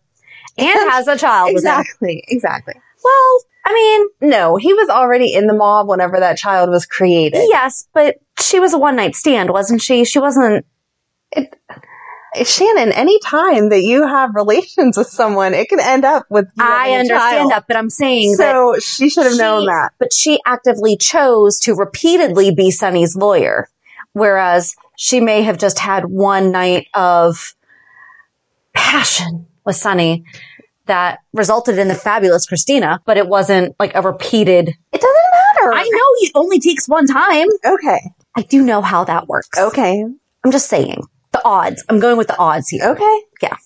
and 0.59 0.69
has 0.91 1.09
a 1.09 1.17
child 1.17 1.55
with 1.55 1.65
him. 1.65 1.81
Exactly, 1.81 2.25
exactly. 2.29 2.75
Well, 3.03 3.41
I 3.67 3.73
mean, 3.73 4.31
No, 4.31 4.57
he 4.57 4.73
was 4.75 4.89
already 4.91 5.33
in 5.33 5.47
the 5.47 5.55
mob 5.55 5.89
whenever 5.89 6.21
that 6.21 6.37
child 6.37 6.69
was 6.71 6.85
created. 6.87 7.41
yes, 7.49 7.89
but 7.95 8.17
she 8.39 8.61
was 8.61 8.75
a 8.75 8.79
one 8.79 8.97
night 8.97 9.15
stand, 9.17 9.51
wasn't 9.51 9.81
she? 9.81 10.05
She 10.05 10.19
wasn't, 10.19 10.67
Shannon, 12.43 12.93
any 12.93 13.19
time 13.21 13.69
that 13.69 13.83
you 13.83 14.07
have 14.07 14.35
relations 14.35 14.99
with 14.99 15.07
someone, 15.07 15.55
it 15.55 15.69
can 15.69 15.79
end 15.81 16.05
up 16.05 16.27
with 16.29 16.47
I 16.59 16.91
understand 16.93 17.11
child. 17.39 17.51
that, 17.53 17.65
but 17.69 17.77
I'm 17.77 17.91
saying 17.91 18.33
that 18.39 18.53
So 18.53 18.79
she 18.81 19.09
should 19.09 19.25
have 19.27 19.37
known 19.39 19.67
that. 19.67 19.93
But 19.99 20.13
she 20.13 20.41
actively 20.45 20.97
chose 20.97 21.59
to 21.61 21.75
repeatedly 21.75 22.53
be 22.53 22.71
Sonny's 22.73 23.15
lawyer, 23.17 23.69
whereas 24.15 24.75
she 24.97 25.21
may 25.21 25.43
have 25.43 25.59
just 25.59 25.79
had 25.79 26.05
one 26.07 26.51
night 26.51 26.89
of 26.93 27.55
passion 28.75 29.47
with 29.65 29.77
Sonny 29.77 30.25
that 30.87 31.21
resulted 31.33 31.79
in 31.79 31.89
the 31.89 31.95
fabulous 31.95 32.47
Kristina, 32.47 32.99
but 33.07 33.17
it 33.17 33.27
wasn't 33.29 33.75
like 33.79 33.95
a 33.95 34.03
repeated. 34.03 34.69
It 34.69 35.01
doesn't 35.01 35.15
matter. 35.33 35.73
I 35.75 35.83
know 35.85 36.09
it 36.21 36.33
only 36.35 36.61
takes 36.61 36.89
one 36.89 37.07
time. 37.07 37.49
Okay. 37.65 38.01
I 38.37 38.43
do 38.43 38.63
know 38.63 38.83
how 38.83 39.05
that 39.05 39.27
works. 39.29 39.49
Okay. 39.59 40.05
I'm 40.45 40.51
just 40.51 40.69
saying 40.69 41.03
the 41.33 41.45
odds. 41.45 41.83
I'm 41.89 42.01
going 42.01 42.19
with 42.19 42.27
the 42.29 42.37
odds 42.39 42.69
here. 42.69 42.85
Okay. 42.91 43.21
Yeah. 43.43 43.57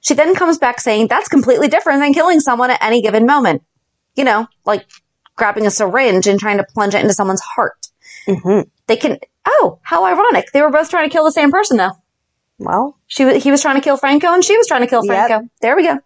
She 0.00 0.14
then 0.14 0.34
comes 0.34 0.58
back 0.58 0.80
saying 0.80 1.08
that's 1.08 1.28
completely 1.28 1.68
different 1.68 2.00
than 2.00 2.14
killing 2.14 2.40
someone 2.40 2.70
at 2.70 2.82
any 2.82 3.02
given 3.02 3.26
moment. 3.26 3.62
You 4.14 4.24
know, 4.24 4.46
like 4.64 4.86
grabbing 5.36 5.66
a 5.66 5.70
syringe 5.70 6.26
and 6.26 6.38
trying 6.38 6.58
to 6.58 6.64
plunge 6.64 6.94
it 6.94 7.00
into 7.00 7.14
someone's 7.14 7.40
heart. 7.40 7.88
Mm-hmm. 8.26 8.68
They 8.86 8.96
can, 8.96 9.18
oh, 9.46 9.80
how 9.82 10.04
ironic. 10.04 10.52
They 10.52 10.62
were 10.62 10.70
both 10.70 10.90
trying 10.90 11.08
to 11.08 11.12
kill 11.12 11.24
the 11.24 11.32
same 11.32 11.50
person 11.50 11.76
though. 11.76 11.92
Well, 12.58 12.98
She, 13.06 13.38
he 13.38 13.50
was 13.50 13.62
trying 13.62 13.76
to 13.76 13.80
kill 13.80 13.96
Franco 13.96 14.32
and 14.32 14.44
she 14.44 14.56
was 14.56 14.66
trying 14.66 14.80
to 14.82 14.86
kill 14.88 15.04
Yep. 15.04 15.28
Franco. 15.28 15.48
There 15.60 15.76
we 15.76 15.84
go. 15.84 15.98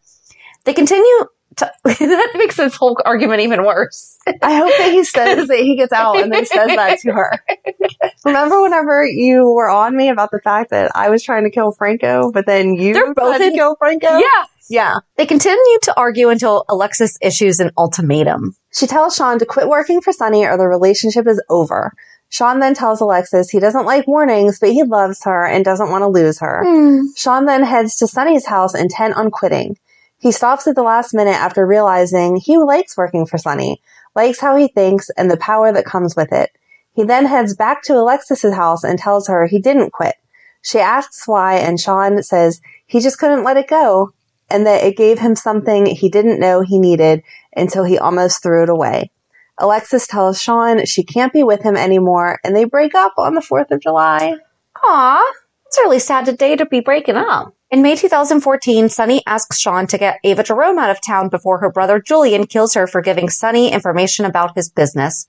They 0.65 0.75
continue 0.75 1.27
to, 1.57 1.73
that 1.85 2.33
makes 2.35 2.57
this 2.57 2.77
whole 2.77 2.99
argument 3.05 3.41
even 3.41 3.65
worse. 3.65 4.17
I 4.27 4.55
hope 4.57 4.73
that 4.79 4.91
he 4.93 5.05
says 5.05 5.49
that 5.49 5.59
he 5.59 5.77
gets 5.77 5.93
out 5.93 6.21
and 6.21 6.33
then 6.33 6.47
says 6.47 6.69
that 6.69 6.99
to 7.01 7.13
her. 7.13 7.45
Remember 8.25 8.63
whenever 8.63 9.05
you 9.05 9.51
were 9.51 9.69
on 9.69 9.97
me 9.97 10.09
about 10.09 10.31
the 10.31 10.41
fact 10.41 10.71
that 10.71 10.93
I 10.95 11.11
was 11.11 11.23
trying 11.23 11.45
to 11.45 11.51
kill 11.51 11.73
Franco, 11.73 12.31
but 12.33 12.47
then 12.47 12.75
you 12.75 12.95
They're 12.95 13.15
both 13.15 13.41
in- 13.41 13.53
kill 13.55 13.77
Franco? 13.77 14.19
Yeah. 14.19 14.45
Yeah. 14.71 14.99
They 15.17 15.27
continue 15.27 15.79
to 15.83 15.95
argue 15.99 16.31
until 16.31 16.65
Alexis 16.69 17.19
issues 17.21 17.61
an 17.61 17.73
ultimatum. 17.77 18.57
She 18.73 18.87
tells 18.87 19.15
Sean 19.17 19.39
to 19.41 19.45
quit 19.47 19.69
working 19.69 20.01
for 20.01 20.13
Sonny 20.13 20.47
or 20.47 20.57
the 20.57 20.67
relationship 20.67 21.27
is 21.27 21.43
over. 21.51 21.93
Sean 22.31 22.61
then 22.61 22.73
tells 22.73 23.03
Alexis 23.03 23.51
he 23.51 23.61
doesn't 23.61 23.85
like 23.85 24.07
warnings, 24.07 24.59
but 24.59 24.71
he 24.71 24.85
loves 24.85 25.23
her 25.25 25.45
and 25.47 25.63
doesn't 25.63 25.91
want 25.91 26.01
to 26.01 26.09
lose 26.09 26.39
her. 26.41 26.63
Hmm. 26.65 27.01
Sean 27.15 27.45
then 27.45 27.63
heads 27.63 27.97
to 27.97 28.07
Sonny's 28.07 28.47
house 28.47 28.75
intent 28.75 29.15
on 29.17 29.31
quitting. 29.31 29.77
He 30.23 30.31
stops 30.31 30.69
at 30.69 30.77
the 30.77 30.85
last 30.85 31.15
minute 31.15 31.35
after 31.35 31.67
realizing 31.67 32.37
he 32.37 32.57
likes 32.57 32.97
working 32.97 33.27
for 33.27 33.39
Sonny, 33.39 33.83
likes 34.15 34.39
how 34.39 34.55
he 34.55 34.69
thinks 34.69 35.11
and 35.17 35.29
the 35.29 35.37
power 35.37 35.73
that 35.73 35.85
comes 35.85 36.15
with 36.15 36.31
it. 36.31 36.51
He 36.93 37.03
then 37.03 37.27
heads 37.27 37.57
back 37.57 37.83
to 37.83 37.97
Alexis's 37.97 38.55
house 38.55 38.85
and 38.85 38.97
tells 38.97 39.27
her 39.27 39.47
he 39.47 39.59
didn't 39.59 39.91
quit. 39.91 40.15
She 40.61 40.79
asks 40.79 41.27
why, 41.27 41.57
and 41.57 41.81
Sean 41.81 42.23
says 42.23 42.61
he 42.87 43.01
just 43.01 43.19
couldn't 43.19 43.43
let 43.43 43.57
it 43.57 43.67
go 43.67 44.13
and 44.49 44.65
that 44.65 44.85
it 44.85 44.97
gave 44.97 45.19
him 45.19 45.35
something 45.35 45.87
he 45.87 46.09
didn't 46.09 46.39
know 46.39 46.61
he 46.61 46.79
needed 46.79 47.25
until 47.57 47.83
he 47.83 47.99
almost 47.99 48.45
threw 48.45 48.63
it 48.63 48.69
away. 48.69 49.11
Alexis 49.59 50.07
tells 50.07 50.41
Sean 50.41 50.87
she 50.87 51.03
can't 51.03 51.33
be 51.33 51.43
with 51.43 51.63
him 51.63 51.77
anymore 51.77 52.39
and 52.45 52.55
they 52.55 52.63
break 52.63 52.95
up 52.95 53.15
on 53.19 53.35
the 53.35 53.41
4th 53.41 53.73
of 53.73 53.81
July. 53.81 54.37
Aw, 54.85 55.33
it's 55.67 55.79
really 55.79 55.99
sad 55.99 56.27
today 56.27 56.55
to 56.55 56.65
be 56.65 56.79
breaking 56.79 57.17
up. 57.17 57.57
In 57.73 57.81
May 57.81 57.97
2014, 57.97 58.91
Sonny 58.91 59.23
asks 59.27 59.59
Sean 59.59 59.87
to 59.87 59.97
get 59.97 60.21
Ava 60.25 60.43
Jerome 60.43 60.79
out 60.79 60.91
of 60.91 61.01
town 61.01 61.31
before 61.31 61.57
her 61.61 61.73
brother 61.73 61.99
Julian 61.99 62.47
kills 62.47 62.75
her 62.75 62.87
for 62.87 63.01
giving 63.01 63.31
Sonny 63.31 63.73
information 63.73 64.27
about 64.27 64.55
his 64.55 64.69
business. 64.69 65.27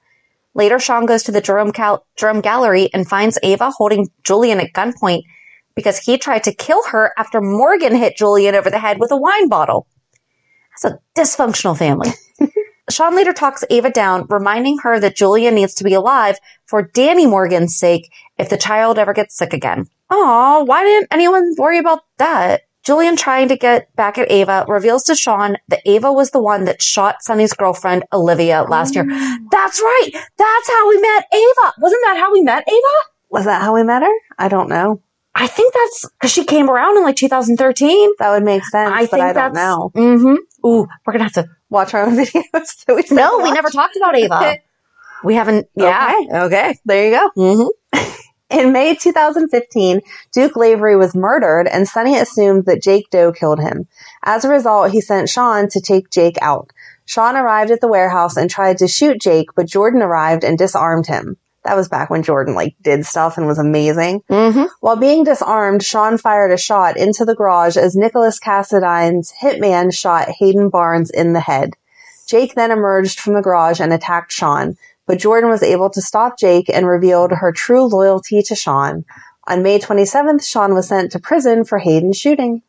Later, 0.54 0.78
Sean 0.78 1.06
goes 1.06 1.24
to 1.24 1.32
the 1.32 1.40
Jerome, 1.40 1.72
Cal- 1.72 2.06
Jerome 2.18 2.42
Gallery 2.42 2.90
and 2.94 3.08
finds 3.08 3.40
Ava 3.44 3.72
holding 3.72 4.10
Julian 4.26 4.60
at 4.60 4.74
gunpoint 4.74 5.24
because 5.74 6.00
he 6.00 6.18
tried 6.18 6.44
to 6.44 6.54
kill 6.54 6.84
her 6.90 7.14
after 7.18 7.40
Morgan 7.40 7.96
hit 7.96 8.18
Julian 8.18 8.56
over 8.56 8.70
the 8.70 8.78
head 8.78 9.00
with 9.00 9.12
a 9.12 9.18
wine 9.18 9.48
bottle. 9.48 9.88
That's 10.72 10.96
a 10.96 11.00
dysfunctional 11.18 11.78
family. 11.78 12.10
Sean 12.90 13.16
later 13.16 13.32
talks 13.32 13.64
Ava 13.70 13.90
down, 13.90 14.26
reminding 14.28 14.80
her 14.80 15.00
that 15.00 15.16
Julian 15.16 15.56
needs 15.56 15.76
to 15.76 15.86
be 15.86 15.94
alive 15.94 16.40
for 16.66 16.82
Danny 16.82 17.26
Morgan's 17.26 17.78
sake 17.78 18.12
if 18.38 18.50
the 18.50 18.58
child 18.58 19.00
ever 19.00 19.14
gets 19.14 19.38
sick 19.38 19.54
again. 19.54 19.88
Aw, 20.10 20.64
why 20.64 20.84
didn't 20.84 21.08
anyone 21.12 21.54
worry 21.58 21.80
about 21.80 22.02
that? 22.18 22.62
Julian 22.84 23.16
trying 23.16 23.48
to 23.48 23.56
get 23.56 23.96
back 23.96 24.18
at 24.18 24.30
Ava 24.30 24.66
reveals 24.68 25.04
to 25.06 25.16
Sean 25.16 25.56
that 25.70 25.82
Ava 25.86 26.12
was 26.12 26.32
the 26.32 26.42
one 26.42 26.66
that 26.66 26.82
shot 26.82 27.24
Sonny's 27.24 27.54
girlfriend, 27.54 28.04
Olivia, 28.12 28.64
last 28.64 28.94
year. 28.94 29.06
That's 29.06 29.80
right! 29.82 30.10
That's 30.38 30.68
how 30.70 30.90
we 30.90 31.00
met 31.00 31.26
Ava! 31.34 31.74
Wasn't 31.80 32.02
that 32.06 32.18
how 32.18 32.34
we 32.34 32.42
met 32.42 32.68
Ava? 32.68 32.98
Was 33.30 33.46
that 33.46 33.62
how 33.62 33.74
we 33.74 33.84
met 33.84 34.04
her? 34.04 34.14
I 34.38 34.50
don't 34.50 34.68
know. 34.68 35.02
I 35.34 35.48
think 35.48 35.74
that's 35.74 36.06
because 36.12 36.32
she 36.32 36.44
came 36.44 36.70
around 36.70 36.98
in 36.98 37.04
like 37.04 37.16
2013. 37.16 38.12
That 38.20 38.32
would 38.32 38.44
make 38.44 38.66
sense, 38.66 38.92
I 38.94 39.02
but 39.04 39.10
think 39.12 39.24
I 39.24 39.34
don't 39.34 39.54
that's 39.54 39.56
know. 39.56 39.92
Mm-hmm. 39.96 40.68
Ooh, 40.68 40.88
we're 41.06 41.14
gonna 41.14 41.24
have 41.24 41.34
to. 41.34 41.48
Watch 41.70 41.94
our 41.96 42.06
own 42.06 42.16
videos. 42.18 42.86
we 42.88 43.04
No, 43.16 43.40
we 43.40 43.52
never 43.52 43.70
talked 43.70 43.96
about 43.96 44.16
Ava. 44.16 44.58
We 45.24 45.36
haven't. 45.36 45.68
Yeah. 45.74 46.12
Okay. 46.30 46.38
Okay. 46.38 46.80
There 46.84 47.06
you 47.06 47.12
go. 47.16 47.30
Mm-hmm. 47.38 47.68
In 48.54 48.72
May 48.72 48.94
2015, 48.94 50.02
Duke 50.32 50.56
Lavery 50.56 50.96
was 50.96 51.16
murdered 51.16 51.68
and 51.68 51.88
Sonny 51.88 52.20
assumed 52.20 52.66
that 52.66 52.84
Jake 52.84 53.10
Doe 53.10 53.32
killed 53.32 53.60
him. 53.60 53.88
As 54.24 54.46
a 54.46 54.50
result, 54.50 54.92
he 54.92 55.02
sent 55.02 55.28
Sean 55.28 55.70
to 55.70 55.82
take 55.82 56.12
Jake 56.12 56.38
out. 56.40 56.70
Sean 57.06 57.36
arrived 57.36 57.72
at 57.72 57.82
the 57.82 57.88
warehouse 57.88 58.38
and 58.38 58.48
tried 58.48 58.78
to 58.78 58.88
shoot 58.88 59.20
Jake, 59.20 59.48
but 59.56 59.66
Jordan 59.66 60.04
arrived 60.04 60.44
and 60.44 60.56
disarmed 60.56 61.08
him. 61.08 61.38
That 61.64 61.76
was 61.76 61.90
back 61.90 62.12
when 62.12 62.22
Jordan 62.22 62.54
like 62.54 62.76
did 62.80 63.08
stuff 63.08 63.40
and 63.40 63.48
was 63.48 63.58
amazing. 63.58 64.22
Mm-hmm. 64.30 64.66
While 64.82 64.98
being 64.98 65.24
disarmed, 65.24 65.82
Sean 65.84 66.20
fired 66.20 66.52
a 66.52 66.58
shot 66.58 66.96
into 66.96 67.26
the 67.26 67.36
garage 67.36 67.76
as 67.76 67.96
Nikolas 67.96 68.40
Cassadine's 68.40 69.34
hitman 69.42 69.92
shot 69.92 70.30
Hayden 70.30 70.70
Barnes 70.70 71.10
in 71.10 71.34
the 71.34 71.40
head. 71.40 71.72
Jake 72.28 72.54
then 72.54 72.72
emerged 72.72 73.20
from 73.20 73.34
the 73.34 73.42
garage 73.42 73.80
and 73.80 73.92
attacked 73.92 74.32
Sean, 74.32 74.78
but 75.06 75.20
Jordan 75.20 75.50
was 75.50 75.64
able 75.64 75.90
to 75.90 76.02
stop 76.02 76.38
Jake 76.38 76.70
and 76.70 76.88
revealed 76.88 77.32
her 77.32 77.52
true 77.52 77.86
loyalty 77.86 78.42
to 78.44 78.56
Sean. 78.56 79.06
On 79.48 79.64
May 79.64 79.80
27th, 79.80 80.44
Sean 80.46 80.74
was 80.74 80.88
sent 80.88 81.12
to 81.12 81.20
prison 81.20 81.66
for 81.66 81.78
Hayden's 81.78 82.18
shooting. 82.18 82.62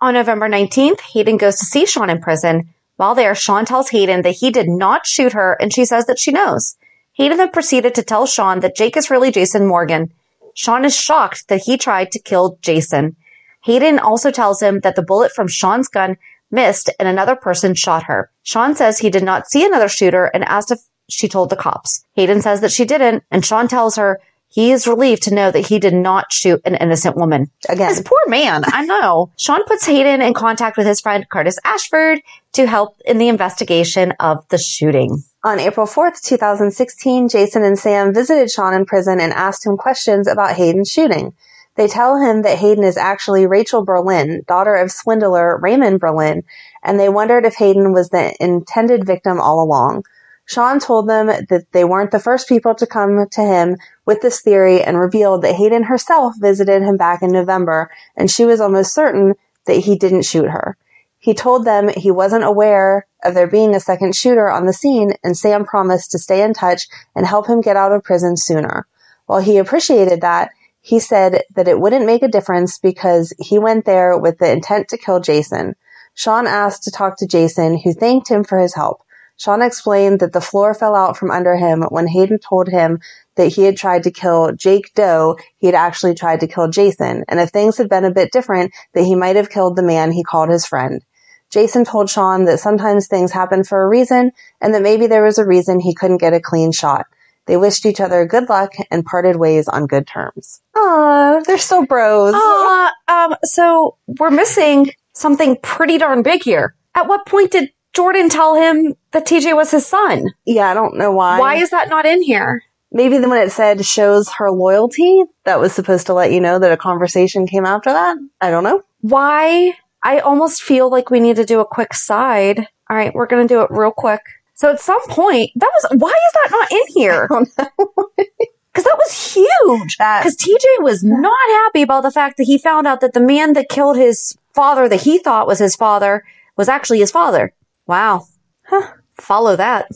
On 0.00 0.14
November 0.14 0.48
19th, 0.48 1.00
Hayden 1.12 1.36
goes 1.36 1.56
to 1.56 1.66
see 1.66 1.84
Sean 1.84 2.08
in 2.08 2.20
prison. 2.20 2.72
While 2.96 3.14
there, 3.14 3.34
Sean 3.34 3.64
tells 3.64 3.90
Hayden 3.90 4.22
that 4.22 4.36
he 4.36 4.50
did 4.50 4.68
not 4.68 5.06
shoot 5.06 5.32
her, 5.32 5.56
and 5.60 5.72
she 5.72 5.84
says 5.84 6.06
that 6.06 6.18
she 6.18 6.32
knows. 6.32 6.76
Hayden 7.12 7.36
then 7.36 7.50
proceeded 7.50 7.94
to 7.96 8.02
tell 8.02 8.26
Sean 8.26 8.60
that 8.60 8.76
Jake 8.76 8.96
is 8.96 9.10
really 9.10 9.30
Jason 9.30 9.66
Morgan. 9.66 10.12
Sean 10.54 10.84
is 10.84 10.96
shocked 10.96 11.48
that 11.48 11.62
he 11.64 11.76
tried 11.76 12.12
to 12.12 12.18
kill 12.20 12.58
Jason. 12.62 13.16
Hayden 13.64 13.98
also 13.98 14.30
tells 14.30 14.62
him 14.62 14.80
that 14.80 14.96
the 14.96 15.02
bullet 15.02 15.32
from 15.32 15.48
Sean's 15.48 15.88
gun 15.88 16.16
missed 16.50 16.90
and 16.98 17.08
another 17.08 17.36
person 17.36 17.74
shot 17.74 18.04
her. 18.04 18.30
Sean 18.42 18.74
says 18.74 18.98
he 18.98 19.10
did 19.10 19.22
not 19.22 19.48
see 19.48 19.66
another 19.66 19.88
shooter 19.88 20.26
and 20.26 20.44
asked 20.44 20.70
if 20.70 20.80
she 21.08 21.28
told 21.28 21.50
the 21.50 21.56
cops. 21.56 22.04
Hayden 22.14 22.42
says 22.42 22.60
that 22.60 22.72
she 22.72 22.84
didn't, 22.84 23.24
and 23.30 23.44
Sean 23.44 23.68
tells 23.68 23.96
her 23.96 24.20
he 24.50 24.72
is 24.72 24.86
relieved 24.86 25.22
to 25.24 25.34
know 25.34 25.50
that 25.50 25.66
he 25.66 25.78
did 25.78 25.94
not 25.94 26.32
shoot 26.32 26.60
an 26.64 26.74
innocent 26.74 27.16
woman. 27.16 27.50
Again. 27.68 27.88
This 27.88 28.02
poor 28.02 28.18
man, 28.28 28.62
I 28.66 28.84
know. 28.86 29.30
Sean 29.38 29.64
puts 29.66 29.84
Hayden 29.86 30.22
in 30.22 30.32
contact 30.32 30.76
with 30.76 30.86
his 30.86 31.00
friend 31.00 31.28
Curtis 31.28 31.58
Ashford 31.64 32.20
to 32.54 32.66
help 32.66 32.96
in 33.04 33.18
the 33.18 33.28
investigation 33.28 34.12
of 34.20 34.48
the 34.48 34.58
shooting. 34.58 35.22
On 35.44 35.60
April 35.60 35.86
4th, 35.86 36.22
2016, 36.22 37.28
Jason 37.28 37.62
and 37.62 37.78
Sam 37.78 38.12
visited 38.12 38.50
Sean 38.50 38.74
in 38.74 38.86
prison 38.86 39.20
and 39.20 39.32
asked 39.32 39.66
him 39.66 39.76
questions 39.76 40.26
about 40.26 40.56
Hayden's 40.56 40.90
shooting. 40.90 41.34
They 41.76 41.86
tell 41.86 42.18
him 42.18 42.42
that 42.42 42.58
Hayden 42.58 42.82
is 42.82 42.96
actually 42.96 43.46
Rachel 43.46 43.84
Berlin, 43.84 44.42
daughter 44.48 44.74
of 44.74 44.90
swindler 44.90 45.58
Raymond 45.58 46.00
Berlin, 46.00 46.42
and 46.82 46.98
they 46.98 47.08
wondered 47.08 47.44
if 47.44 47.54
Hayden 47.54 47.92
was 47.92 48.08
the 48.08 48.34
intended 48.42 49.06
victim 49.06 49.40
all 49.40 49.62
along. 49.62 50.04
Sean 50.48 50.80
told 50.80 51.06
them 51.06 51.26
that 51.26 51.66
they 51.72 51.84
weren't 51.84 52.10
the 52.10 52.18
first 52.18 52.48
people 52.48 52.74
to 52.74 52.86
come 52.86 53.28
to 53.32 53.42
him 53.42 53.76
with 54.06 54.22
this 54.22 54.40
theory 54.40 54.82
and 54.82 54.98
revealed 54.98 55.42
that 55.42 55.54
Hayden 55.54 55.82
herself 55.82 56.34
visited 56.38 56.80
him 56.80 56.96
back 56.96 57.20
in 57.20 57.30
November 57.30 57.90
and 58.16 58.30
she 58.30 58.46
was 58.46 58.58
almost 58.58 58.94
certain 58.94 59.34
that 59.66 59.76
he 59.76 59.94
didn't 59.94 60.24
shoot 60.24 60.48
her. 60.48 60.78
He 61.18 61.34
told 61.34 61.66
them 61.66 61.90
he 61.90 62.10
wasn't 62.10 62.44
aware 62.44 63.06
of 63.22 63.34
there 63.34 63.46
being 63.46 63.74
a 63.74 63.80
second 63.80 64.16
shooter 64.16 64.48
on 64.48 64.64
the 64.64 64.72
scene 64.72 65.12
and 65.22 65.36
Sam 65.36 65.66
promised 65.66 66.12
to 66.12 66.18
stay 66.18 66.42
in 66.42 66.54
touch 66.54 66.88
and 67.14 67.26
help 67.26 67.46
him 67.46 67.60
get 67.60 67.76
out 67.76 67.92
of 67.92 68.02
prison 68.02 68.38
sooner. 68.38 68.86
While 69.26 69.40
he 69.40 69.58
appreciated 69.58 70.22
that, 70.22 70.50
he 70.80 70.98
said 70.98 71.42
that 71.56 71.68
it 71.68 71.78
wouldn't 71.78 72.06
make 72.06 72.22
a 72.22 72.28
difference 72.28 72.78
because 72.78 73.34
he 73.38 73.58
went 73.58 73.84
there 73.84 74.16
with 74.16 74.38
the 74.38 74.50
intent 74.50 74.88
to 74.88 74.96
kill 74.96 75.20
Jason. 75.20 75.76
Sean 76.14 76.46
asked 76.46 76.84
to 76.84 76.90
talk 76.90 77.18
to 77.18 77.26
Jason, 77.26 77.76
who 77.76 77.92
thanked 77.92 78.28
him 78.28 78.44
for 78.44 78.58
his 78.58 78.74
help. 78.74 79.02
Sean 79.38 79.62
explained 79.62 80.18
that 80.18 80.32
the 80.32 80.40
floor 80.40 80.74
fell 80.74 80.96
out 80.96 81.16
from 81.16 81.30
under 81.30 81.56
him 81.56 81.82
when 81.90 82.08
Hayden 82.08 82.38
told 82.40 82.68
him 82.68 82.98
that 83.36 83.52
he 83.52 83.62
had 83.62 83.76
tried 83.76 84.02
to 84.02 84.10
kill 84.10 84.52
Jake 84.52 84.92
Doe, 84.94 85.36
he 85.58 85.68
had 85.68 85.76
actually 85.76 86.14
tried 86.14 86.40
to 86.40 86.48
kill 86.48 86.68
Jason, 86.68 87.24
and 87.28 87.38
if 87.38 87.50
things 87.50 87.78
had 87.78 87.88
been 87.88 88.04
a 88.04 88.10
bit 88.10 88.32
different, 88.32 88.72
that 88.94 89.04
he 89.04 89.14
might 89.14 89.36
have 89.36 89.48
killed 89.48 89.76
the 89.76 89.82
man 89.82 90.10
he 90.10 90.24
called 90.24 90.50
his 90.50 90.66
friend. 90.66 91.04
Jason 91.50 91.84
told 91.84 92.10
Sean 92.10 92.44
that 92.46 92.58
sometimes 92.58 93.06
things 93.06 93.30
happen 93.30 93.62
for 93.62 93.82
a 93.82 93.88
reason, 93.88 94.32
and 94.60 94.74
that 94.74 94.82
maybe 94.82 95.06
there 95.06 95.22
was 95.24 95.38
a 95.38 95.46
reason 95.46 95.78
he 95.78 95.94
couldn't 95.94 96.18
get 96.18 96.34
a 96.34 96.40
clean 96.40 96.72
shot. 96.72 97.06
They 97.46 97.56
wished 97.56 97.86
each 97.86 98.00
other 98.00 98.26
good 98.26 98.48
luck 98.48 98.72
and 98.90 99.06
parted 99.06 99.36
ways 99.36 99.68
on 99.68 99.86
good 99.86 100.06
terms. 100.06 100.60
Aw, 100.76 101.40
they're 101.46 101.58
still 101.58 101.86
bros. 101.86 102.34
Uh, 102.34 102.90
um, 103.06 103.34
so 103.44 103.96
we're 104.06 104.30
missing 104.30 104.90
something 105.14 105.56
pretty 105.62 105.96
darn 105.96 106.22
big 106.22 106.42
here. 106.42 106.74
At 106.94 107.06
what 107.06 107.24
point 107.24 107.52
did 107.52 107.70
Jordan 107.98 108.28
tell 108.28 108.54
him 108.54 108.94
that 109.10 109.26
TJ 109.26 109.56
was 109.56 109.72
his 109.72 109.84
son? 109.84 110.26
Yeah, 110.46 110.70
I 110.70 110.74
don't 110.74 110.96
know 110.96 111.10
why. 111.10 111.40
Why 111.40 111.56
is 111.56 111.70
that 111.70 111.88
not 111.88 112.06
in 112.06 112.22
here? 112.22 112.62
Maybe 112.92 113.18
then 113.18 113.28
when 113.28 113.42
it 113.44 113.50
said 113.50 113.84
shows 113.84 114.30
her 114.34 114.52
loyalty, 114.52 115.24
that 115.44 115.58
was 115.58 115.72
supposed 115.72 116.06
to 116.06 116.14
let 116.14 116.30
you 116.30 116.40
know 116.40 116.60
that 116.60 116.70
a 116.70 116.76
conversation 116.76 117.48
came 117.48 117.66
after 117.66 117.90
that. 117.92 118.16
I 118.40 118.50
don't 118.52 118.62
know. 118.62 118.82
Why? 119.00 119.72
I 120.04 120.20
almost 120.20 120.62
feel 120.62 120.88
like 120.88 121.10
we 121.10 121.18
need 121.18 121.34
to 121.36 121.44
do 121.44 121.58
a 121.58 121.66
quick 121.66 121.92
side. 121.92 122.60
All 122.88 122.96
right, 122.96 123.12
we're 123.12 123.26
going 123.26 123.48
to 123.48 123.52
do 123.52 123.62
it 123.62 123.70
real 123.72 123.90
quick. 123.90 124.20
So 124.54 124.70
at 124.70 124.78
some 124.80 125.02
point, 125.08 125.50
that 125.56 125.70
was, 125.74 125.98
why 126.00 126.10
is 126.10 126.32
that 126.34 126.48
not 126.52 126.70
in 126.70 126.82
here? 126.94 127.28
Because 127.28 127.54
that 128.84 128.96
was 128.96 129.34
huge. 129.34 129.96
That- 129.98 130.22
Because 130.22 130.36
TJ 130.36 130.82
was 130.84 131.02
not 131.02 131.36
happy 131.64 131.82
about 131.82 132.04
the 132.04 132.12
fact 132.12 132.36
that 132.36 132.44
he 132.44 132.58
found 132.58 132.86
out 132.86 133.00
that 133.00 133.12
the 133.12 133.20
man 133.20 133.54
that 133.54 133.68
killed 133.68 133.96
his 133.96 134.38
father, 134.54 134.88
that 134.88 135.02
he 135.02 135.18
thought 135.18 135.48
was 135.48 135.58
his 135.58 135.74
father, 135.74 136.22
was 136.56 136.68
actually 136.68 137.00
his 137.00 137.10
father. 137.10 137.52
Wow. 137.88 138.26
Huh. 138.64 138.92
Follow 139.16 139.56
that. 139.56 139.88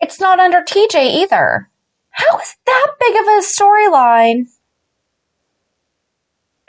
It's 0.00 0.18
not 0.18 0.40
under 0.40 0.62
TJ 0.62 1.22
either. 1.22 1.68
How 2.10 2.38
is 2.38 2.56
that 2.66 2.86
big 2.98 3.14
of 3.14 3.26
a 3.26 3.42
storyline? 3.42 4.46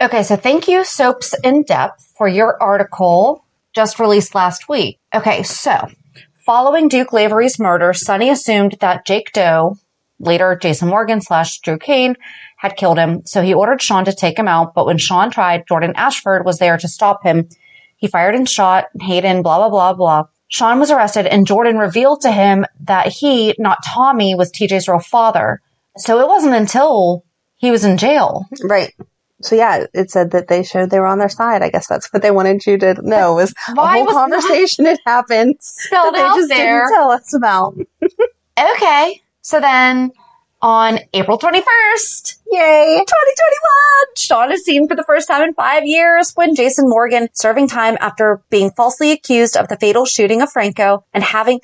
Okay, 0.02 0.24
so 0.24 0.36
thank 0.36 0.68
you, 0.68 0.84
Soaps 0.84 1.34
in 1.44 1.64
Depth, 1.64 2.14
for 2.18 2.28
your 2.28 2.62
article 2.62 3.46
just 3.74 4.00
released 4.00 4.36
last 4.36 4.68
week. 4.68 5.00
Okay, 5.16 5.44
so 5.44 5.88
following 6.46 6.90
Duke 6.90 7.14
Lavery's 7.14 7.58
murder, 7.58 7.94
Sonny 7.94 8.30
assumed 8.30 8.76
that 8.82 9.06
Jake 9.06 9.32
Doe, 9.32 9.78
later 10.20 10.58
Jason 10.62 10.90
Morgan 10.90 11.22
slash 11.22 11.60
Drew 11.60 11.78
Cain, 11.78 12.16
had 12.58 12.76
killed 12.76 12.98
him, 12.98 13.22
so 13.26 13.42
he 13.42 13.54
ordered 13.54 13.82
Sean 13.82 14.04
to 14.06 14.14
take 14.14 14.38
him 14.38 14.48
out, 14.48 14.74
but 14.74 14.86
when 14.86 14.98
Sean 14.98 15.32
tried, 15.32 15.68
Jordan 15.68 15.94
Ashford 15.96 16.46
was 16.46 16.60
there 16.60 16.78
to 16.78 16.88
stop 16.88 17.24
him. 17.24 17.48
He 17.96 18.08
fired 18.08 18.36
and 18.36 18.50
shot 18.50 18.88
Hayden, 19.00 19.44
blah, 19.44 19.58
blah, 19.58 19.70
blah, 19.70 19.94
blah. 19.94 20.26
Sean 20.52 20.80
was 20.80 20.92
arrested 20.92 21.26
and 21.26 21.48
Jordan 21.48 21.78
revealed 21.78 22.22
to 22.22 22.32
him 22.32 22.66
that 22.82 23.08
he, 23.08 23.56
not 23.58 23.78
Tommy, 23.86 24.36
was 24.36 24.52
TJ's 24.52 24.88
real 24.88 25.00
father. 25.00 25.62
So 25.96 26.20
it 26.20 26.28
wasn't 26.28 26.56
until 26.56 27.24
he 27.56 27.72
was 27.72 27.86
in 27.86 27.98
jail 27.98 28.46
Right. 28.64 28.94
So 29.44 29.56
yeah, 29.56 29.86
it 29.94 30.12
said 30.12 30.32
that 30.32 30.50
they 30.50 30.62
showed 30.64 30.90
they 30.90 31.00
were 31.00 31.08
on 31.08 31.20
their 31.20 31.30
side. 31.30 31.64
I 31.64 31.70
guess 31.70 31.88
that's 31.88 32.12
what 32.14 32.22
they 32.22 32.32
wanted 32.32 32.66
you 32.66 32.78
to 32.78 32.96
know 33.02 33.36
was 33.36 33.54
a 33.70 33.76
whole 33.76 34.06
was 34.06 34.14
that 34.14 34.30
conversation 34.30 34.86
had 34.86 35.00
happened 35.06 35.56
that 35.92 36.12
they 36.14 36.20
just 36.20 36.50
there. 36.50 36.86
didn't 36.86 36.94
tell 36.94 37.12
us 37.12 37.34
about. 37.34 37.76
Okay. 38.76 39.22
So 39.42 39.60
then 39.60 40.12
On 40.62 41.00
April 41.14 41.40
21st, 41.40 42.38
Yay. 42.52 43.00
2021, 43.00 44.16
Sean 44.16 44.52
is 44.52 44.64
seen 44.64 44.88
for 44.88 44.96
the 44.96 45.04
first 45.04 45.28
time 45.28 45.42
in 45.42 45.56
five 45.56 45.86
years 45.86 46.34
when 46.36 46.54
Jason 46.54 46.88
Morgan, 46.88 47.30
serving 47.34 47.68
time 47.68 47.98
after 48.00 48.44
being 48.52 48.70
falsely 48.72 49.12
accused 49.12 49.58
of 49.58 49.70
the 49.70 49.78
fatal 49.78 50.06
shooting 50.06 50.42
of 50.42 50.52
Franco 50.52 51.04
and 51.14 51.24
having. 51.24 51.62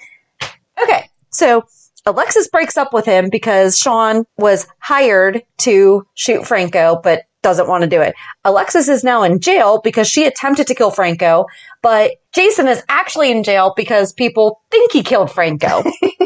Okay, 0.81 1.09
so 1.29 1.65
Alexis 2.07 2.47
breaks 2.47 2.75
up 2.75 2.91
with 2.91 3.05
him 3.05 3.29
because 3.29 3.77
Sean 3.77 4.25
was 4.37 4.65
hired 4.79 5.43
to 5.59 6.07
shoot 6.15 6.47
Franco, 6.47 6.99
but 7.03 7.23
doesn't 7.43 7.67
want 7.67 7.83
to 7.83 7.89
do 7.89 8.01
it. 8.01 8.15
Alexis 8.43 8.87
is 8.87 9.03
now 9.03 9.23
in 9.23 9.39
jail 9.39 9.79
because 9.83 10.07
she 10.07 10.25
attempted 10.25 10.67
to 10.67 10.75
kill 10.75 10.89
Franco, 10.89 11.45
but 11.81 12.13
Jason 12.33 12.67
is 12.67 12.81
actually 12.89 13.31
in 13.31 13.43
jail 13.43 13.73
because 13.75 14.11
people 14.11 14.61
think 14.71 14.91
he 14.91 15.03
killed 15.03 15.31
Franco. 15.31 15.83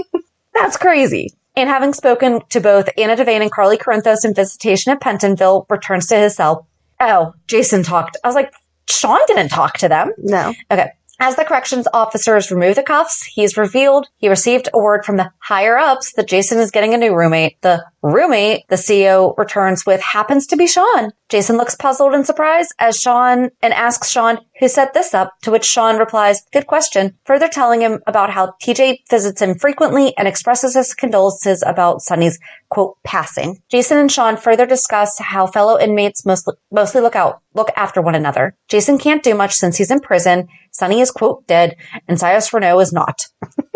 That's 0.53 0.77
crazy. 0.77 1.33
And 1.55 1.69
having 1.69 1.93
spoken 1.93 2.41
to 2.49 2.61
both 2.61 2.89
Anna 2.97 3.15
Devane 3.15 3.41
and 3.41 3.51
Carly 3.51 3.77
Corinthos 3.77 4.23
in 4.23 4.33
visitation 4.33 4.91
at 4.91 5.01
Pentonville, 5.01 5.65
returns 5.69 6.07
to 6.07 6.17
his 6.17 6.35
cell. 6.35 6.67
Oh, 6.99 7.33
Jason 7.47 7.83
talked. 7.83 8.15
I 8.23 8.27
was 8.27 8.35
like, 8.35 8.53
Sean 8.87 9.19
didn't 9.27 9.49
talk 9.49 9.77
to 9.79 9.89
them. 9.89 10.13
No. 10.17 10.53
Okay. 10.69 10.91
As 11.23 11.35
the 11.35 11.45
corrections 11.45 11.87
officers 11.93 12.49
remove 12.49 12.77
the 12.77 12.81
cuffs, 12.81 13.21
he's 13.21 13.55
revealed 13.55 14.07
he 14.17 14.27
received 14.27 14.69
a 14.73 14.79
word 14.79 15.05
from 15.05 15.17
the 15.17 15.31
higher 15.37 15.77
ups 15.77 16.13
that 16.13 16.27
Jason 16.27 16.57
is 16.57 16.71
getting 16.71 16.95
a 16.95 16.97
new 16.97 17.15
roommate. 17.15 17.61
The 17.61 17.85
roommate, 18.01 18.67
the 18.69 18.75
CEO 18.75 19.37
returns 19.37 19.85
with, 19.85 20.01
happens 20.01 20.47
to 20.47 20.57
be 20.57 20.65
Sean. 20.65 21.11
Jason 21.29 21.57
looks 21.57 21.75
puzzled 21.75 22.15
and 22.15 22.25
surprised 22.25 22.73
as 22.79 22.99
Sean 22.99 23.51
and 23.61 23.71
asks 23.71 24.09
Sean 24.09 24.39
who 24.59 24.67
set 24.67 24.93
this 24.93 25.13
up, 25.13 25.33
to 25.41 25.49
which 25.49 25.65
Sean 25.65 25.97
replies, 25.97 26.43
good 26.51 26.67
question, 26.67 27.17
further 27.25 27.47
telling 27.47 27.81
him 27.81 27.99
about 28.05 28.29
how 28.29 28.53
TJ 28.61 28.99
visits 29.09 29.41
him 29.41 29.55
frequently 29.55 30.15
and 30.17 30.27
expresses 30.27 30.75
his 30.75 30.93
condolences 30.93 31.63
about 31.65 32.01
Sonny's 32.01 32.39
quote 32.69 32.97
passing. 33.03 33.61
Jason 33.69 33.97
and 33.97 34.11
Sean 34.11 34.37
further 34.37 34.65
discuss 34.67 35.17
how 35.19 35.47
fellow 35.47 35.79
inmates 35.79 36.25
mostly, 36.25 36.53
mostly 36.71 37.01
look 37.01 37.15
out, 37.15 37.41
look 37.53 37.71
after 37.75 38.01
one 38.01 38.15
another. 38.15 38.55
Jason 38.67 38.99
can't 38.99 39.23
do 39.23 39.33
much 39.33 39.53
since 39.53 39.77
he's 39.77 39.91
in 39.91 39.99
prison. 39.99 40.47
Sonny 40.81 40.99
is 40.99 41.11
quote 41.11 41.45
dead 41.45 41.75
and 42.07 42.19
Cyrus 42.19 42.51
Renault 42.51 42.79
is 42.79 42.91
not. 42.91 43.27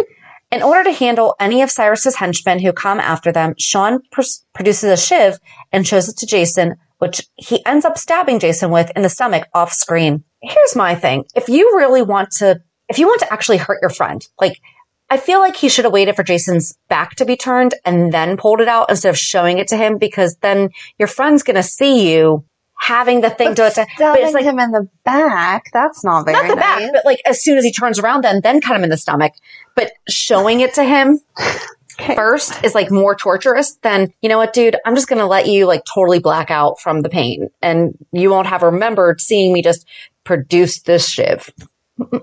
In 0.52 0.64
order 0.64 0.86
to 0.86 0.92
handle 0.92 1.36
any 1.40 1.62
of 1.62 1.70
Cyrus's 1.70 2.16
henchmen 2.16 2.58
who 2.58 2.74
come 2.74 3.00
after 3.00 3.32
them, 3.32 3.54
Sean 3.60 4.00
pr- 4.12 4.22
produces 4.56 4.90
a 4.90 4.98
shiv 4.98 5.38
and 5.72 5.86
shows 5.86 6.10
it 6.10 6.18
to 6.18 6.26
Jason, 6.26 6.78
which 6.98 7.22
he 7.36 7.64
ends 7.64 7.86
up 7.86 8.00
stabbing 8.00 8.40
Jason 8.40 8.72
with 8.72 8.92
in 8.96 9.04
the 9.04 9.10
stomach 9.10 9.48
off 9.54 9.72
screen. 9.72 10.24
Here's 10.42 10.76
my 10.76 10.96
thing. 10.96 11.26
If 11.36 11.48
you 11.48 11.78
really 11.78 12.02
want 12.02 12.32
to, 12.38 12.60
if 12.90 12.98
you 12.98 13.06
want 13.06 13.20
to 13.20 13.32
actually 13.32 13.58
hurt 13.58 13.84
your 13.84 13.92
friend, 13.92 14.26
like, 14.42 14.60
I 15.08 15.18
feel 15.18 15.40
like 15.40 15.56
he 15.56 15.70
should 15.70 15.86
have 15.86 15.94
waited 15.94 16.16
for 16.16 16.24
Jason's 16.24 16.76
back 16.90 17.14
to 17.18 17.26
be 17.26 17.38
turned 17.38 17.76
and 17.86 18.12
then 18.12 18.36
pulled 18.36 18.62
it 18.62 18.68
out 18.68 18.90
instead 18.90 19.10
of 19.10 19.20
showing 19.20 19.60
it 19.60 19.68
to 19.68 19.78
him 19.78 20.00
because 20.00 20.38
then 20.42 20.72
your 20.98 21.08
friend's 21.08 21.44
going 21.44 21.56
to 21.56 21.62
see 21.62 22.12
you 22.12 22.46
having 22.80 23.22
the 23.22 23.30
thing 23.30 23.56
to 23.56 23.68
attack. 23.68 23.90
But 23.98 24.20
it's 24.20 24.34
like, 24.34 24.44
him 24.44 24.60
in 24.60 24.72
the 24.72 24.88
back. 25.04 25.66
That's 25.74 26.04
not 26.04 26.26
very 26.26 26.36
not 26.36 26.48
the 26.48 26.56
nice. 26.56 26.80
back, 26.80 26.92
but 26.94 27.06
like 27.06 27.22
as 27.26 27.44
soon 27.44 27.58
as 27.58 27.64
he 27.64 27.72
turns 27.72 28.00
around, 28.00 28.24
then 28.24 28.42
then 28.42 28.62
cut 28.62 28.76
him 28.76 28.84
in 28.84 28.90
the 28.90 28.98
stomach. 28.98 29.34
But 29.76 29.92
showing 30.10 30.60
it 30.60 30.74
to 30.76 30.84
him 30.84 31.20
first 32.16 32.64
is 32.64 32.76
like 32.76 32.92
more 32.92 33.16
torturous 33.16 33.76
than 33.82 34.14
you 34.22 34.30
know 34.30 34.38
what, 34.38 34.54
dude. 34.54 34.76
I'm 34.86 34.96
just 34.96 35.08
gonna 35.08 35.28
let 35.28 35.48
you 35.48 35.66
like 35.66 35.84
totally 35.92 36.20
black 36.20 36.52
out 36.52 36.80
from 36.80 37.02
the 37.02 37.10
pain, 37.10 37.50
and 37.62 37.98
you 38.12 38.30
won't 38.30 38.48
have 38.48 38.62
remembered 38.62 39.22
seeing 39.22 39.54
me 39.54 39.62
just 39.62 39.88
produce 40.24 40.82
this 40.82 41.08
shiv. 41.08 41.50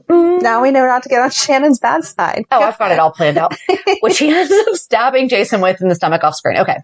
Now 0.09 0.63
we 0.63 0.71
know 0.71 0.85
not 0.85 1.03
to 1.05 1.09
get 1.09 1.23
on 1.23 1.31
Shannon's 1.31 1.79
bad 1.79 2.05
side. 2.05 2.45
Oh, 2.51 2.61
I've 2.61 2.79
got 2.79 2.93
it 2.93 2.99
all 2.99 3.11
planned 3.11 3.39
out, 3.39 3.57
which 4.01 4.19
he 4.19 4.29
ends 4.29 4.53
up 4.53 4.75
stabbing 4.75 5.29
Jason 5.31 5.63
with 5.63 5.81
in 5.81 5.89
the 5.89 5.95
stomach 5.95 6.23
off 6.25 6.35
screen. 6.35 6.59
Okay. 6.59 6.77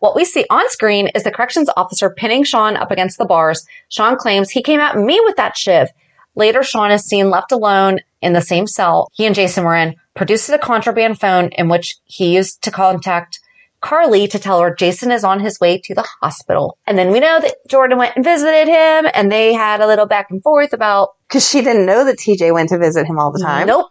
What 0.00 0.16
we 0.16 0.24
see 0.24 0.44
on 0.50 0.68
screen 0.70 1.08
is 1.14 1.22
the 1.22 1.30
corrections 1.30 1.70
officer 1.76 2.10
pinning 2.10 2.42
Sean 2.42 2.76
up 2.76 2.90
against 2.90 3.18
the 3.18 3.26
bars. 3.26 3.66
Sean 3.88 4.16
claims 4.16 4.50
he 4.50 4.62
came 4.62 4.80
at 4.80 4.96
me 4.96 5.20
with 5.24 5.36
that 5.36 5.56
shiv. 5.56 5.88
Later, 6.34 6.62
Sean 6.62 6.90
is 6.90 7.04
seen 7.04 7.30
left 7.30 7.52
alone 7.52 8.00
in 8.22 8.32
the 8.32 8.40
same 8.40 8.66
cell 8.66 9.08
he 9.12 9.26
and 9.26 9.34
Jason 9.34 9.64
were 9.64 9.74
in, 9.74 9.96
produces 10.14 10.50
a 10.50 10.58
contraband 10.58 11.20
phone 11.20 11.50
in 11.52 11.68
which 11.68 11.96
he 12.04 12.34
used 12.34 12.62
to 12.62 12.70
contact 12.70 13.40
Carly 13.80 14.28
to 14.28 14.38
tell 14.38 14.60
her 14.60 14.74
Jason 14.74 15.10
is 15.10 15.24
on 15.24 15.40
his 15.40 15.58
way 15.58 15.78
to 15.84 15.94
the 15.94 16.06
hospital. 16.20 16.78
And 16.86 16.98
then 16.98 17.12
we 17.12 17.20
know 17.20 17.40
that 17.40 17.56
Jordan 17.68 17.98
went 17.98 18.14
and 18.14 18.24
visited 18.24 18.68
him 18.68 19.10
and 19.14 19.32
they 19.32 19.54
had 19.54 19.80
a 19.80 19.86
little 19.86 20.06
back 20.06 20.30
and 20.30 20.42
forth 20.42 20.72
about 20.72 21.10
Because 21.28 21.48
she 21.48 21.62
didn't 21.62 21.86
know 21.86 22.04
that 22.04 22.18
TJ 22.18 22.52
went 22.52 22.68
to 22.70 22.78
visit 22.78 23.06
him 23.06 23.18
all 23.18 23.32
the 23.32 23.40
time. 23.40 23.66
Nope. 23.66 23.90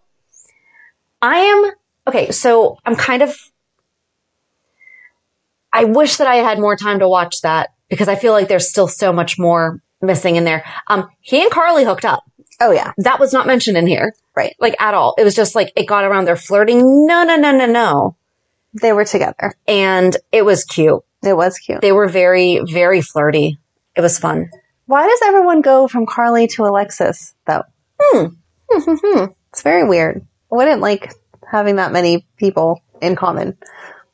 I 1.22 1.38
am 1.38 1.72
okay. 2.08 2.32
So 2.32 2.78
I'm 2.86 2.96
kind 2.96 3.22
of. 3.22 3.36
I 5.74 5.84
wish 5.86 6.18
that 6.18 6.28
I 6.28 6.36
had 6.38 6.60
more 6.60 6.76
time 6.76 7.00
to 7.00 7.08
watch 7.10 7.42
that 7.42 7.70
because 7.90 8.08
I 8.08 8.16
feel 8.16 8.34
like 8.34 8.48
there's 8.48 8.70
still 8.70 8.88
so 8.88 9.12
much 9.14 9.38
more 9.40 9.82
missing 10.02 10.36
in 10.36 10.44
there. 10.46 10.66
Um, 10.88 11.10
he 11.22 11.42
and 11.42 11.52
Carly 11.52 11.84
hooked 11.84 12.06
up. 12.06 12.24
Oh 12.62 12.72
yeah. 12.72 12.92
That 12.98 13.20
was 13.20 13.32
not 13.34 13.48
mentioned 13.48 13.78
in 13.78 13.88
here, 13.88 14.14
Right. 14.36 14.56
like 14.60 14.76
at 14.82 14.94
all. 14.94 15.16
It 15.18 15.24
was 15.24 15.36
just 15.36 15.56
like 15.56 15.72
it 15.76 15.88
got 15.88 16.04
around 16.04 16.26
their 16.26 16.36
flirting. 16.36 17.06
No, 17.06 17.24
no, 17.24 17.36
no, 17.36 17.52
no, 17.52 17.66
no. 17.66 18.16
They 18.82 18.94
were 18.94 19.06
together. 19.06 19.54
And 19.68 20.16
it 20.32 20.44
was 20.44 20.64
cute. 20.66 21.02
It 21.24 21.36
was 21.36 21.58
cute. 21.58 21.82
They 21.82 21.92
were 21.92 22.08
very, 22.08 22.60
very 22.64 23.02
flirty. 23.02 23.58
It 23.96 24.02
was 24.02 24.20
fun. 24.20 24.50
Why 24.86 25.08
does 25.08 25.20
everyone 25.26 25.62
go 25.62 25.88
from 25.88 26.06
Carly 26.06 26.48
to 26.48 26.64
Alexis 26.66 27.34
though? 27.46 27.64
Hmm. 28.00 28.26
Hmm. 28.72 29.26
It's 29.52 29.64
very 29.64 29.88
weird. 29.88 30.26
I 30.52 30.56
wouldn't 30.56 30.80
like 30.82 31.12
having 31.50 31.78
that 31.78 31.92
many 31.92 32.28
people 32.38 32.84
in 33.02 33.16
common. 33.16 33.58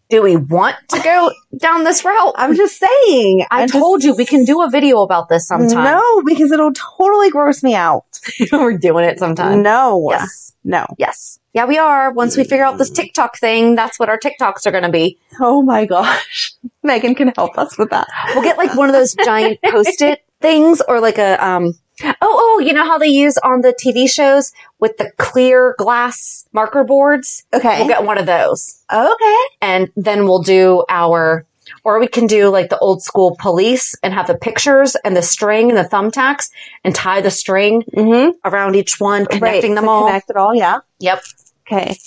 Do 0.10 0.22
we 0.22 0.36
want 0.36 0.76
to 0.89 1.01
go 1.01 1.32
down 1.58 1.84
this 1.84 2.06
route? 2.06 2.34
I'm 2.36 2.56
just 2.56 2.78
saying. 2.78 3.45
I 3.49 3.64
I'm 3.64 3.68
told 3.70 4.03
you 4.03 4.14
we 4.14 4.26
can 4.26 4.45
do 4.45 4.62
a 4.62 4.70
video 4.70 5.01
about 5.01 5.30
this 5.30 5.47
sometime. 5.47 5.84
No, 5.84 6.22
because 6.24 6.51
it'll 6.51 6.74
totally 6.74 7.32
gross 7.32 7.64
me 7.64 7.74
out. 7.74 8.06
We're 8.51 8.78
doing 8.78 9.06
it 9.06 9.18
sometime. 9.18 9.64
No. 9.64 10.08
Yes. 10.12 10.53
No. 10.64 10.86
Yes. 10.97 11.39
Yeah, 11.53 11.66
we 11.66 11.78
are. 11.78 12.12
Once 12.12 12.38
we 12.38 12.43
figure 12.43 12.66
out 12.66 12.78
this 12.78 12.89
TikTok 12.89 13.38
thing, 13.38 13.76
that's 13.76 13.97
what 13.97 14.10
our 14.10 14.20
TikToks 14.20 14.68
are 14.68 14.72
going 14.72 14.84
to 14.84 14.91
be. 14.91 15.18
Oh 15.39 15.62
my 15.62 15.86
gosh. 15.86 16.53
Megan 16.84 17.16
can 17.16 17.30
help 17.30 17.58
us 17.58 17.78
with 17.78 17.89
that. 17.91 18.08
We'll 18.34 18.43
get 18.43 18.58
like 18.58 18.76
one 18.76 18.89
of 18.89 18.93
those 18.93 19.16
giant 19.16 19.60
post-it 19.66 20.24
things 20.41 20.82
or 20.88 20.99
like 20.99 21.18
a, 21.18 21.43
um, 21.43 21.74
oh, 22.04 22.16
oh, 22.22 22.60
you 22.60 22.74
know 22.74 22.86
how 22.86 22.98
they 22.98 23.08
use 23.08 23.38
on 23.38 23.62
the 23.62 23.74
TV 23.74 24.10
shows 24.10 24.52
with 24.80 24.98
the 24.98 25.12
clear 25.18 25.76
glass 25.78 26.46
marker 26.54 26.84
boards? 26.84 27.46
Okay. 27.54 27.80
We'll 27.80 27.88
get 27.88 28.04
one 28.06 28.18
of 28.18 28.26
those 28.26 28.84
okay. 28.91 29.36
and 29.62 29.89
then 29.96 30.26
we'll 30.26 30.41
do 30.41 30.84
our, 30.89 31.46
or 31.84 32.00
we 32.00 32.08
can 32.08 32.28
do 32.28 32.50
like 32.50 32.70
the 32.70 32.78
old 32.80 33.02
school 33.02 33.36
police 33.39 33.96
and 34.04 34.14
have 34.14 34.28
the 34.28 34.36
pictures 34.38 34.96
and 35.04 35.16
the 35.16 35.22
string 35.22 35.70
and 35.70 35.78
the 35.78 35.84
thumbtacks 35.89 36.50
and 36.84 36.93
tie 36.93 37.22
the 37.22 37.32
string 37.32 37.84
Mm-hmm. 37.96 38.32
around 38.43 38.76
each 38.76 39.00
one, 39.00 39.26
connecting 39.26 39.72
right. 39.72 39.76
them 39.76 39.86
to 39.86 39.89
all. 39.89 40.08
Connect 40.08 40.30
it 40.30 40.36
all, 40.36 40.54
yeah. 40.56 40.80
Yep. 41.00 41.24
Okay. 41.68 41.98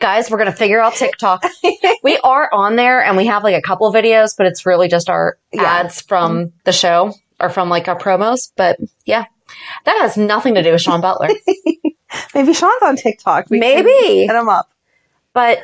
guys, 0.00 0.30
we're 0.30 0.38
going 0.38 0.50
to 0.50 0.56
figure 0.56 0.80
out 0.80 0.94
TikTok. 0.94 1.44
we 2.02 2.16
are 2.18 2.48
on 2.52 2.76
there 2.76 3.02
and 3.04 3.16
we 3.16 3.26
have 3.26 3.44
like 3.44 3.54
a 3.56 3.62
couple 3.62 3.92
videos, 3.92 4.34
but 4.36 4.46
it's 4.46 4.64
really 4.66 4.88
just 4.88 5.08
our 5.10 5.38
Yeah. 5.52 5.62
ads 5.64 6.00
from 6.00 6.52
the 6.64 6.72
show 6.72 7.12
or 7.40 7.48
from 7.50 7.68
like 7.68 7.88
our 7.88 7.98
promos. 7.98 8.50
But 8.56 8.78
yeah, 9.04 9.24
that 9.84 9.98
has 10.00 10.16
nothing 10.16 10.54
to 10.54 10.62
do 10.62 10.72
with 10.72 10.80
Sean 10.82 11.00
Butler. 11.00 11.28
Maybe 12.34 12.52
Sean's 12.54 12.82
on 12.82 12.96
TikTok. 12.96 13.50
We 13.50 13.58
Maybe. 13.60 14.26
Hit 14.26 14.30
him 14.30 14.48
up. 14.48 14.70
but 15.32 15.58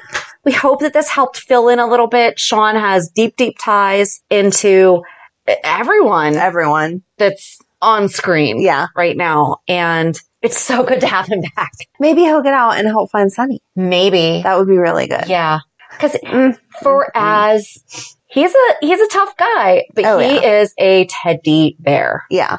we 0.44 0.52
hope 0.52 0.80
that 0.80 0.92
this 0.92 1.08
helped 1.08 1.38
fill 1.38 1.68
in 1.68 1.78
a 1.78 1.86
little 1.86 2.06
bit. 2.06 2.38
Sean 2.38 2.74
has 2.76 3.08
deep, 3.10 3.36
deep 3.36 3.56
ties 3.58 4.20
into 4.30 5.02
everyone 5.46 6.34
Everyone. 6.36 7.02
that's 7.18 7.58
on 7.82 8.08
screen 8.08 8.60
Yeah. 8.60 8.86
right 8.96 9.16
now. 9.16 9.56
And 9.68 10.18
it's 10.42 10.58
so 10.60 10.84
good 10.84 11.00
to 11.00 11.06
have 11.06 11.26
him 11.26 11.42
back. 11.56 11.72
Maybe 11.98 12.22
he'll 12.22 12.42
get 12.42 12.54
out 12.54 12.76
and 12.78 12.86
help 12.86 13.10
find 13.10 13.32
Sonny. 13.32 13.62
Maybe. 13.74 14.42
That 14.42 14.58
would 14.58 14.68
be 14.68 14.76
really 14.78 15.06
good. 15.06 15.24
Yeah. 15.28 15.60
Cause 15.98 16.16
Mm. 16.24 16.58
for 16.82 17.10
as 17.14 18.13
he's 18.34 18.52
a, 18.52 18.74
he's 18.80 19.00
a 19.00 19.08
tough 19.08 19.36
guy, 19.36 19.84
but 19.94 20.04
Oh, 20.04 20.18
he 20.18 20.34
yeah. 20.34 20.60
is 20.60 20.74
a 20.78 21.06
teddy 21.06 21.76
bear. 21.78 22.24
Yeah. 22.30 22.58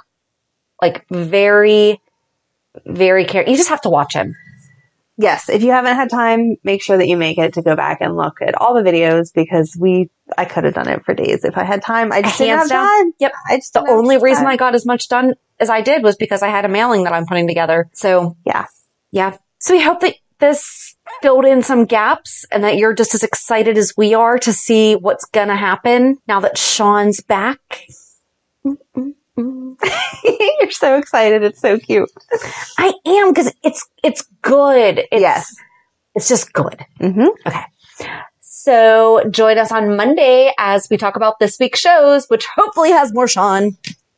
Like 0.82 1.06
very, 1.10 2.02
very 2.86 3.26
care. 3.26 3.48
You 3.48 3.56
just 3.56 3.70
have 3.70 3.82
to 3.82 3.90
watch 3.90 4.14
him. 4.14 4.36
Yes. 5.18 5.48
If 5.50 5.64
you 5.64 5.72
haven't 5.72 5.96
had 5.96 6.10
time, 6.10 6.58
make 6.66 6.82
sure 6.82 6.98
that 6.98 7.08
you 7.08 7.16
make 7.16 7.38
it 7.38 7.54
to 7.54 7.62
go 7.62 7.76
back 7.76 8.00
and 8.02 8.18
look 8.18 8.42
at 8.42 8.56
all 8.60 8.74
the 8.74 8.82
videos 8.90 9.32
because 9.34 9.76
we, 9.80 10.10
I 10.38 10.44
could 10.44 10.66
have 10.66 10.74
done 10.74 10.90
it 10.90 11.06
for 11.06 11.14
days 11.14 11.46
if 11.46 11.58
I 11.58 11.64
had 11.64 11.82
time. 11.82 12.12
I 12.12 12.22
just 12.22 12.38
didn't 12.38 12.58
have 12.60 12.70
down. 12.70 12.86
time. 12.88 13.14
Yep. 13.20 13.32
I 13.50 13.56
just 13.58 13.74
The 13.74 13.86
only 13.90 14.18
reason 14.18 14.44
time. 14.44 14.52
I 14.52 14.58
got 14.58 14.76
as 14.76 14.86
much 14.86 15.08
done 15.08 15.36
as 15.60 15.70
I 15.70 15.80
did 15.82 16.04
was 16.04 16.18
because 16.18 16.44
I 16.44 16.50
had 16.50 16.66
a 16.66 16.68
mailing 16.68 17.04
that 17.06 17.14
I'm 17.14 17.26
putting 17.26 17.48
together. 17.48 17.90
So 17.94 18.36
Yeah. 18.46 18.66
yeah. 19.12 19.38
So 19.60 19.74
we 19.74 19.82
hope 19.82 20.02
that 20.02 20.16
this 20.40 20.95
filled 21.22 21.46
in 21.46 21.62
some 21.62 21.86
gaps 21.86 22.46
and 22.52 22.64
that 22.64 22.78
you're 22.78 22.94
just 22.94 23.16
as 23.16 23.24
excited 23.24 23.78
as 23.78 23.94
we 23.98 24.14
are 24.14 24.38
to 24.40 24.54
see 24.54 24.96
what's 24.96 25.26
going 25.26 25.48
to 25.48 25.56
happen 25.56 26.18
now 26.28 26.40
that 26.42 26.58
Sean's 26.58 27.22
back. 27.22 27.60
You're 29.38 30.72
so 30.72 30.98
excited. 30.98 31.44
It's 31.44 31.60
so 31.60 31.78
cute. 31.78 32.10
I 32.78 32.94
am 33.06 33.32
because 33.32 33.54
it's, 33.64 33.88
it's 34.04 34.24
good. 34.42 35.00
It's, 35.12 35.22
yes. 35.22 35.56
It's 36.16 36.30
just 36.30 36.54
good. 36.54 36.86
Mm-hmm. 37.00 37.28
Okay. 37.46 37.64
So 38.66 39.24
join 39.30 39.58
us 39.58 39.72
on 39.72 39.96
Monday 39.96 40.52
as 40.58 40.88
we 40.90 40.98
talk 40.98 41.16
about 41.16 41.40
this 41.40 41.60
week's 41.60 41.80
shows, 41.80 42.26
which 42.28 42.46
hopefully 42.56 42.92
has 42.92 43.14
more 43.14 43.28
Sean. 43.28 43.78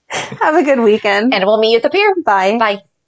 Have 0.09 0.55
a 0.55 0.63
good 0.63 0.79
weekend. 0.79 1.33
And 1.33 1.43
we'll 1.45 1.59
meet 1.59 1.71
you 1.71 1.77
at 1.77 1.83
the 1.83 1.89
pier. 1.89 2.15
Bye. 2.23 2.57
Bye. 2.57 2.81